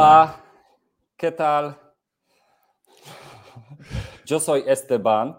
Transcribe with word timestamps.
Hola, 0.00 0.42
¿qué 1.16 1.30
tal? 1.30 1.74
Yo 4.30 4.40
soy 4.40 4.62
Esteban. 4.66 5.34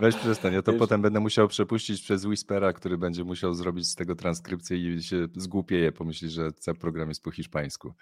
Weź 0.00 0.16
przestań, 0.16 0.54
ja 0.54 0.62
to 0.62 0.72
Wiesz... 0.72 0.78
potem 0.78 1.02
będę 1.02 1.20
musiał 1.20 1.48
przepuścić 1.48 2.02
przez 2.02 2.24
Whispera, 2.24 2.72
który 2.72 2.98
będzie 2.98 3.24
musiał 3.24 3.54
zrobić 3.54 3.88
z 3.88 3.94
tego 3.94 4.14
transkrypcję 4.14 4.76
i 4.76 5.02
się 5.02 5.26
zgłupieje, 5.36 5.92
pomyśli, 5.92 6.30
że 6.30 6.52
cały 6.52 6.78
program 6.78 7.08
jest 7.08 7.22
po 7.22 7.30
hiszpańsku. 7.30 7.94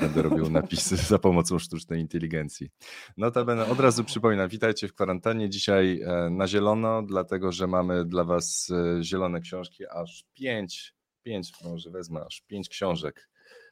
Będę 0.00 0.22
robił 0.22 0.50
napisy 0.50 0.96
za 0.96 1.18
pomocą 1.18 1.58
sztucznej 1.58 2.00
inteligencji. 2.00 2.70
Notabene 3.16 3.66
od 3.66 3.80
razu 3.80 4.04
przypominam, 4.04 4.48
witajcie 4.48 4.88
w 4.88 4.94
kwarantannie. 4.94 5.50
Dzisiaj 5.50 6.00
e, 6.02 6.30
na 6.30 6.48
zielono, 6.48 7.02
dlatego 7.02 7.52
że 7.52 7.66
mamy 7.66 8.04
dla 8.04 8.24
was 8.24 8.70
e, 8.70 9.02
zielone 9.02 9.40
książki, 9.40 9.84
aż 9.86 10.24
pięć, 10.34 11.01
pięć 11.22 11.52
może 11.64 11.90
wezmę, 11.90 12.24
aż 12.26 12.40
pięć 12.40 12.68
książek. 12.68 13.28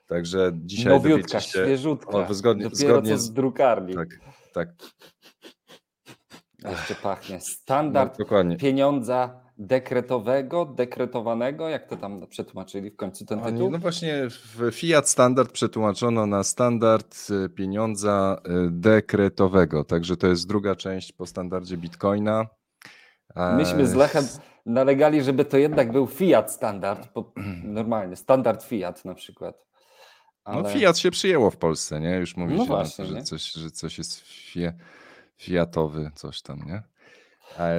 Także 0.06 0.52
dzisiaj 0.54 0.92
Nowiutka, 0.92 1.40
się, 1.40 1.48
świeżutka, 1.48 2.18
o, 2.18 2.34
zgodnie, 2.34 2.68
zgodnie 2.72 3.18
z 3.18 3.32
drukarni. 3.32 3.94
Tak, 3.94 4.08
tak. 4.52 4.68
Jeszcze 6.64 6.94
pachnie. 6.94 7.40
Standard 7.40 8.18
no, 8.18 8.56
pieniądza 8.58 9.40
dekretowego, 9.60 10.64
dekretowanego, 10.64 11.68
jak 11.68 11.88
to 11.88 11.96
tam 11.96 12.26
przetłumaczyli 12.26 12.90
w 12.90 12.96
końcu 12.96 13.24
ten 13.26 13.40
tytuł? 13.40 13.70
No 13.70 13.78
właśnie 13.78 14.28
w 14.28 14.70
Fiat 14.72 15.08
Standard 15.08 15.52
przetłumaczono 15.52 16.26
na 16.26 16.44
standard 16.44 17.16
y, 17.30 17.48
pieniądza 17.48 18.40
y, 18.46 18.70
dekretowego, 18.70 19.84
także 19.84 20.16
to 20.16 20.26
jest 20.26 20.48
druga 20.48 20.76
część 20.76 21.12
po 21.12 21.26
standardzie 21.26 21.76
Bitcoina. 21.76 22.46
Myśmy 23.56 23.86
z 23.86 23.94
Lechem 23.94 24.24
nalegali, 24.66 25.22
żeby 25.22 25.44
to 25.44 25.58
jednak 25.58 25.92
był 25.92 26.06
Fiat 26.06 26.52
Standard, 26.52 27.08
normalnie, 27.64 28.16
standard 28.16 28.64
Fiat 28.64 29.04
na 29.04 29.14
przykład. 29.14 29.66
No, 30.46 30.52
Ale... 30.52 30.62
No 30.62 30.68
Fiat 30.68 30.98
się 30.98 31.10
przyjęło 31.10 31.50
w 31.50 31.56
Polsce, 31.56 32.00
nie? 32.00 32.16
Już 32.16 32.36
mówi 32.36 32.54
no 32.54 32.62
się 32.62 32.68
właśnie, 32.68 33.04
że, 33.04 33.22
coś, 33.22 33.52
że 33.52 33.70
coś 33.70 33.98
jest 33.98 34.20
fie, 34.20 34.72
fiatowy, 35.38 36.10
coś 36.14 36.42
tam, 36.42 36.58
nie? 36.66 36.82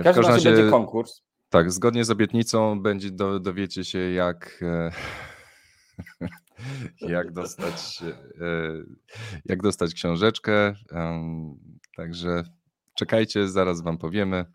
w 0.02 0.04
każdym 0.04 0.26
razie 0.26 0.52
będzie 0.52 0.72
konkurs. 0.72 1.22
Tak, 1.50 1.72
zgodnie 1.72 2.06
z 2.06 2.12
obietnicą 2.12 2.82
będzie, 2.82 3.12
do, 3.12 3.40
dowiecie 3.40 3.84
się 3.84 4.00
jak 4.00 4.60
e, 4.62 4.92
jak 7.16 7.32
dostać 7.32 8.04
e, 8.04 8.84
jak 9.46 9.62
dostać 9.62 9.94
książeczkę. 9.94 10.76
Także 11.96 12.44
czekajcie, 12.96 13.48
zaraz 13.48 13.82
wam 13.82 13.98
powiemy. 13.98 14.46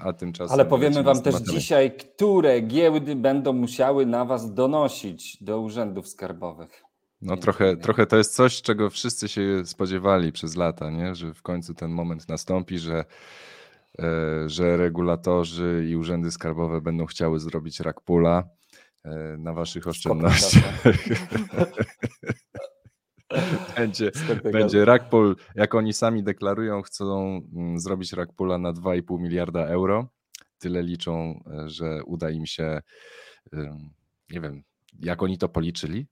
A 0.00 0.12
tymczasem 0.12 0.54
Ale 0.54 0.64
powiemy 0.64 1.02
Wam 1.02 1.22
też 1.22 1.34
dzisiaj, 1.34 1.96
które 1.96 2.60
giełdy 2.60 3.16
będą 3.16 3.52
musiały 3.52 4.06
na 4.06 4.24
Was 4.24 4.54
donosić 4.54 5.42
do 5.42 5.60
urzędów 5.60 6.08
skarbowych. 6.08 6.82
No 7.22 7.36
trochę, 7.36 7.76
trochę 7.76 8.06
to 8.06 8.16
jest 8.16 8.34
coś, 8.34 8.62
czego 8.62 8.90
wszyscy 8.90 9.28
się 9.28 9.66
spodziewali 9.66 10.32
przez 10.32 10.56
lata, 10.56 10.90
nie? 10.90 11.14
że 11.14 11.34
w 11.34 11.42
końcu 11.42 11.74
ten 11.74 11.90
moment 11.90 12.28
nastąpi, 12.28 12.78
że, 12.78 13.04
e, 13.98 14.04
że 14.46 14.76
regulatorzy 14.76 15.86
i 15.90 15.96
urzędy 15.96 16.30
skarbowe 16.30 16.80
będą 16.80 17.06
chciały 17.06 17.40
zrobić 17.40 17.80
rak 17.80 18.00
pula 18.00 18.48
e, 19.04 19.36
na 19.38 19.52
waszych 19.52 19.86
oszczędnościach. 19.86 20.82
będzie, 23.80 24.10
będzie 24.52 24.84
rakpul, 24.84 25.36
jak 25.54 25.74
oni 25.74 25.92
sami 25.92 26.22
deklarują, 26.22 26.82
chcą 26.82 27.40
mm, 27.56 27.80
zrobić 27.80 28.12
rakpula 28.12 28.58
na 28.58 28.72
2,5 28.72 29.20
miliarda 29.20 29.66
euro. 29.66 30.08
Tyle 30.58 30.82
liczą, 30.82 31.40
e, 31.46 31.68
że 31.68 32.04
uda 32.04 32.30
im 32.30 32.46
się, 32.46 32.80
nie 34.30 34.40
wiem, 34.40 34.62
jak 34.98 35.22
oni 35.22 35.38
to 35.38 35.48
policzyli, 35.48 36.06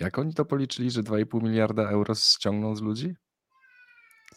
jak 0.00 0.18
oni 0.18 0.34
to 0.34 0.44
policzyli, 0.44 0.90
że 0.90 1.02
2,5 1.02 1.42
miliarda 1.42 1.90
euro 1.90 2.14
ściągną 2.14 2.76
z 2.76 2.82
ludzi? 2.82 3.14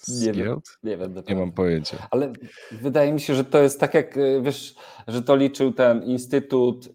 Nie 0.07 0.33
wiem, 0.33 0.59
nie 0.83 0.97
wiem. 0.97 1.23
Nie 1.29 1.35
mam 1.35 1.51
pojęcia. 1.51 2.07
Ale 2.11 2.33
wydaje 2.71 3.13
mi 3.13 3.19
się, 3.19 3.35
że 3.35 3.45
to 3.45 3.63
jest 3.63 3.79
tak 3.79 3.93
jak, 3.93 4.17
y, 4.17 4.41
wiesz, 4.41 4.75
że 5.07 5.21
to 5.21 5.35
liczył 5.35 5.73
ten 5.73 6.03
Instytut 6.03 6.85
yy, 6.85 6.93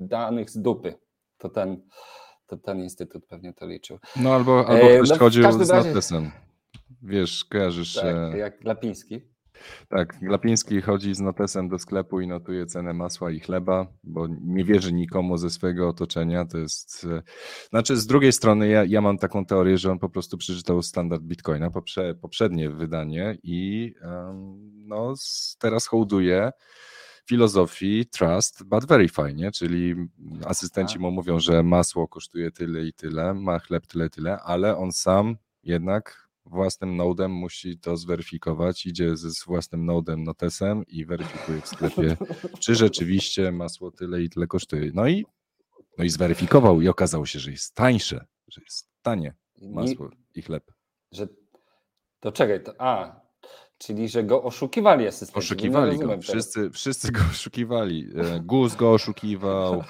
Danych 0.00 0.50
z 0.50 0.62
Dupy. 0.62 0.94
To 1.38 1.48
ten, 1.48 1.82
to 2.48 2.56
ten 2.56 2.80
Instytut 2.80 3.26
pewnie 3.26 3.52
to 3.52 3.66
liczył. 3.66 3.98
No 4.16 4.34
albo, 4.34 4.68
albo 4.68 4.90
e, 4.90 4.96
ktoś 4.96 5.10
no, 5.10 5.18
chodził 5.18 5.52
z 5.52 5.70
razie... 5.70 5.88
notesem. 5.88 6.30
Wiesz, 7.02 7.44
kojarzysz... 7.44 7.94
Tak, 7.94 8.34
e, 8.34 8.38
jak 8.38 8.60
Glapiński. 8.60 9.20
Tak, 9.88 10.18
Glapiński 10.22 10.80
chodzi 10.80 11.14
z 11.14 11.20
notesem 11.20 11.68
do 11.68 11.78
sklepu 11.78 12.20
i 12.20 12.26
notuje 12.26 12.66
cenę 12.66 12.94
masła 12.94 13.30
i 13.30 13.40
chleba, 13.40 13.86
bo 14.04 14.26
nie 14.44 14.64
wierzy 14.64 14.92
nikomu 14.92 15.36
ze 15.36 15.50
swojego 15.50 15.88
otoczenia. 15.88 16.44
To 16.44 16.58
jest. 16.58 17.06
E, 17.10 17.22
znaczy, 17.70 17.96
z 17.96 18.06
drugiej 18.06 18.32
strony, 18.32 18.68
ja, 18.68 18.84
ja 18.84 19.00
mam 19.00 19.18
taką 19.18 19.44
teorię, 19.44 19.78
że 19.78 19.92
on 19.92 19.98
po 19.98 20.08
prostu 20.08 20.38
przeczytał 20.38 20.82
standard 20.82 21.22
Bitcoina, 21.22 21.70
poprze, 21.70 22.14
poprzednie 22.14 22.70
wydanie 22.70 23.38
i 23.42 23.92
um, 24.02 24.86
no, 24.86 25.14
teraz 25.58 25.86
hołduje 25.86 26.50
filozofii 27.28 28.06
trust 28.06 28.64
but 28.64 28.86
verify, 28.86 29.34
nie? 29.34 29.50
czyli 29.50 29.94
asystenci 30.44 30.94
tak. 30.94 31.02
mu 31.02 31.10
mówią, 31.10 31.40
że 31.40 31.62
masło 31.62 32.08
kosztuje 32.08 32.50
tyle 32.50 32.84
i 32.84 32.92
tyle, 32.92 33.34
ma 33.34 33.58
chleb 33.58 33.86
tyle, 33.86 34.10
tyle, 34.10 34.38
ale 34.40 34.76
on 34.76 34.92
sam 34.92 35.36
jednak 35.62 36.28
własnym 36.44 36.96
nodem 36.96 37.32
musi 37.32 37.78
to 37.78 37.96
zweryfikować, 37.96 38.86
idzie 38.86 39.16
ze 39.16 39.28
własnym 39.46 39.86
nodem 39.86 40.24
notesem 40.24 40.86
i 40.86 41.04
weryfikuje 41.04 41.60
w 41.60 41.68
sklepie, 41.68 42.16
czy 42.62 42.74
rzeczywiście 42.74 43.52
masło 43.52 43.90
tyle 43.90 44.22
i 44.22 44.30
tyle 44.30 44.46
kosztuje. 44.46 44.90
No 44.94 45.08
i, 45.08 45.26
no 45.98 46.04
i 46.04 46.08
zweryfikował 46.08 46.80
i 46.80 46.88
okazało 46.88 47.26
się, 47.26 47.38
że 47.38 47.50
jest 47.50 47.74
tańsze, 47.74 48.26
że 48.48 48.60
jest 48.64 48.88
tanie 49.02 49.34
masło 49.62 50.10
i 50.34 50.42
chleb. 50.42 50.72
Że, 51.12 51.28
to 52.20 52.32
czekaj, 52.32 52.62
to, 52.62 52.74
a, 52.78 53.20
czyli 53.78 54.08
że 54.08 54.24
go 54.24 54.42
oszukiwali 54.42 55.06
asystenci. 55.06 55.38
Oszukiwali 55.38 55.98
go, 55.98 56.18
wszyscy, 56.20 56.70
wszyscy 56.70 57.12
go 57.12 57.20
oszukiwali. 57.30 58.10
E, 58.16 58.40
GUS 58.40 58.76
go 58.76 58.92
oszukiwał, 58.92 59.74
e, 59.74 59.84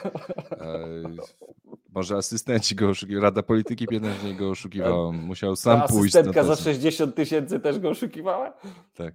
może 1.94 2.16
asystenci 2.16 2.74
go 2.74 2.88
oszukiwali, 2.88 3.22
Rada 3.22 3.42
Polityki 3.42 3.86
Pieniężnej 3.86 4.36
go 4.36 4.50
oszukiwała, 4.50 5.12
musiał 5.12 5.56
sam 5.56 5.80
A 5.80 5.88
pójść. 5.88 6.16
Asystentka 6.16 6.44
za 6.44 6.56
60 6.56 7.14
tysięcy 7.14 7.60
też 7.60 7.78
go 7.78 7.90
oszukiwała? 7.90 8.52
Tak. 8.94 9.14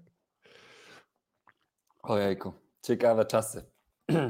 Ojejku, 2.04 2.54
ciekawe 2.82 3.26
czasy. 3.26 3.66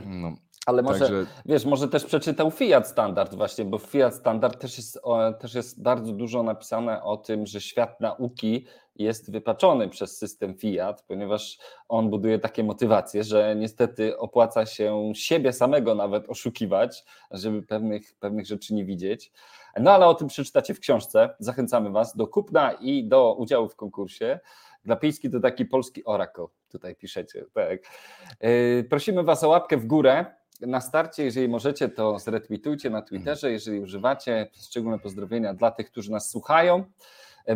No, 0.06 0.36
Ale 0.66 0.82
może, 0.82 1.00
Także... 1.00 1.26
wiesz, 1.46 1.66
może 1.66 1.88
też 1.88 2.06
przeczytał 2.06 2.52
Fiat 2.52 2.88
Standard 2.88 3.36
właśnie, 3.36 3.66
bo 3.66 3.78
Fiat 3.78 4.16
Standard 4.16 4.62
też 4.62 4.78
jest, 4.78 5.00
też 5.40 5.56
jest 5.56 5.84
bardzo 5.84 6.14
dużo 6.14 6.44
napisane 6.44 7.04
o 7.04 7.18
tym, 7.18 7.46
że 7.46 7.62
świat 7.62 8.02
nauki 8.02 8.66
jest 8.96 9.32
wypaczony 9.32 9.90
przez 9.90 10.18
system 10.18 10.56
Fiat, 10.58 11.04
ponieważ 11.08 11.58
on 11.88 12.10
buduje 12.10 12.40
takie 12.40 12.64
motywacje, 12.64 13.24
że 13.24 13.56
niestety 13.56 14.18
opłaca 14.18 14.66
się 14.66 15.12
siebie 15.16 15.54
samego 15.54 15.96
nawet 15.96 16.30
oszukiwać, 16.30 17.06
żeby 17.32 17.64
pewnych, 17.64 18.16
pewnych 18.20 18.46
rzeczy 18.46 18.74
nie 18.74 18.86
widzieć. 18.86 19.32
No 19.80 19.92
ale 19.92 20.06
o 20.06 20.14
tym 20.14 20.28
przeczytacie 20.28 20.74
w 20.74 20.80
książce. 20.80 21.30
Zachęcamy 21.40 21.90
Was 21.90 22.16
do 22.16 22.28
kupna 22.28 22.72
i 22.72 23.08
do 23.08 23.36
udziału 23.36 23.70
w 23.70 23.76
konkursie. 23.76 24.40
Glapiński 24.86 25.30
to 25.30 25.40
taki 25.40 25.66
polski 25.66 26.04
oracle, 26.04 26.46
tutaj 26.70 26.96
piszecie. 26.96 27.46
Tak. 27.54 27.80
Yy, 28.42 28.86
prosimy 28.90 29.24
Was 29.24 29.44
o 29.44 29.50
łapkę 29.50 29.78
w 29.78 29.86
górę 29.86 30.26
na 30.68 30.82
starcie, 30.82 31.24
jeżeli 31.24 31.48
możecie, 31.48 31.90
to 31.90 32.20
zretweetujcie 32.20 32.90
na 32.90 33.02
Twitterze, 33.02 33.52
jeżeli 33.52 33.80
używacie. 33.80 34.50
Szczególne 34.62 35.00
pozdrowienia 35.00 35.54
dla 35.54 35.72
tych, 35.72 35.92
którzy 35.92 36.12
nas 36.12 36.30
słuchają, 36.30 36.84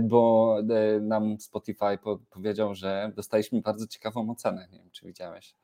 bo 0.01 0.55
e, 0.59 0.63
nam 0.99 1.39
Spotify 1.39 1.97
powiedział, 2.29 2.75
że 2.75 3.11
dostaliśmy 3.15 3.61
bardzo 3.61 3.87
ciekawą 3.87 4.29
ocenę. 4.29 4.67
Nie 4.71 4.79
wiem, 4.79 4.89
czy 4.91 5.05
widziałeś. 5.05 5.55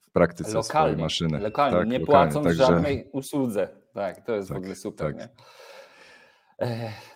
w 0.00 0.10
praktyce 0.10 0.54
lokalnie, 0.54 0.92
swoje 0.92 1.04
maszyny. 1.04 1.38
Lokalnie, 1.38 1.78
tak, 1.78 1.88
nie 1.88 1.98
lokalnie. 1.98 2.06
płacąc 2.06 2.46
Także... 2.46 2.66
żadnej 2.66 3.08
usłudze. 3.12 3.68
Tak, 3.94 4.26
to 4.26 4.34
jest 4.34 4.48
tak, 4.48 4.56
w 4.56 4.58
ogóle 4.58 4.74
super. 4.74 5.16
Tak. 5.16 5.28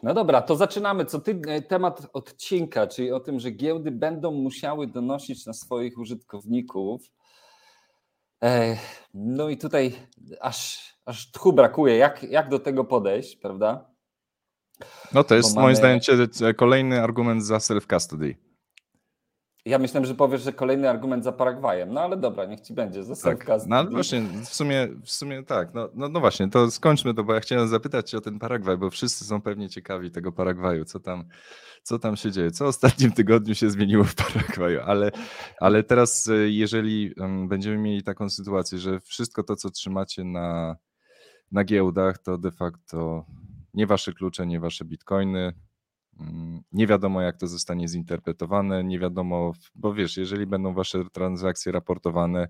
No 0.02 0.14
dobra, 0.14 0.42
to 0.42 0.56
zaczynamy. 0.56 1.04
Co 1.04 1.18
ty, 1.18 1.40
e, 1.48 1.62
temat 1.62 2.06
odcinka, 2.12 2.86
czyli 2.86 3.12
o 3.12 3.20
tym, 3.20 3.40
że 3.40 3.50
giełdy 3.50 3.90
będą 3.90 4.32
musiały 4.32 4.86
donosić 4.86 5.46
na 5.46 5.52
swoich 5.52 5.98
użytkowników. 5.98 7.02
No 9.14 9.48
i 9.48 9.58
tutaj 9.58 9.92
aż, 10.40 10.88
aż 11.04 11.30
tchu 11.30 11.52
brakuje, 11.52 11.96
jak, 11.96 12.22
jak 12.22 12.48
do 12.48 12.58
tego 12.58 12.84
podejść, 12.84 13.36
prawda? 13.36 13.90
No 15.12 15.24
to 15.24 15.34
jest 15.34 15.56
moim 15.56 15.76
zdaniem 15.76 16.00
kolejny 16.56 17.02
argument 17.02 17.44
za 17.44 17.56
self-custody. 17.56 18.34
Ja 19.64 19.78
myślałem, 19.78 20.06
że 20.06 20.14
powiesz, 20.14 20.42
że 20.42 20.52
kolejny 20.52 20.90
argument 20.90 21.24
za 21.24 21.32
Paragwajem, 21.32 21.92
no 21.92 22.00
ale 22.00 22.16
dobra, 22.16 22.44
niech 22.44 22.60
ci 22.60 22.74
będzie, 22.74 23.04
za 23.04 23.14
tak. 23.16 23.46
No 23.66 23.76
ale 23.76 23.90
właśnie, 23.90 24.22
w 24.44 24.54
sumie, 24.54 24.88
w 25.04 25.10
sumie 25.10 25.42
tak, 25.42 25.74
no, 25.74 25.88
no, 25.94 26.08
no, 26.08 26.20
właśnie, 26.20 26.50
to 26.50 26.70
skończmy 26.70 27.14
to, 27.14 27.24
bo 27.24 27.34
ja 27.34 27.40
chciałem 27.40 27.68
zapytać 27.68 28.10
cię 28.10 28.18
o 28.18 28.20
ten 28.20 28.38
Paragwaj, 28.38 28.76
bo 28.76 28.90
wszyscy 28.90 29.24
są 29.24 29.42
pewnie 29.42 29.68
ciekawi 29.68 30.10
tego 30.10 30.32
Paragwaju, 30.32 30.84
co 30.84 31.00
tam, 31.00 31.24
co 31.82 31.98
tam 31.98 32.16
się 32.16 32.32
dzieje, 32.32 32.50
co 32.50 32.64
w 32.64 32.68
ostatnim 32.68 33.12
tygodniu 33.12 33.54
się 33.54 33.70
zmieniło 33.70 34.04
w 34.04 34.14
Paragwaju, 34.14 34.80
ale, 34.86 35.10
ale 35.60 35.82
teraz 35.82 36.28
e, 36.28 36.34
jeżeli 36.34 37.14
będziemy 37.48 37.78
mieli 37.78 38.02
taką 38.02 38.28
sytuację, 38.28 38.78
że 38.78 39.00
wszystko 39.00 39.42
to, 39.42 39.56
co 39.56 39.70
trzymacie 39.70 40.24
na, 40.24 40.76
na 41.52 41.64
giełdach, 41.64 42.18
to 42.18 42.38
de 42.38 42.50
facto 42.50 43.24
nie 43.74 43.86
wasze 43.86 44.12
klucze, 44.12 44.46
nie 44.46 44.60
wasze 44.60 44.84
bitcoiny, 44.84 45.52
nie 46.72 46.86
wiadomo, 46.86 47.20
jak 47.20 47.36
to 47.36 47.46
zostanie 47.46 47.88
zinterpretowane, 47.88 48.84
nie 48.84 48.98
wiadomo, 48.98 49.52
bo 49.74 49.94
wiesz, 49.94 50.16
jeżeli 50.16 50.46
będą 50.46 50.74
wasze 50.74 51.04
transakcje 51.12 51.72
raportowane, 51.72 52.48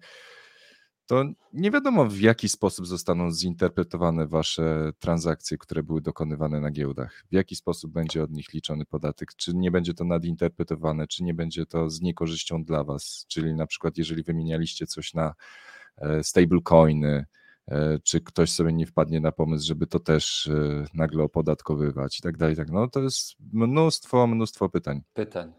to 1.09 1.25
nie 1.53 1.71
wiadomo, 1.71 2.07
w 2.07 2.21
jaki 2.21 2.49
sposób 2.49 2.87
zostaną 2.87 3.31
zinterpretowane 3.31 4.27
wasze 4.27 4.93
transakcje, 4.99 5.59
które 5.59 5.83
były 5.83 6.01
dokonywane 6.01 6.61
na 6.61 6.71
giełdach. 6.71 7.25
W 7.31 7.35
jaki 7.35 7.57
sposób 7.57 7.93
będzie 7.93 8.23
od 8.23 8.31
nich 8.31 8.53
liczony 8.53 8.85
podatek? 8.85 9.35
Czy 9.37 9.55
nie 9.55 9.71
będzie 9.71 9.95
to 9.95 10.05
nadinterpretowane, 10.05 11.07
czy 11.07 11.23
nie 11.23 11.35
będzie 11.35 11.67
to 11.67 11.91
z 11.91 12.01
niekorzyścią 12.01 12.65
dla 12.65 12.85
was? 12.85 13.25
Czyli 13.29 13.55
na 13.55 13.67
przykład, 13.67 13.99
jeżeli 13.99 14.23
wymienialiście 14.23 14.87
coś 14.87 15.15
na 15.15 15.35
e, 15.97 16.25
stablecoiny, 16.25 17.27
czy 18.03 18.21
ktoś 18.21 18.51
sobie 18.51 18.73
nie 18.73 18.87
wpadnie 18.87 19.21
na 19.21 19.33
pomysł, 19.33 19.67
żeby 19.67 19.87
to 19.87 20.01
też 20.01 20.47
e, 20.47 20.85
nagle 20.95 21.23
opodatkowywać 21.23 22.19
i 22.19 22.23
tak 22.23 22.37
dalej. 22.37 22.57
Tak. 22.57 22.71
No 22.71 22.89
to 22.89 23.01
jest 23.01 23.37
mnóstwo, 23.53 24.27
mnóstwo 24.27 24.69
pytań. 24.69 25.01
Pytań. 25.15 25.53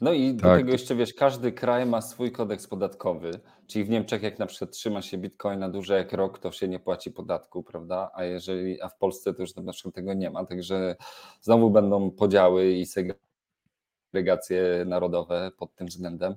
No 0.00 0.12
i 0.12 0.34
do 0.34 0.42
tak. 0.42 0.58
tego 0.58 0.72
jeszcze 0.72 0.94
wiesz, 0.94 1.14
każdy 1.14 1.52
kraj 1.52 1.86
ma 1.86 2.00
swój 2.00 2.32
kodeks 2.32 2.66
podatkowy, 2.66 3.30
czyli 3.66 3.84
w 3.84 3.90
Niemczech 3.90 4.22
jak 4.22 4.38
na 4.38 4.46
przykład 4.46 4.70
trzyma 4.70 5.02
się 5.02 5.18
bitcoin 5.18 5.58
na 5.58 5.68
dłużej 5.68 5.98
jak 5.98 6.12
rok, 6.12 6.38
to 6.38 6.52
się 6.52 6.68
nie 6.68 6.78
płaci 6.78 7.10
podatku, 7.10 7.62
prawda? 7.62 8.10
A 8.14 8.24
jeżeli, 8.24 8.82
a 8.82 8.88
w 8.88 8.98
Polsce 8.98 9.34
to 9.34 9.42
już 9.42 9.54
na 9.54 9.72
przykład 9.72 9.94
tego 9.94 10.14
nie 10.14 10.30
ma, 10.30 10.44
także 10.44 10.96
znowu 11.40 11.70
będą 11.70 12.10
podziały 12.10 12.72
i 12.72 12.86
segregacje 12.86 14.84
narodowe 14.86 15.50
pod 15.56 15.74
tym 15.74 15.86
względem. 15.86 16.34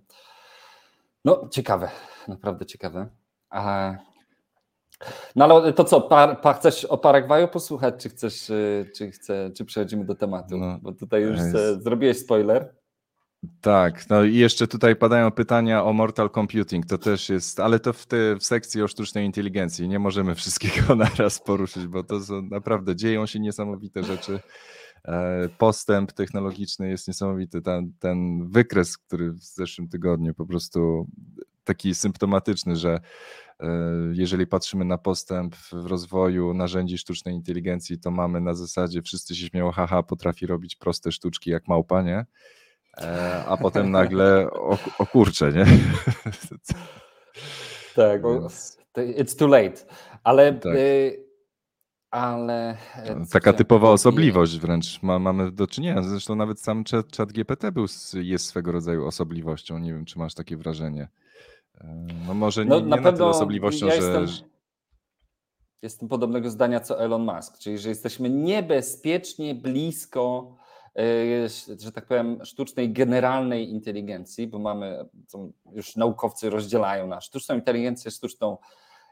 No 1.25 1.47
ciekawe, 1.51 1.89
naprawdę 2.27 2.65
ciekawe. 2.65 3.07
A 3.49 3.95
no 5.35 5.45
ale 5.45 5.73
to 5.73 5.83
co, 5.83 6.01
par, 6.01 6.41
par, 6.41 6.55
chcesz 6.55 6.85
o 6.85 6.97
Paragwaju 6.97 7.47
posłuchać, 7.47 7.95
czy 8.03 8.09
chcesz, 8.09 8.49
y, 8.49 8.91
czy, 8.95 9.11
chce, 9.11 9.51
czy 9.57 9.65
przechodzimy 9.65 10.05
do 10.05 10.15
tematu? 10.15 10.57
No, 10.57 10.79
Bo 10.81 10.93
tutaj 10.93 11.21
już 11.21 11.37
jest... 11.37 11.83
zrobiłeś 11.83 12.19
spoiler. 12.19 12.75
Tak, 13.61 14.09
no 14.09 14.23
i 14.23 14.35
jeszcze 14.35 14.67
tutaj 14.67 14.95
padają 14.95 15.31
pytania 15.31 15.83
o 15.83 15.93
Mortal 15.93 16.29
Computing, 16.29 16.85
to 16.85 16.97
też 16.97 17.29
jest, 17.29 17.59
ale 17.59 17.79
to 17.79 17.93
w, 17.93 18.05
te, 18.05 18.35
w 18.35 18.43
sekcji 18.43 18.81
o 18.81 18.87
sztucznej 18.87 19.25
inteligencji, 19.25 19.87
nie 19.87 19.99
możemy 19.99 20.35
wszystkiego 20.35 20.95
naraz 20.95 21.39
poruszyć, 21.39 21.87
bo 21.87 22.03
to 22.03 22.19
są 22.19 22.41
naprawdę, 22.41 22.95
dzieją 22.95 23.25
się 23.25 23.39
niesamowite 23.39 24.03
rzeczy, 24.03 24.39
e, 25.05 25.49
postęp 25.57 26.11
technologiczny 26.11 26.89
jest 26.89 27.07
niesamowity, 27.07 27.61
ten, 27.61 27.93
ten 27.99 28.47
wykres, 28.49 28.97
który 28.97 29.31
w 29.31 29.43
zeszłym 29.43 29.89
tygodniu 29.89 30.33
po 30.33 30.45
prostu 30.45 31.07
taki 31.65 31.95
symptomatyczny, 31.95 32.75
że 32.75 32.99
E, 33.59 33.67
jeżeli 34.11 34.47
patrzymy 34.47 34.85
na 34.85 34.97
postęp 34.97 35.55
w 35.55 35.73
rozwoju 35.73 36.53
narzędzi 36.53 36.97
sztucznej 36.97 37.35
inteligencji, 37.35 37.99
to 37.99 38.11
mamy 38.11 38.41
na 38.41 38.53
zasadzie 38.53 39.01
wszyscy 39.01 39.35
się 39.35 39.47
śmieją, 39.47 39.71
haha, 39.71 40.03
potrafi 40.03 40.47
robić 40.47 40.75
proste 40.75 41.11
sztuczki 41.11 41.49
jak 41.49 41.67
małpa, 41.67 42.01
nie? 42.01 42.25
E, 42.97 43.45
a 43.47 43.57
potem 43.57 43.91
nagle 43.91 44.49
o, 44.51 44.77
o 44.97 45.05
kurczę, 45.05 45.51
nie? 45.51 45.65
Tak, 47.95 48.21
it's 48.97 49.37
too 49.37 49.47
late. 49.47 49.85
Ale 50.23 50.53
tak. 50.53 50.75
Y 50.75 51.25
ale. 52.11 52.77
E, 52.95 53.25
taka 53.31 53.53
typowa 53.53 53.89
osobliwość 53.89 54.59
wręcz 54.59 55.03
ma, 55.03 55.19
mamy 55.19 55.51
do 55.51 55.67
czynienia. 55.67 56.01
Zresztą 56.03 56.35
nawet 56.35 56.59
sam 56.59 56.83
chat, 56.91 57.17
chat 57.17 57.31
GPT 57.31 57.71
był, 57.71 57.85
jest 58.13 58.45
swego 58.45 58.71
rodzaju 58.71 59.05
osobliwością. 59.05 59.79
Nie 59.79 59.93
wiem, 59.93 60.05
czy 60.05 60.19
masz 60.19 60.33
takie 60.33 60.57
wrażenie. 60.57 61.07
No 62.27 62.33
może 62.33 62.65
no, 62.65 62.79
nie, 62.79 62.85
na, 62.85 62.95
nie 62.95 63.01
na 63.01 63.11
tyle 63.11 63.25
osobliwością, 63.25 63.85
ja 63.85 63.91
że... 63.91 63.97
Jestem, 63.97 64.49
jestem 65.81 66.09
podobnego 66.09 66.49
zdania 66.49 66.79
co 66.79 66.99
Elon 67.03 67.25
Musk, 67.35 67.57
czyli 67.57 67.77
że 67.77 67.89
jesteśmy 67.89 68.29
niebezpiecznie 68.29 69.55
blisko, 69.55 70.55
e, 70.95 71.49
że 71.79 71.91
tak 71.91 72.05
powiem, 72.05 72.45
sztucznej 72.45 72.93
generalnej 72.93 73.69
inteligencji, 73.69 74.47
bo 74.47 74.59
mamy, 74.59 75.05
już 75.71 75.95
naukowcy 75.95 76.49
rozdzielają 76.49 77.07
na 77.07 77.21
sztuczną 77.21 77.55
inteligencję, 77.55 78.11
sztuczną 78.11 78.57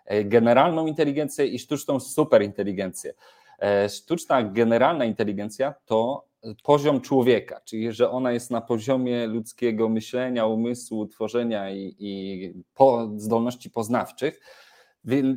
e, 0.05 0.23
generalną 0.23 0.87
inteligencję 0.87 1.47
i 1.47 1.59
sztuczną 1.59 1.99
superinteligencję. 1.99 3.13
E, 3.59 3.89
sztuczna 3.89 4.43
generalna 4.43 5.05
inteligencja 5.05 5.73
to 5.85 6.32
poziom 6.63 7.01
człowieka, 7.01 7.61
czyli 7.65 7.91
że 7.91 8.11
ona 8.11 8.31
jest 8.31 8.51
na 8.51 8.61
poziomie 8.61 9.27
ludzkiego 9.27 9.89
myślenia, 9.89 10.45
umysłu, 10.45 11.07
tworzenia 11.07 11.71
i, 11.71 11.95
i 11.99 12.53
po, 12.73 13.09
zdolności 13.15 13.69
poznawczych. 13.69 14.39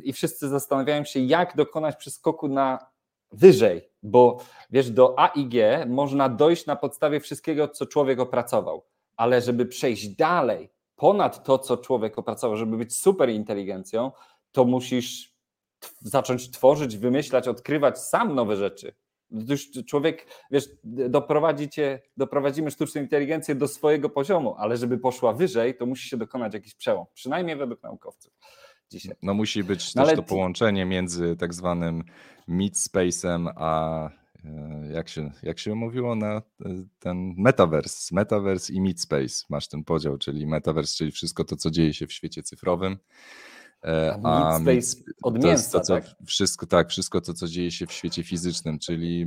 I 0.05 0.13
wszyscy 0.13 0.49
zastanawiają 0.49 1.05
się, 1.05 1.21
jak 1.21 1.57
dokonać 1.57 1.97
przeskoku 1.97 2.49
na 2.49 2.79
wyżej, 3.33 3.91
bo 4.03 4.39
wiesz, 4.71 4.91
do 4.91 5.19
A 5.19 5.29
i 5.29 5.47
G 5.47 5.87
można 5.89 6.29
dojść 6.29 6.67
na 6.67 6.77
podstawie 6.77 7.21
wszystkiego, 7.21 7.69
co 7.69 7.87
człowiek 7.87 8.21
opracował, 8.21 8.85
ale 9.17 9.41
żeby 9.41 9.67
przejść 9.67 10.09
dalej, 10.09 10.71
ponad 10.97 11.45
to, 11.45 11.59
co 11.59 11.77
człowiek 11.77 12.19
opracował, 12.19 12.57
żeby 12.57 12.77
być 12.77 12.97
super 12.97 13.31
inteligencją, 13.31 14.13
to 14.53 14.65
musisz 14.65 15.37
zacząć 16.01 16.51
tworzyć, 16.51 16.97
wymyślać, 16.97 17.49
odkrywać 17.49 17.99
sam 17.99 18.35
nowe 18.35 18.57
rzeczy. 18.57 18.95
Już 19.31 19.71
człowiek, 19.87 20.27
wiesz, 20.51 20.69
doprowadzi 20.85 21.69
cię, 21.69 22.01
doprowadzimy 22.17 22.71
sztuczną 22.71 23.01
inteligencję 23.03 23.55
do 23.55 23.69
swojego 23.69 24.11
poziomu, 24.11 24.55
ale 24.59 24.77
żeby 24.77 24.99
poszła 24.99 25.33
wyżej, 25.33 25.77
to 25.77 25.87
musi 25.87 26.09
się 26.09 26.17
dokonać 26.17 26.55
jakiś 26.55 26.75
przełom, 26.75 27.07
przynajmniej 27.15 27.57
według 27.57 27.83
naukowców 27.83 28.33
dzisiaj. 28.91 29.17
No 29.23 29.35
musi 29.35 29.65
być 29.65 29.95
no, 29.95 30.03
też 30.03 30.09
ale... 30.09 30.17
to 30.17 30.23
połączenie 30.23 30.85
między 30.85 31.37
tak 31.37 31.55
zwanym 31.55 32.03
mid 32.49 32.75
space'em 32.75 33.53
a 33.57 34.03
e, 34.45 34.89
jak 34.93 35.09
się, 35.09 35.31
jak 35.43 35.59
się 35.59 35.75
mówiło 35.75 36.17
na 36.17 36.37
e, 36.37 36.43
ten 36.99 37.35
metaverse, 37.39 38.15
metaverse 38.15 38.73
i 38.73 38.81
mid 38.81 39.01
space. 39.01 39.45
Masz 39.51 39.69
ten 39.69 39.85
podział, 39.85 40.19
czyli 40.19 40.47
metaverse, 40.47 40.97
czyli 40.97 41.13
wszystko 41.13 41.45
to, 41.45 41.57
co 41.57 41.71
dzieje 41.71 41.95
się 41.95 42.07
w 42.07 42.13
świecie 42.13 42.43
cyfrowym, 42.43 42.99
a 44.23 44.59
Space 44.61 44.97
od 45.23 45.45
mięsa, 45.45 45.81
to, 45.81 45.87
tak? 45.87 46.05
Wszystko, 46.27 46.67
tak, 46.67 46.89
wszystko 46.89 47.21
to, 47.21 47.35
co 47.35 47.49
dzieje 47.49 47.71
się 47.71 47.87
w 47.87 47.93
świecie 47.93 48.25
fizycznym, 48.25 48.79
czyli 48.79 49.27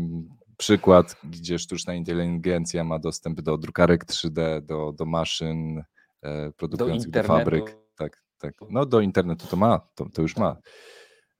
przykład, 0.58 1.16
gdzie 1.24 1.60
sztuczna 1.60 1.94
inteligencja 1.94 2.84
ma 2.84 3.00
dostęp 3.00 3.42
do 3.42 3.58
drukarek 3.58 4.06
3D, 4.06 4.62
do, 4.62 4.94
do 4.98 5.06
maszyn 5.06 5.84
e, 6.22 6.52
produkujących 6.52 7.12
do, 7.12 7.22
do 7.22 7.28
fabryk. 7.28 7.78
Tak, 7.98 8.24
tak. 8.38 8.54
No 8.70 8.86
do 8.86 9.02
internetu 9.02 9.48
to 9.48 9.58
ma, 9.58 9.80
to, 9.96 10.06
to 10.14 10.22
już 10.22 10.38
ma. 10.38 10.58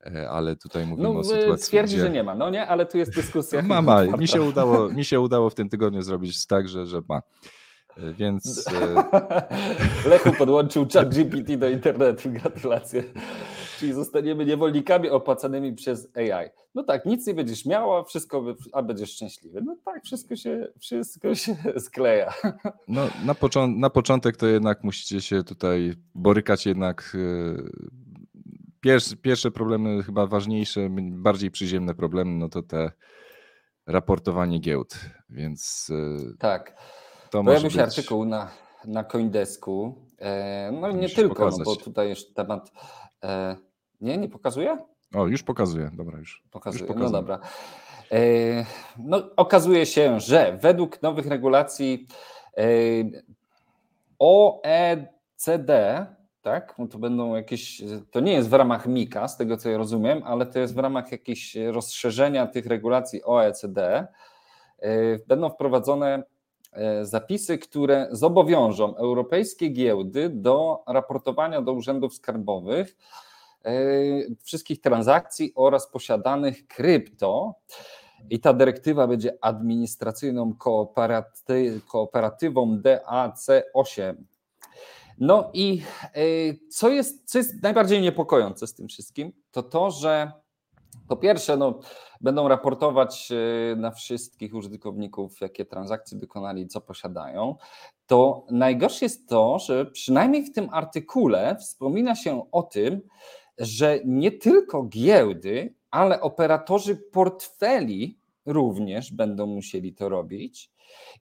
E, 0.06 0.30
ale 0.30 0.56
tutaj 0.56 0.86
mówimy 0.86 1.10
no, 1.10 1.20
o 1.20 1.24
sytuacji. 1.24 1.68
Twierdzi, 1.68 1.96
gdzie... 1.96 2.04
że 2.04 2.10
nie 2.10 2.24
ma. 2.24 2.36
No 2.36 2.50
nie, 2.50 2.68
ale 2.68 2.86
tu 2.86 2.98
jest 2.98 3.16
dyskusja. 3.16 3.62
Ma, 3.62 3.82
ma. 3.82 4.04
Mi 4.06 4.28
się, 4.28 4.42
udało, 4.42 4.90
mi 4.90 5.06
się 5.06 5.20
udało 5.20 5.50
w 5.50 5.56
tym 5.56 5.70
tygodniu 5.70 6.02
zrobić 6.02 6.48
tak, 6.48 6.70
że, 6.70 6.86
że 6.86 7.02
ma. 7.10 7.22
Więc. 7.98 8.68
E, 8.68 9.04
Lechu 10.10 10.32
podłączył 10.38 10.88
chat 10.94 11.16
GPT 11.16 11.58
do 11.58 11.70
internetu. 11.70 12.30
Gratulacje. 12.32 13.04
Czyli 13.80 13.94
zostaniemy 13.94 14.46
niewolnikami 14.46 15.10
opłacanymi 15.10 15.74
przez 15.74 16.08
AI. 16.16 16.50
No 16.76 16.84
tak, 16.84 17.06
nic 17.06 17.28
nie 17.28 17.34
będziesz 17.34 17.66
miała, 17.66 18.04
wszystko, 18.04 18.56
a 18.74 18.82
będziesz 18.84 19.12
szczęśliwy. 19.12 19.62
No 19.66 19.78
tak, 19.86 20.04
wszystko 20.04 20.36
się, 20.36 20.68
wszystko 20.80 21.36
się 21.36 21.56
skleja. 21.88 22.34
No, 22.88 23.02
na, 23.26 23.36
począ 23.36 23.68
na 23.68 23.90
początek 23.90 24.38
to 24.38 24.48
jednak 24.48 24.84
musicie 24.84 25.22
się 25.22 25.44
tutaj 25.44 25.94
borykać 26.16 26.66
jednak 26.66 27.16
e, 27.16 27.64
pierwsze, 28.82 29.16
pierwsze 29.16 29.52
problemy, 29.52 30.04
chyba 30.04 30.28
ważniejsze, 30.28 30.88
bardziej 31.02 31.52
przyziemne 31.52 31.96
problemy, 31.96 32.32
no 32.32 32.50
to 32.50 32.64
te 32.64 32.92
raportowanie 33.88 34.60
giełd, 34.60 35.00
więc 35.30 35.92
e, 35.92 36.38
tak. 36.38 36.76
To 37.30 37.44
Pojawił 37.44 37.70
się 37.70 37.84
artykuł 37.84 38.26
na, 38.26 38.48
na 38.86 39.04
Coindesku, 39.04 39.96
e, 40.20 40.72
no 40.72 40.92
nie 40.92 41.10
tylko, 41.10 41.50
no 41.50 41.58
bo 41.66 41.76
tutaj 41.76 42.10
już 42.10 42.34
temat, 42.34 42.72
e, 43.24 43.56
nie, 44.02 44.18
nie 44.18 44.30
pokazuje? 44.30 44.78
O, 45.16 45.28
już 45.28 45.44
pokazuje, 45.44 45.92
dobra 45.94 46.18
już. 46.18 46.44
Pokazuje, 46.52 46.86
już 46.86 46.98
no 46.98 47.10
dobra. 47.10 47.40
No, 48.98 49.22
okazuje 49.36 49.86
się, 49.86 50.20
że 50.20 50.58
według 50.62 51.02
nowych 51.02 51.28
regulacji 51.28 52.08
OECD, 54.20 56.06
tak, 56.42 56.76
no 56.78 56.88
to 56.88 56.98
będą 56.98 57.36
jakieś, 57.36 57.82
to 58.12 58.20
nie 58.20 58.34
jest 58.34 58.50
w 58.50 58.54
ramach 58.54 58.88
MIKA, 58.88 59.28
z 59.28 59.38
tego 59.38 59.58
co 59.58 59.70
ja 59.70 59.78
rozumiem, 59.78 60.22
ale 60.26 60.46
to 60.46 60.60
jest 60.60 60.76
w 60.76 60.78
ramach 60.78 61.12
jakichś 61.12 61.56
rozszerzenia 61.56 62.48
tych 62.48 62.66
regulacji 62.66 63.24
OECD, 63.24 64.08
będą 65.28 65.50
wprowadzone 65.50 66.24
zapisy, 67.02 67.58
które 67.58 68.08
zobowiążą 68.12 68.96
europejskie 68.96 69.70
giełdy 69.70 70.30
do 70.30 70.84
raportowania 70.88 71.62
do 71.62 71.74
urzędów 71.74 72.14
skarbowych 72.14 72.98
wszystkich 74.44 74.82
transakcji 74.82 75.52
oraz 75.56 75.92
posiadanych 75.92 76.68
krypto. 76.68 77.54
I 78.30 78.40
ta 78.40 78.54
dyrektywa 78.54 79.08
będzie 79.08 79.38
administracyjną 79.42 80.54
kooperaty, 80.54 81.82
kooperatywą 81.88 82.78
DAC8. 82.78 84.16
No 85.20 85.50
i 85.54 85.82
co 86.70 86.90
jest, 86.90 87.32
co 87.32 87.38
jest 87.38 87.64
najbardziej 87.64 88.02
niepokojące 88.02 88.68
z 88.68 88.74
tym 88.74 88.88
wszystkim, 88.88 89.32
to 89.52 89.64
to, 89.64 89.92
że 89.92 90.32
po 91.10 91.18
pierwsze, 91.18 91.58
no, 91.58 91.80
będą 92.22 92.48
raportować 92.48 93.30
na 93.76 93.92
wszystkich 93.92 94.54
użytkowników, 94.54 95.42
jakie 95.42 95.66
transakcje 95.66 96.18
dokonali, 96.18 96.68
co 96.68 96.82
posiadają. 96.82 97.56
To 98.08 98.46
najgorsze 98.52 99.06
jest 99.06 99.30
to, 99.30 99.60
że 99.60 99.86
przynajmniej 99.86 100.46
w 100.46 100.54
tym 100.54 100.70
artykule 100.72 101.56
wspomina 101.56 102.16
się 102.16 102.52
o 102.52 102.64
tym, 102.64 103.02
że 103.58 104.00
nie 104.06 104.32
tylko 104.32 104.84
giełdy, 104.84 105.76
ale 105.92 106.22
operatorzy 106.22 106.96
portfeli 106.96 108.19
również 108.50 109.14
będą 109.14 109.46
musieli 109.46 109.94
to 109.94 110.10
robić. 110.10 110.72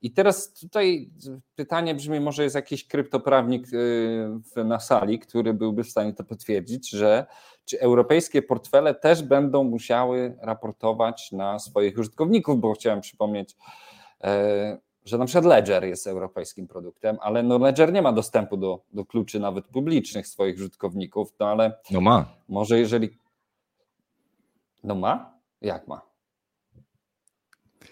I 0.02 0.10
teraz 0.10 0.52
tutaj 0.52 1.10
pytanie 1.56 1.94
brzmi, 1.94 2.20
może 2.20 2.42
jest 2.42 2.54
jakiś 2.54 2.86
kryptoprawnik 2.86 3.72
y, 4.56 4.64
na 4.64 4.80
sali, 4.80 5.18
który 5.18 5.54
byłby 5.54 5.84
w 5.84 5.90
stanie 5.90 6.12
to 6.12 6.24
potwierdzić, 6.24 6.90
że 6.90 7.26
czy 7.64 7.80
europejskie 7.80 8.42
portfele 8.42 8.94
też 8.94 9.22
będą 9.22 9.64
musiały 9.64 10.36
raportować 10.40 11.32
na 11.32 11.58
swoich 11.58 11.98
użytkowników, 11.98 12.60
bo 12.60 12.72
chciałem 12.72 13.00
przypomnieć, 13.00 13.56
e, 14.24 14.78
że 15.04 15.18
na 15.18 15.24
przykład 15.24 15.44
Ledger 15.44 15.84
jest 15.84 16.06
europejskim 16.06 16.68
produktem, 16.68 17.18
ale 17.20 17.42
no 17.42 17.58
Ledger 17.58 17.92
nie 17.92 18.02
ma 18.02 18.12
dostępu 18.12 18.56
do, 18.56 18.82
do 18.92 19.04
kluczy 19.04 19.40
nawet 19.40 19.68
publicznych 19.68 20.26
swoich 20.26 20.56
użytkowników, 20.56 21.34
no 21.40 21.48
ale 21.48 21.78
no 21.90 22.00
ma. 22.00 22.26
może 22.48 22.78
jeżeli 22.78 23.18
no 24.84 24.94
ma? 24.94 25.38
Jak 25.60 25.88
ma? 25.88 26.02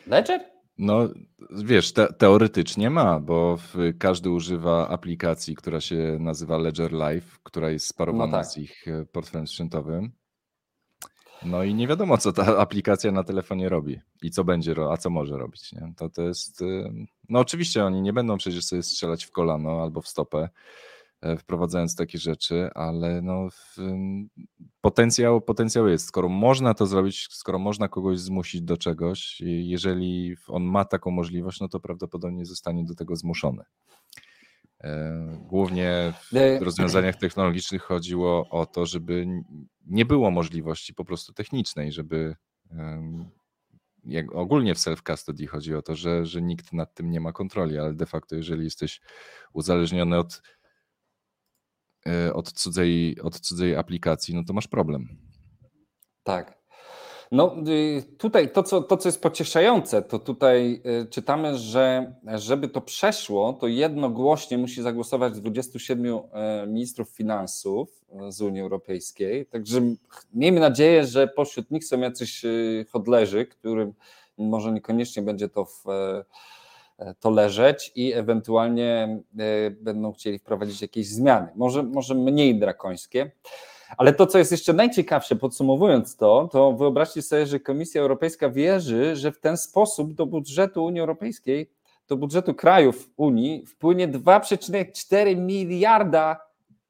Ledger? 0.07 0.41
No, 0.79 1.09
wiesz, 1.51 1.93
te, 1.93 2.13
teoretycznie 2.13 2.91
ma, 2.91 3.21
bo 3.21 3.59
każdy 3.99 4.31
używa 4.31 4.89
aplikacji, 4.89 5.57
która 5.57 5.81
się 5.81 6.17
nazywa 6.21 6.59
Ledger 6.59 6.93
Live, 6.93 7.39
która 7.43 7.71
jest 7.71 7.87
sparowana 7.87 8.27
no 8.27 8.43
tak. 8.43 8.47
z 8.47 8.59
ich 8.59 8.89
e, 8.89 9.05
portfelem 9.05 9.47
sprzętowym. 9.47 10.13
No 11.43 11.63
i 11.63 11.75
nie 11.75 11.89
wiadomo, 11.89 12.19
co 12.19 12.33
ta 12.33 12.59
aplikacja 12.59 13.13
na 13.13 13.25
telefonie 13.25 13.69
robi 13.69 14.01
i 14.23 14.31
co 14.31 14.45
będzie, 14.45 14.75
a 14.91 14.97
co 14.97 15.11
może 15.11 15.37
robić. 15.37 15.73
Nie? 15.73 15.93
To, 15.97 16.09
to 16.09 16.23
jest. 16.23 16.63
E, 16.63 16.93
no, 17.29 17.39
oczywiście 17.39 17.85
oni 17.85 18.03
nie 18.03 18.13
będą 18.13 18.37
przecież 18.37 18.65
sobie 18.65 18.83
strzelać 18.83 19.25
w 19.25 19.31
kolano 19.31 19.83
albo 19.83 20.01
w 20.01 20.09
stopę 20.09 20.49
wprowadzając 21.39 21.97
takie 21.97 22.19
rzeczy, 22.19 22.71
ale 22.75 23.23
no, 23.23 23.49
potencjał, 24.81 25.41
potencjał 25.41 25.89
jest. 25.89 26.07
Skoro 26.07 26.29
można 26.29 26.75
to 26.75 26.87
zrobić, 26.87 27.29
skoro 27.31 27.59
można 27.59 27.89
kogoś 27.89 28.19
zmusić 28.19 28.63
do 28.63 28.77
czegoś, 28.77 29.41
jeżeli 29.41 30.37
on 30.49 30.65
ma 30.65 30.85
taką 30.85 31.11
możliwość, 31.11 31.61
no 31.61 31.69
to 31.69 31.81
prawdopodobnie 31.81 32.47
zostanie 32.47 32.85
do 32.85 32.95
tego 32.95 33.17
zmuszony. 33.17 33.63
E, 34.81 35.39
głównie 35.49 36.13
w 36.33 36.63
rozwiązaniach 36.65 37.17
technologicznych 37.17 37.83
chodziło 37.83 38.49
o 38.49 38.67
to, 38.67 38.87
żeby 38.87 39.27
nie 39.87 40.05
było 40.05 40.31
możliwości 40.31 40.95
po 40.95 41.05
prostu 41.05 41.33
technicznej, 41.33 41.93
żeby 41.93 42.35
jak 44.05 44.35
ogólnie 44.35 44.75
w 44.75 44.79
self-custody 44.79 45.47
chodzi 45.47 45.75
o 45.75 45.83
to, 45.83 45.97
że, 45.97 46.27
że 46.27 46.43
nikt 46.43 46.73
nad 46.73 46.95
tym 46.95 47.11
nie 47.11 47.21
ma 47.21 47.33
kontroli, 47.33 47.79
ale 47.79 47.95
de 47.95 48.07
facto, 48.07 48.37
jeżeli 48.37 48.65
jesteś 48.65 49.01
uzależniony 49.53 50.19
od 50.19 50.43
E, 50.43 50.56
od 52.35 52.53
cudzej, 52.53 53.21
od 53.21 53.41
cudzej 53.41 53.77
aplikacji, 53.77 54.35
no 54.35 54.45
to 54.45 54.53
masz 54.53 54.69
problem. 54.69 55.09
Tak. 56.23 56.57
No 57.33 57.57
y, 57.69 58.03
tutaj 58.19 58.53
to 58.53 58.63
co, 58.63 58.83
to, 58.83 58.97
co 58.97 59.09
jest 59.09 59.23
pocieszające, 59.23 60.03
to 60.03 60.19
tutaj 60.19 60.83
y, 61.03 61.07
czytamy, 61.11 61.59
że 61.59 62.15
żeby 62.35 62.69
to 62.69 62.81
przeszło, 62.81 63.53
to 63.53 63.67
jednogłośnie 63.67 64.59
musi 64.59 64.83
zagłosować 64.83 65.41
27 65.41 66.07
e, 66.33 66.67
ministrów 66.67 67.09
finansów 67.09 68.05
e, 68.11 68.33
z 68.33 68.41
Unii 68.41 68.61
Europejskiej. 68.61 69.47
Także 69.47 69.81
miejmy 70.35 70.61
nadzieję, 70.61 71.07
że 71.07 71.29
pośród 71.29 71.71
nich 71.71 71.85
są 71.85 72.01
jacyś 72.01 72.45
y, 72.45 72.87
hodlerzy, 72.91 73.47
którym 73.47 73.93
może 74.39 74.73
niekoniecznie 74.73 75.23
będzie 75.23 75.49
to 75.49 75.65
w 75.65 75.89
E, 75.89 76.25
to 77.21 77.31
leżeć 77.31 77.93
i 77.95 78.13
ewentualnie 78.13 79.19
e, 79.39 79.71
będą 79.71 80.13
chcieli 80.13 80.39
wprowadzić 80.39 80.83
jakieś 80.83 81.09
zmiany, 81.09 81.49
może, 81.55 81.83
może 81.83 82.15
mniej 82.15 82.59
drakońskie. 82.59 83.31
Ale 83.97 84.13
to, 84.13 84.27
co 84.27 84.39
jest 84.39 84.53
jeszcze 84.53 84.73
najciekawsze, 84.73 85.37
podsumowując 85.37 86.17
to, 86.17 86.49
to 86.53 86.73
wyobraźcie 86.73 87.23
sobie, 87.23 87.47
że 87.47 87.61
Komisja 87.61 88.03
Europejska 88.03 88.51
wierzy, 88.51 89.17
że 89.17 89.33
w 89.33 89.41
ten 89.41 89.57
sposób 89.57 90.13
do 90.13 90.27
budżetu 90.27 90.85
Unii 90.85 91.01
Europejskiej, 91.01 91.71
do 92.09 92.17
budżetu 92.17 92.55
krajów 92.55 93.11
Unii 93.17 93.67
wpłynie 93.67 94.09
2,4 94.09 95.37
miliarda 95.37 96.41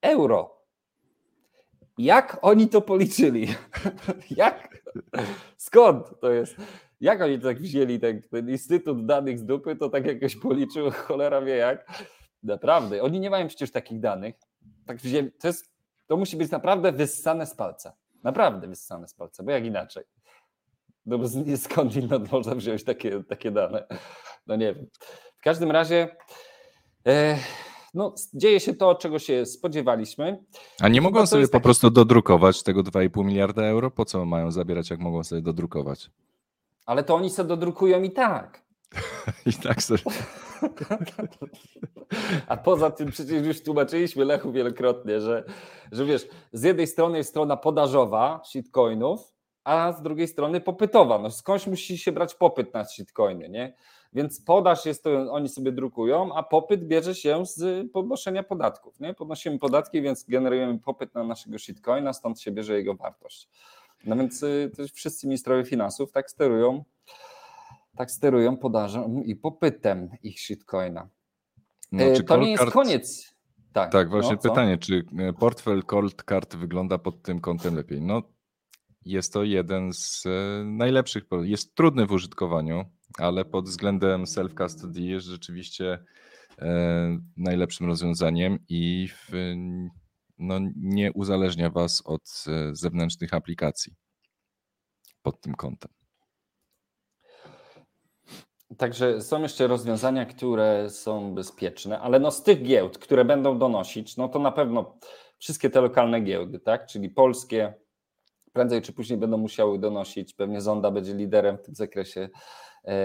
euro. 0.03 0.57
Jak 1.99 2.39
oni 2.43 2.69
to 2.69 2.81
policzyli? 2.81 3.49
Jak? 4.37 4.83
Skąd 5.57 6.21
to 6.21 6.31
jest? 6.31 6.57
Jak 7.01 7.21
oni 7.21 7.41
tak 7.41 7.59
wzięli 7.59 8.01
ten, 8.01 8.23
ten 8.23 8.51
instytut 8.51 9.07
danych 9.07 9.39
z 9.39 9.45
dupy, 9.45 9.77
to 9.77 9.89
tak 9.89 10.07
jakoś 10.07 10.37
policzył, 10.37 10.91
cholera 10.91 11.43
wie 11.43 11.57
jak. 11.57 12.03
Naprawdę, 12.43 13.03
oni 13.03 13.21
nie 13.21 13.31
mają 13.31 13.49
przecież 13.49 13.73
takich 13.73 14.01
danych. 14.01 14.35
Tak 14.87 14.97
wzięli, 14.97 15.33
to, 15.33 15.49
jest, 15.49 15.73
to 16.07 16.17
musi 16.17 16.37
być 16.37 16.51
naprawdę 16.51 16.93
wyssane 16.93 17.47
z 17.47 17.55
palca. 17.55 17.97
Naprawdę 18.23 18.69
wyssane 18.69 19.09
z 19.09 19.15
palca, 19.15 19.43
bo 19.43 19.51
jak 19.51 19.65
inaczej? 19.65 20.05
No 21.07 21.19
bo 21.19 21.25
skąd 21.57 21.97
inąd 21.97 22.33
można 22.33 22.55
wziąć 22.55 22.85
takie, 22.85 23.25
takie 23.25 23.51
dane? 23.51 23.87
No 24.47 24.57
nie 24.57 24.75
wiem. 24.75 24.87
W 25.39 25.43
każdym 25.43 25.71
razie 25.71 26.17
e, 27.07 27.39
no, 27.95 28.15
dzieje 28.35 28.61
się 28.61 28.75
to, 28.75 28.95
czego 28.95 29.19
się 29.19 29.47
spodziewaliśmy. 29.47 30.45
A 30.81 30.89
nie 30.89 31.01
mogą 31.01 31.27
sobie 31.27 31.45
po 31.45 31.53
taki... 31.53 31.63
prostu 31.63 31.91
dodrukować 31.91 32.63
tego 32.63 32.83
2,5 32.83 33.25
miliarda 33.25 33.63
euro? 33.63 33.91
Po 33.91 34.05
co 34.05 34.25
mają 34.25 34.51
zabierać, 34.51 34.91
jak 34.91 35.01
mogą 35.01 35.25
sobie 35.25 35.43
dodrukować? 35.43 36.11
Ale 36.87 37.05
to 37.05 37.15
oni 37.15 37.31
sobie 37.31 37.49
dodrukują 37.49 38.03
i 38.03 38.11
tak. 38.11 38.63
I 39.47 39.53
tak 39.53 39.83
sobie. 39.83 40.03
A 42.49 42.57
poza 42.57 42.91
tym 42.91 43.11
przecież 43.11 43.47
już 43.47 43.63
tłumaczyliśmy 43.63 44.25
Lechu 44.25 44.53
wielokrotnie, 44.53 45.21
że, 45.21 45.45
że 45.93 46.05
wiesz, 46.05 46.29
z 46.53 46.63
jednej 46.63 46.87
strony 46.87 47.19
jest 47.19 47.31
strona 47.31 47.57
podażowa 47.57 48.41
shitcoinów, 48.45 49.33
a 49.65 49.93
z 49.93 50.03
drugiej 50.03 50.29
strony 50.29 50.61
popytowa. 50.61 51.19
No 51.19 51.31
skądś 51.31 51.67
musi 51.67 51.99
się 51.99 52.13
brać 52.13 52.35
popyt 52.35 52.75
na 52.75 52.85
shitcoiny, 52.85 53.49
nie? 53.49 53.75
Więc 54.13 54.45
podaż 54.45 54.87
jest 54.87 55.05
to, 55.05 55.33
oni 55.33 55.49
sobie 55.49 55.73
drukują, 55.73 56.35
a 56.35 56.43
popyt 56.43 56.87
bierze 56.87 57.15
się 57.15 57.47
z 57.47 57.91
podnoszenia 57.93 58.43
podatków. 58.43 59.01
Nie? 59.01 59.15
Podnosimy 59.15 59.59
podatki, 59.59 60.03
więc 60.03 60.25
generujemy 60.25 60.79
popyt 60.79 61.15
na 61.15 61.25
naszego 61.25 61.59
shitcoina, 61.59 62.13
stąd 62.13 62.41
się 62.41 62.51
bierze 62.51 62.77
jego 62.77 62.95
wartość. 62.95 63.49
No 64.05 64.17
więc 64.17 64.43
y, 64.43 64.71
wszyscy 64.95 65.27
ministrowie 65.27 65.65
finansów 65.65 66.13
tak 66.13 66.31
sterują, 66.31 66.85
tak 67.97 68.11
sterują 68.11 68.57
podażą 68.57 69.23
i 69.23 69.37
popytem 69.37 70.11
ich 70.23 70.41
shitcoina. 70.41 71.09
No, 71.93 72.05
y, 72.05 72.25
to 72.25 72.37
nie 72.37 72.51
jest 72.51 72.63
card... 72.63 72.73
koniec. 72.73 73.37
Tak, 73.73 73.93
tak 73.93 74.11
właśnie 74.11 74.33
no, 74.33 74.39
pytanie, 74.39 74.79
czy 74.79 74.95
y, 74.95 75.33
portfel 75.41 75.83
Cold 75.83 76.25
Card 76.29 76.57
wygląda 76.57 76.99
pod 76.99 77.23
tym 77.23 77.41
kątem 77.41 77.75
lepiej? 77.75 78.01
No, 78.01 78.23
jest 79.05 79.33
to 79.33 79.45
jeden 79.45 79.93
z 79.93 80.25
najlepszych, 80.65 81.25
jest 81.43 81.75
trudny 81.75 82.07
w 82.07 82.13
użytkowaniu, 82.13 82.85
ale 83.19 83.45
pod 83.45 83.65
względem 83.65 84.25
self-custody 84.25 85.01
jest 85.01 85.27
rzeczywiście 85.27 86.05
najlepszym 87.37 87.87
rozwiązaniem 87.87 88.59
i 88.69 89.09
w 89.09 89.33
no, 90.39 90.59
nie 90.77 91.13
uzależnia 91.13 91.71
Was 91.71 92.03
od 92.05 92.45
zewnętrznych 92.73 93.35
aplikacji 93.35 93.95
pod 95.23 95.41
tym 95.41 95.55
kątem. 95.55 95.91
Także 98.79 99.23
są 99.23 99.43
jeszcze 99.43 99.67
rozwiązania, 99.67 100.27
które 100.27 100.91
są 100.91 101.35
bezpieczne, 101.35 102.01
ale 102.01 102.21
no 102.21 102.31
z 102.31 102.43
tych 102.43 102.63
giełd, 102.63 102.99
które 102.99 103.25
będą 103.25 103.59
donosić, 103.59 104.17
no 104.17 104.29
to 104.29 104.39
na 104.39 104.53
pewno 104.53 104.99
wszystkie 105.39 105.71
te 105.71 105.81
lokalne 105.81 106.21
giełdy, 106.21 106.61
tak? 106.61 106.87
Czyli 106.87 107.11
polskie, 107.11 107.75
prędzej 108.53 108.83
czy 108.83 108.93
później 108.93 109.19
będą 109.19 109.37
musiały 109.37 109.79
donosić. 109.79 110.35
Pewnie 110.35 110.61
Zonda 110.61 110.91
będzie 110.91 111.15
liderem 111.15 111.59
w 111.59 111.63
tym 111.63 111.75
zakresie. 111.75 112.29
E, 112.85 112.97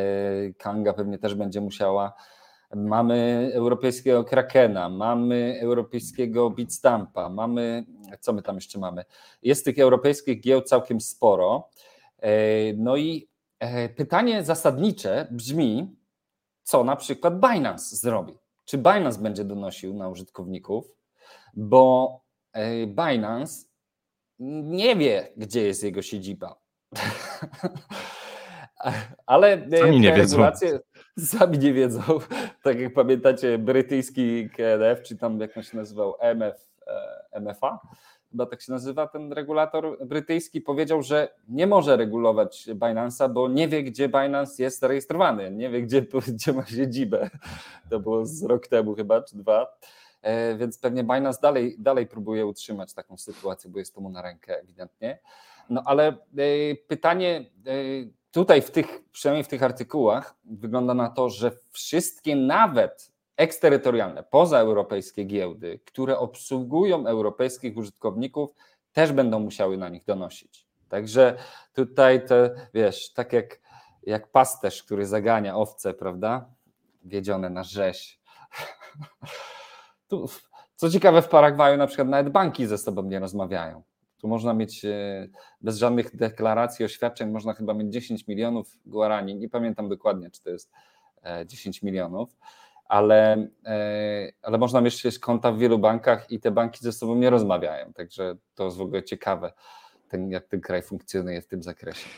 Kanga 0.57 0.93
pewnie 0.93 1.17
też 1.17 1.35
będzie 1.35 1.61
musiała. 1.61 2.13
Mamy 2.75 3.49
europejskiego 3.53 4.23
Krakena, 4.23 4.89
mamy 4.89 5.59
europejskiego 5.61 6.49
Bitstampa, 6.49 7.29
mamy, 7.29 7.85
co 8.19 8.33
my 8.33 8.41
tam 8.41 8.55
jeszcze 8.55 8.79
mamy? 8.79 9.05
Jest 9.43 9.65
tych 9.65 9.79
europejskich 9.79 10.41
giełd 10.41 10.69
całkiem 10.69 11.01
sporo. 11.01 11.69
E, 12.19 12.29
no 12.73 12.97
i 12.97 13.29
e, 13.59 13.89
pytanie 13.89 14.43
zasadnicze 14.43 15.27
brzmi, 15.31 15.95
co 16.63 16.83
na 16.83 16.95
przykład 16.95 17.39
Binance 17.39 17.95
zrobi? 17.95 18.33
Czy 18.65 18.77
Binance 18.77 19.21
będzie 19.21 19.43
donosił 19.43 19.93
na 19.93 20.09
użytkowników? 20.09 20.95
Bo 21.53 22.21
Binance 22.87 23.65
nie 24.39 24.95
wie, 24.95 25.33
gdzie 25.37 25.61
jest 25.61 25.83
jego 25.83 26.01
siedziba. 26.01 26.55
Ale 29.25 29.67
e, 29.71 29.77
sami 29.77 29.99
nie 29.99 30.15
regulacje. 30.15 30.79
sami 31.31 31.59
nie 31.59 31.73
wiedzą. 31.73 32.01
Tak 32.63 32.79
jak 32.79 32.93
pamiętacie, 32.93 33.57
brytyjski 33.57 34.49
KNF, 34.49 35.01
czy 35.03 35.17
tam 35.17 35.39
jak 35.39 35.57
on 35.57 35.63
się 35.63 35.77
nazywał, 35.77 36.15
MF, 36.19 36.67
e, 37.33 37.39
MFA, 37.39 37.79
chyba 38.31 38.45
tak 38.45 38.61
się 38.61 38.71
nazywa 38.71 39.07
ten 39.07 39.33
regulator 39.33 40.05
brytyjski, 40.05 40.61
powiedział, 40.61 41.01
że 41.01 41.33
nie 41.47 41.67
może 41.67 41.97
regulować 41.97 42.67
Binance'a, 42.67 43.29
bo 43.29 43.49
nie 43.49 43.67
wie, 43.67 43.83
gdzie 43.83 44.09
Binance 44.09 44.63
jest 44.63 44.79
zarejestrowany, 44.79 45.51
nie 45.51 45.69
wie, 45.69 45.81
gdzie, 45.81 46.01
gdzie 46.33 46.53
ma 46.53 46.65
siedzibę. 46.65 47.29
To 47.89 47.99
było 47.99 48.25
z 48.25 48.43
rok 48.43 48.67
temu 48.67 48.95
chyba, 48.95 49.21
czy 49.21 49.37
dwa. 49.37 49.77
E, 50.21 50.55
więc 50.55 50.79
pewnie 50.79 51.03
Binance 51.03 51.39
dalej, 51.41 51.75
dalej 51.79 52.07
próbuje 52.07 52.45
utrzymać 52.45 52.93
taką 52.93 53.17
sytuację, 53.17 53.69
bo 53.69 53.79
jest 53.79 53.95
to 53.95 54.01
mu 54.01 54.09
na 54.09 54.21
rękę 54.21 54.59
ewidentnie. 54.59 55.19
No 55.69 55.83
ale 55.85 56.07
e, 56.07 56.15
pytanie 56.87 57.45
tutaj 58.31 58.61
w 58.61 58.71
tych, 58.71 59.03
przynajmniej 59.11 59.43
w 59.43 59.47
tych 59.47 59.63
artykułach 59.63 60.35
wygląda 60.45 60.93
na 60.93 61.09
to, 61.09 61.29
że 61.29 61.51
wszystkie 61.71 62.35
nawet 62.35 63.11
eksterytorialne, 63.37 64.23
pozaeuropejskie 64.23 65.23
giełdy, 65.23 65.79
które 65.85 66.19
obsługują 66.19 67.07
europejskich 67.07 67.77
użytkowników, 67.77 68.55
też 68.93 69.11
będą 69.11 69.39
musiały 69.39 69.77
na 69.77 69.89
nich 69.89 70.05
donosić. 70.05 70.67
Także 70.89 71.37
tutaj 71.73 72.25
to, 72.25 72.35
wiesz, 72.73 73.13
tak 73.13 73.33
jak, 73.33 73.59
jak 74.03 74.31
pasterz, 74.31 74.83
który 74.83 75.05
zagania 75.05 75.55
owce, 75.55 75.93
prawda? 75.93 76.49
Wiedzione 77.03 77.49
na 77.49 77.63
rzeź. 77.63 78.21
Co 80.75 80.89
ciekawe, 80.89 81.21
w 81.21 81.27
Paragwaju 81.27 81.77
na 81.77 81.87
przykład 81.87 82.07
nawet 82.07 82.29
banki 82.29 82.67
ze 82.67 82.77
sobą 82.77 83.03
nie 83.03 83.19
rozmawiają. 83.19 83.83
Tu 84.21 84.27
można 84.27 84.53
mieć 84.53 84.85
e, 84.85 85.27
bez 85.61 85.77
żadnych 85.77 86.15
deklaracji, 86.15 86.85
oświadczeń, 86.85 87.31
można 87.31 87.53
chyba 87.53 87.73
mieć 87.73 87.93
10 87.93 88.27
milionów 88.27 88.77
guarani. 88.85 89.35
Nie 89.35 89.49
pamiętam 89.49 89.89
dokładnie, 89.89 90.31
czy 90.31 90.43
to 90.43 90.49
jest 90.49 90.71
10 91.45 91.77
e, 91.77 91.85
milionów, 91.85 92.37
ale, 92.85 93.47
e, 93.65 94.31
ale 94.41 94.57
można 94.57 94.81
mieć 94.81 95.19
konta 95.19 95.51
w 95.51 95.57
wielu 95.57 95.79
bankach 95.79 96.31
i 96.31 96.39
te 96.39 96.51
banki 96.51 96.79
ze 96.83 96.91
sobą 96.91 97.15
nie 97.15 97.29
rozmawiają. 97.29 97.93
Także 97.93 98.35
to 98.55 98.65
jest 98.65 98.77
w 98.77 98.81
ogóle 98.81 99.03
ciekawe, 99.03 99.53
ten, 100.09 100.31
jak 100.31 100.47
ten 100.47 100.61
kraj 100.61 100.81
funkcjonuje 100.81 101.41
w 101.41 101.47
tym 101.47 101.63
zakresie. 101.63 102.09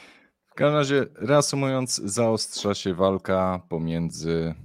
W 0.47 0.53
każdym 0.53 0.75
razie, 0.75 1.05
reasumując, 1.15 1.95
zaostrza 1.95 2.73
się 2.73 2.93
walka 2.93 3.61
pomiędzy 3.69 4.55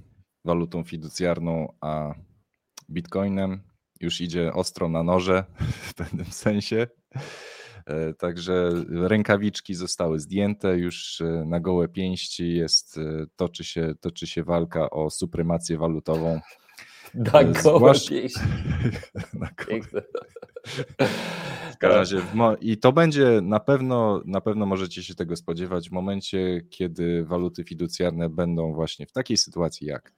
walutą 0.45 0.83
fiducjarną 0.83 1.73
a 1.81 2.13
Bitcoinem. 2.89 3.68
Już 3.99 4.21
idzie 4.21 4.53
ostro 4.53 4.89
na 4.89 5.03
noże 5.03 5.43
w 5.59 5.93
pewnym 5.93 6.25
sensie. 6.25 6.87
E, 7.89 8.13
także 8.13 8.71
rękawiczki 8.89 9.75
zostały 9.75 10.19
zdjęte, 10.19 10.77
już 10.77 11.21
e, 11.21 11.45
na 11.45 11.59
gołe 11.59 11.87
pięści 11.87 12.53
jest, 12.53 12.97
e, 12.97 13.25
toczy 13.35 13.63
się, 13.63 13.93
toczy 14.01 14.27
się 14.27 14.43
walka 14.43 14.89
o 14.89 15.09
supremację 15.09 15.77
walutową. 15.77 16.39
Na 17.33 17.43
gołe 17.43 17.93
pięści. 17.93 18.39
na 19.33 19.49
gołe. 19.65 20.03
W 21.73 21.77
każdym 21.77 21.99
razie, 21.99 22.21
i 22.61 22.77
to 22.77 22.91
będzie 22.91 23.39
na 23.41 23.59
pewno, 23.59 24.21
na 24.25 24.41
pewno 24.41 24.65
możecie 24.65 25.03
się 25.03 25.15
tego 25.15 25.35
spodziewać 25.35 25.89
w 25.89 25.91
momencie, 25.91 26.61
kiedy 26.69 27.25
waluty 27.25 27.63
fiducjarne 27.63 28.29
będą 28.29 28.73
właśnie 28.73 29.05
w 29.05 29.11
takiej 29.11 29.37
sytuacji 29.37 29.87
jak 29.87 30.13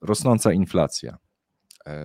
rosnąca 0.00 0.52
inflacja, 0.52 1.18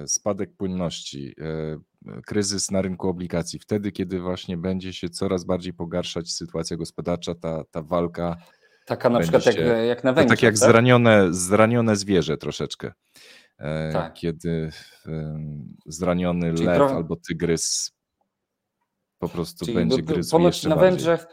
spadek 0.06 0.56
płynności, 0.58 1.36
e, 1.42 2.22
kryzys 2.22 2.72
na 2.72 2.82
rynku 2.82 3.10
obligacji, 3.10 3.60
wtedy, 3.60 3.92
kiedy 3.92 4.20
właśnie 4.20 4.58
będzie 4.58 4.94
się 4.94 5.10
coraz 5.10 5.44
bardziej 5.44 5.74
pogarszać 5.74 6.32
sytuacja 6.32 6.78
gospodarcza, 6.78 7.36
ta, 7.36 7.64
ta 7.72 7.82
walka. 7.82 8.38
Taka 8.86 9.10
na 9.10 9.20
przykład 9.20 9.46
jak, 9.46 9.56
jak 9.88 10.04
na 10.04 10.14
Węgrzech. 10.14 10.38
Tak 10.38 10.44
jak 10.44 10.60
tak? 10.60 10.70
Zranione, 10.70 11.34
zranione 11.34 11.96
zwierzę 11.96 12.38
troszeczkę. 12.38 12.92
E, 13.58 13.94
tak. 13.94 14.14
Kiedy 14.14 14.72
zraniony 15.86 16.54
Czyli 16.54 16.66
lew 16.66 16.76
trochę... 16.76 16.96
albo 16.96 17.16
tygrys 17.16 17.92
po 19.20 19.30
prostu 19.30 19.66
Czyli 19.66 19.78
będzie 19.78 20.04
gryzł 20.04 20.40
jeszcze 20.40 20.70
na 20.70 20.76
bardziej. 20.76 20.92
Węgrzech 20.92 21.28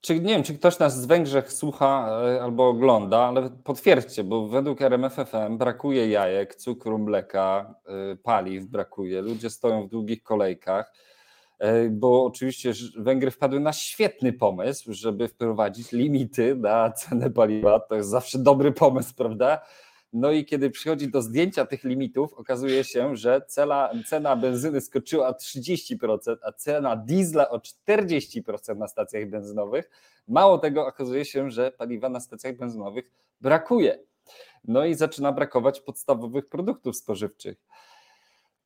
czy 0.00 0.20
nie 0.20 0.34
wiem, 0.34 0.42
czy 0.42 0.58
ktoś 0.58 0.78
nas 0.78 1.00
z 1.00 1.06
Węgrzech 1.06 1.52
słucha 1.52 2.20
e, 2.24 2.42
albo 2.42 2.68
ogląda, 2.68 3.18
ale 3.18 3.50
potwierdźcie, 3.64 4.24
bo 4.24 4.48
według 4.48 4.82
RMFFM 4.82 5.58
brakuje 5.58 6.08
jajek, 6.08 6.54
cukru, 6.54 6.98
mleka, 6.98 7.74
e, 7.86 8.16
paliw 8.16 8.66
brakuje. 8.66 9.22
Ludzie 9.22 9.50
stoją 9.50 9.86
w 9.86 9.88
długich 9.88 10.22
kolejkach, 10.22 10.92
e, 11.58 11.88
bo 11.88 12.24
oczywiście 12.24 12.72
Węgry 12.96 13.30
wpadły 13.30 13.60
na 13.60 13.72
świetny 13.72 14.32
pomysł, 14.32 14.92
żeby 14.92 15.28
wprowadzić 15.28 15.92
limity 15.92 16.54
na 16.54 16.90
cenę 16.90 17.30
paliwa. 17.30 17.80
To 17.80 17.94
jest 17.94 18.08
zawsze 18.08 18.38
dobry 18.38 18.72
pomysł, 18.72 19.14
prawda? 19.16 19.60
No 20.12 20.32
i 20.32 20.44
kiedy 20.44 20.70
przychodzi 20.70 21.10
do 21.10 21.22
zdjęcia 21.22 21.66
tych 21.66 21.84
limitów, 21.84 22.34
okazuje 22.34 22.84
się, 22.84 23.16
że 23.16 23.42
cena, 23.48 23.90
cena 24.06 24.36
benzyny 24.36 24.80
skoczyła 24.80 25.28
o 25.28 25.32
30%, 25.32 26.36
a 26.42 26.52
cena 26.52 26.96
diesla 26.96 27.48
o 27.48 27.58
40% 27.58 28.76
na 28.76 28.88
stacjach 28.88 29.30
benzynowych. 29.30 29.90
Mało 30.28 30.58
tego, 30.58 30.86
okazuje 30.86 31.24
się, 31.24 31.50
że 31.50 31.70
paliwa 31.70 32.08
na 32.08 32.20
stacjach 32.20 32.56
benzynowych 32.56 33.10
brakuje. 33.40 33.98
No 34.64 34.84
i 34.84 34.94
zaczyna 34.94 35.32
brakować 35.32 35.80
podstawowych 35.80 36.48
produktów 36.48 36.96
spożywczych. 36.96 37.56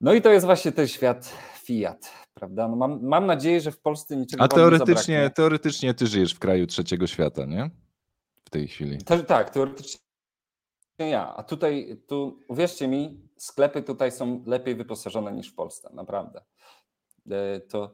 No 0.00 0.14
i 0.14 0.22
to 0.22 0.30
jest 0.32 0.46
właśnie 0.46 0.72
ten 0.72 0.88
świat 0.88 1.32
Fiat, 1.62 2.12
prawda? 2.34 2.68
No 2.68 2.76
mam, 2.76 3.02
mam 3.02 3.26
nadzieję, 3.26 3.60
że 3.60 3.72
w 3.72 3.80
Polsce 3.80 4.16
niczego 4.16 4.42
A 4.42 4.48
teoretycznie, 4.48 5.30
teoretycznie 5.34 5.94
ty 5.94 6.06
żyjesz 6.06 6.34
w 6.34 6.38
kraju 6.38 6.66
trzeciego 6.66 7.06
świata, 7.06 7.44
nie? 7.44 7.70
W 8.44 8.50
tej 8.50 8.68
chwili. 8.68 8.98
To, 8.98 9.18
tak, 9.18 9.50
teoretycznie 9.50 10.09
ja. 11.08 11.34
A 11.36 11.42
tutaj, 11.42 12.02
tu 12.06 12.40
uwierzcie 12.48 12.88
mi, 12.88 13.20
sklepy 13.36 13.82
tutaj 13.82 14.12
są 14.12 14.42
lepiej 14.46 14.74
wyposażone 14.74 15.32
niż 15.32 15.52
w 15.52 15.54
Polsce, 15.54 15.90
naprawdę. 15.92 16.42
E, 17.30 17.60
to 17.60 17.92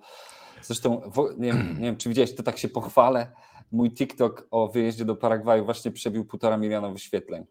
zresztą, 0.62 1.10
nie 1.38 1.52
wiem, 1.52 1.74
nie 1.78 1.84
wiem 1.84 1.96
czy 1.96 2.08
widziałeś, 2.08 2.34
to 2.34 2.42
tak 2.42 2.58
się 2.58 2.68
pochwalę. 2.68 3.32
Mój 3.72 3.90
TikTok 3.90 4.46
o 4.50 4.68
wyjeździe 4.68 5.04
do 5.04 5.16
Paragwaju 5.16 5.64
właśnie 5.64 5.90
przebił 5.90 6.24
półtora 6.24 6.56
miliona 6.56 6.90
wyświetleń. 6.90 7.44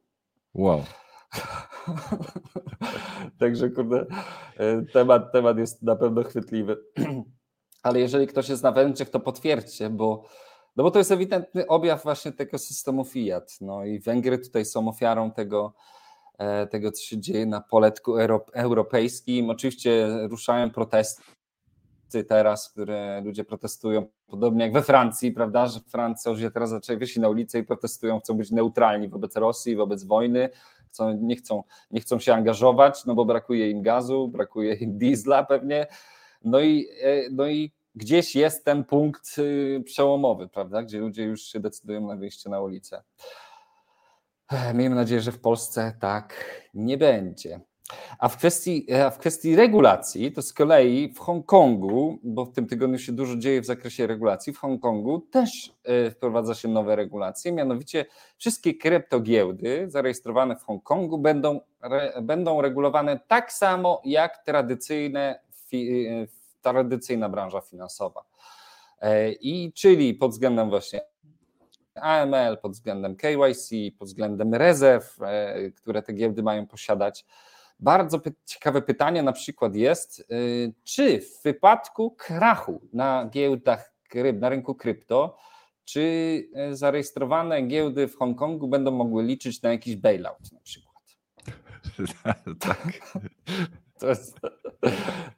Wow. 0.53 0.83
Także 3.39 3.69
kurde, 3.69 4.05
e, 4.57 4.81
temat, 4.81 5.31
temat 5.31 5.57
jest 5.57 5.81
na 5.83 5.95
pewno 5.95 6.23
chwytliwy. 6.23 6.77
Ale 7.83 7.99
jeżeli 7.99 8.27
ktoś 8.27 8.49
jest 8.49 8.63
na 8.63 8.71
Węgrzech, 8.71 9.09
to 9.09 9.19
potwierdźcie, 9.19 9.89
bo 9.89 10.23
no 10.75 10.83
bo 10.83 10.91
to 10.91 10.99
jest 10.99 11.11
ewidentny 11.11 11.67
objaw 11.67 12.03
właśnie 12.03 12.31
tego 12.31 12.57
systemu 12.57 13.05
Fiat. 13.05 13.57
No 13.61 13.85
i 13.85 13.99
Węgry 13.99 14.39
tutaj 14.39 14.65
są 14.65 14.87
ofiarą 14.87 15.31
tego, 15.31 15.73
e, 16.37 16.67
tego 16.67 16.91
co 16.91 17.03
się 17.03 17.19
dzieje 17.19 17.45
na 17.45 17.61
poletku 17.61 18.17
europejskim. 18.53 19.49
Oczywiście 19.49 20.07
ruszają 20.29 20.69
protesty 20.71 21.23
teraz, 22.27 22.69
które 22.69 23.21
ludzie 23.21 23.43
protestują, 23.43 24.05
podobnie 24.27 24.63
jak 24.63 24.73
we 24.73 24.81
Francji, 24.81 25.31
prawda, 25.31 25.67
że 25.67 25.79
Francuzi 25.79 26.51
teraz 26.51 26.69
zaczęli 26.69 26.99
wyjść 26.99 27.17
na 27.17 27.29
ulicę 27.29 27.59
i 27.59 27.63
protestują, 27.63 28.19
chcą 28.19 28.33
być 28.33 28.51
neutralni 28.51 29.09
wobec 29.09 29.35
Rosji, 29.35 29.75
wobec 29.75 30.03
wojny, 30.03 30.49
chcą, 30.87 31.17
nie, 31.21 31.35
chcą, 31.35 31.63
nie 31.91 32.01
chcą 32.01 32.19
się 32.19 32.33
angażować, 32.33 33.05
no 33.05 33.15
bo 33.15 33.25
brakuje 33.25 33.69
im 33.71 33.81
gazu, 33.81 34.27
brakuje 34.27 34.73
im 34.73 34.97
diesla 34.97 35.43
pewnie, 35.43 35.87
no 36.43 36.59
i, 36.59 36.87
e, 37.01 37.29
no 37.31 37.47
i 37.47 37.71
gdzieś 37.95 38.35
jest 38.35 38.65
ten 38.65 38.83
punkt 38.83 39.37
y, 39.37 39.83
przełomowy, 39.85 40.47
prawda, 40.47 40.83
gdzie 40.83 40.99
ludzie 40.99 41.23
już 41.23 41.41
się 41.41 41.59
decydują 41.59 42.07
na 42.07 42.15
wyjście 42.15 42.49
na 42.49 42.61
ulicę. 42.61 43.03
Miejmy 44.73 44.95
nadzieję, 44.95 45.21
że 45.21 45.31
w 45.31 45.39
Polsce 45.39 45.97
tak 45.99 46.45
nie 46.73 46.97
będzie. 46.97 47.59
A 48.19 48.29
w 48.29 48.37
kwestii, 48.37 48.93
a 48.93 49.09
w 49.09 49.17
kwestii 49.17 49.55
regulacji, 49.55 50.31
to 50.31 50.41
z 50.41 50.53
kolei 50.53 51.13
w 51.13 51.19
Hongkongu, 51.19 52.19
bo 52.23 52.45
w 52.45 52.51
tym 52.51 52.67
tygodniu 52.67 52.99
się 52.99 53.11
dużo 53.11 53.35
dzieje 53.35 53.61
w 53.61 53.65
zakresie 53.65 54.07
regulacji, 54.07 54.53
w 54.53 54.57
Hongkongu 54.57 55.19
też 55.19 55.73
e, 55.83 56.11
wprowadza 56.11 56.55
się 56.55 56.67
nowe 56.67 56.95
regulacje, 56.95 57.51
mianowicie 57.51 58.05
wszystkie 58.37 58.73
kryptogiełdy 58.73 59.85
zarejestrowane 59.89 60.55
w 60.55 60.63
Hongkongu 60.63 61.17
będą, 61.17 61.59
re, 61.81 62.13
będą 62.21 62.61
regulowane 62.61 63.19
tak 63.27 63.53
samo 63.53 64.01
jak 64.05 64.45
tradycyjne, 64.45 65.39
fi, 65.69 66.07
e, 66.07 66.27
tradycyjna 66.73 67.29
branża 67.29 67.61
finansowa. 67.61 68.23
E, 69.01 69.31
I 69.31 69.73
czyli 69.73 70.13
pod 70.13 70.31
względem 70.31 70.69
właśnie 70.69 71.01
AML, 71.95 72.57
pod 72.57 72.71
względem 72.71 73.15
KYC, 73.15 73.69
pod 73.99 74.07
względem 74.07 74.53
rezerw, 74.53 75.17
które 75.75 76.01
te 76.01 76.13
giełdy 76.13 76.43
mają 76.43 76.67
posiadać. 76.67 77.25
Bardzo 77.79 78.21
ciekawe 78.45 78.81
pytanie 78.81 79.23
na 79.23 79.31
przykład 79.31 79.75
jest, 79.75 80.19
y, 80.19 80.73
czy 80.83 81.21
w 81.21 81.43
wypadku 81.43 82.11
krachu 82.11 82.81
na 82.93 83.29
giełdach, 83.31 83.93
na 84.33 84.49
rynku 84.49 84.75
krypto, 84.75 85.37
czy 85.85 86.49
zarejestrowane 86.71 87.61
giełdy 87.61 88.07
w 88.07 88.15
Hongkongu 88.17 88.67
będą 88.67 88.91
mogły 88.91 89.23
liczyć 89.23 89.61
na 89.61 89.71
jakiś 89.71 89.95
bailout 89.95 90.51
na 90.51 90.59
przykład? 90.59 90.95
tak. 92.59 92.87
To 93.99 94.07
jest, 94.07 94.39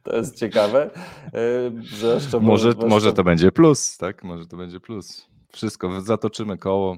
to 0.04 0.16
jest 0.16 0.36
ciekawe. 0.36 0.90
Y, 1.28 1.72
zresztą 2.00 2.40
może, 2.40 2.74
może 2.88 3.14
to 3.14 3.24
będzie 3.24 3.52
plus, 3.52 3.98
tak? 3.98 4.24
Może 4.24 4.46
to 4.46 4.58
będzie 4.58 4.80
plus. 4.80 5.28
Wszystko, 5.52 6.02
zatoczymy 6.02 6.58
koło. 6.58 6.98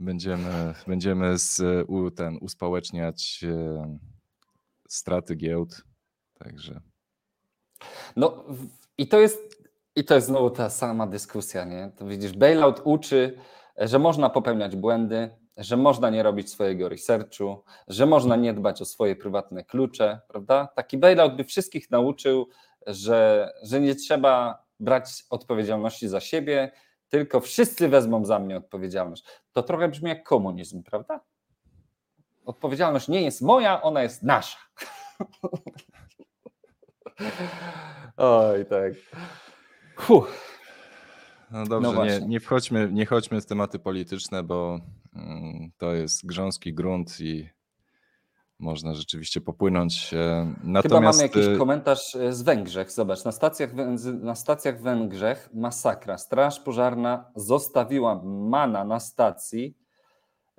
Będziemy, 0.00 0.74
będziemy 0.86 1.38
z, 1.38 1.62
ten, 2.16 2.38
uspołeczniać 2.40 3.44
straty 4.88 5.34
giełd. 5.36 5.84
Także. 6.38 6.80
No 8.16 8.44
i 8.98 9.08
to 9.08 9.20
jest, 9.20 9.64
i 9.96 10.04
to 10.04 10.14
jest 10.14 10.26
znowu 10.26 10.50
ta 10.50 10.70
sama 10.70 11.06
dyskusja, 11.06 11.64
nie? 11.64 11.92
To 11.96 12.06
widzisz, 12.06 12.32
bailout 12.32 12.80
uczy, 12.84 13.38
że 13.76 13.98
można 13.98 14.30
popełniać 14.30 14.76
błędy, 14.76 15.30
że 15.56 15.76
można 15.76 16.10
nie 16.10 16.22
robić 16.22 16.50
swojego 16.50 16.88
researchu, 16.88 17.64
że 17.88 18.06
można 18.06 18.36
nie 18.36 18.54
dbać 18.54 18.82
o 18.82 18.84
swoje 18.84 19.16
prywatne 19.16 19.64
klucze, 19.64 20.20
prawda? 20.28 20.68
Taki 20.76 20.98
bailout 20.98 21.36
by 21.36 21.44
wszystkich 21.44 21.90
nauczył, 21.90 22.48
że, 22.86 23.50
że 23.62 23.80
nie 23.80 23.94
trzeba 23.94 24.64
brać 24.80 25.24
odpowiedzialności 25.30 26.08
za 26.08 26.20
siebie, 26.20 26.70
tylko 27.08 27.40
wszyscy 27.40 27.88
wezmą 27.88 28.24
za 28.24 28.38
mnie 28.38 28.56
odpowiedzialność. 28.56 29.24
To 29.52 29.62
trochę 29.62 29.88
brzmi 29.88 30.08
jak 30.08 30.24
komunizm, 30.24 30.82
prawda? 30.82 31.20
odpowiedzialność 32.44 33.08
nie 33.08 33.22
jest 33.22 33.42
moja, 33.42 33.82
ona 33.82 34.02
jest 34.02 34.22
nasza. 34.22 34.58
Oj, 38.16 38.66
tak. 38.66 38.92
Fuh. 40.00 40.28
No 41.50 41.66
dobrze, 41.66 41.92
no 41.92 42.04
nie, 42.04 42.20
nie, 42.20 42.40
wchodźmy, 42.40 42.88
nie 42.92 43.06
chodźmy 43.06 43.40
w 43.40 43.46
tematy 43.46 43.78
polityczne, 43.78 44.42
bo 44.42 44.80
to 45.78 45.94
jest 45.94 46.26
grząski 46.26 46.74
grunt 46.74 47.20
i 47.20 47.48
można 48.58 48.94
rzeczywiście 48.94 49.40
popłynąć. 49.40 50.14
Natomiast... 50.64 50.82
Chyba 50.82 51.00
mamy 51.00 51.22
jakiś 51.22 51.46
y, 51.46 51.58
komentarz 51.58 52.14
y, 52.14 52.32
z 52.32 52.42
Węgrzech. 52.42 52.90
Zobacz, 52.90 53.24
na 53.24 53.32
stacjach, 53.32 53.70
na 54.22 54.34
stacjach 54.34 54.82
Węgrzech 54.82 55.50
masakra. 55.54 56.18
Straż 56.18 56.60
pożarna 56.60 57.30
zostawiła 57.36 58.22
mana 58.24 58.84
na 58.84 59.00
stacji, 59.00 59.76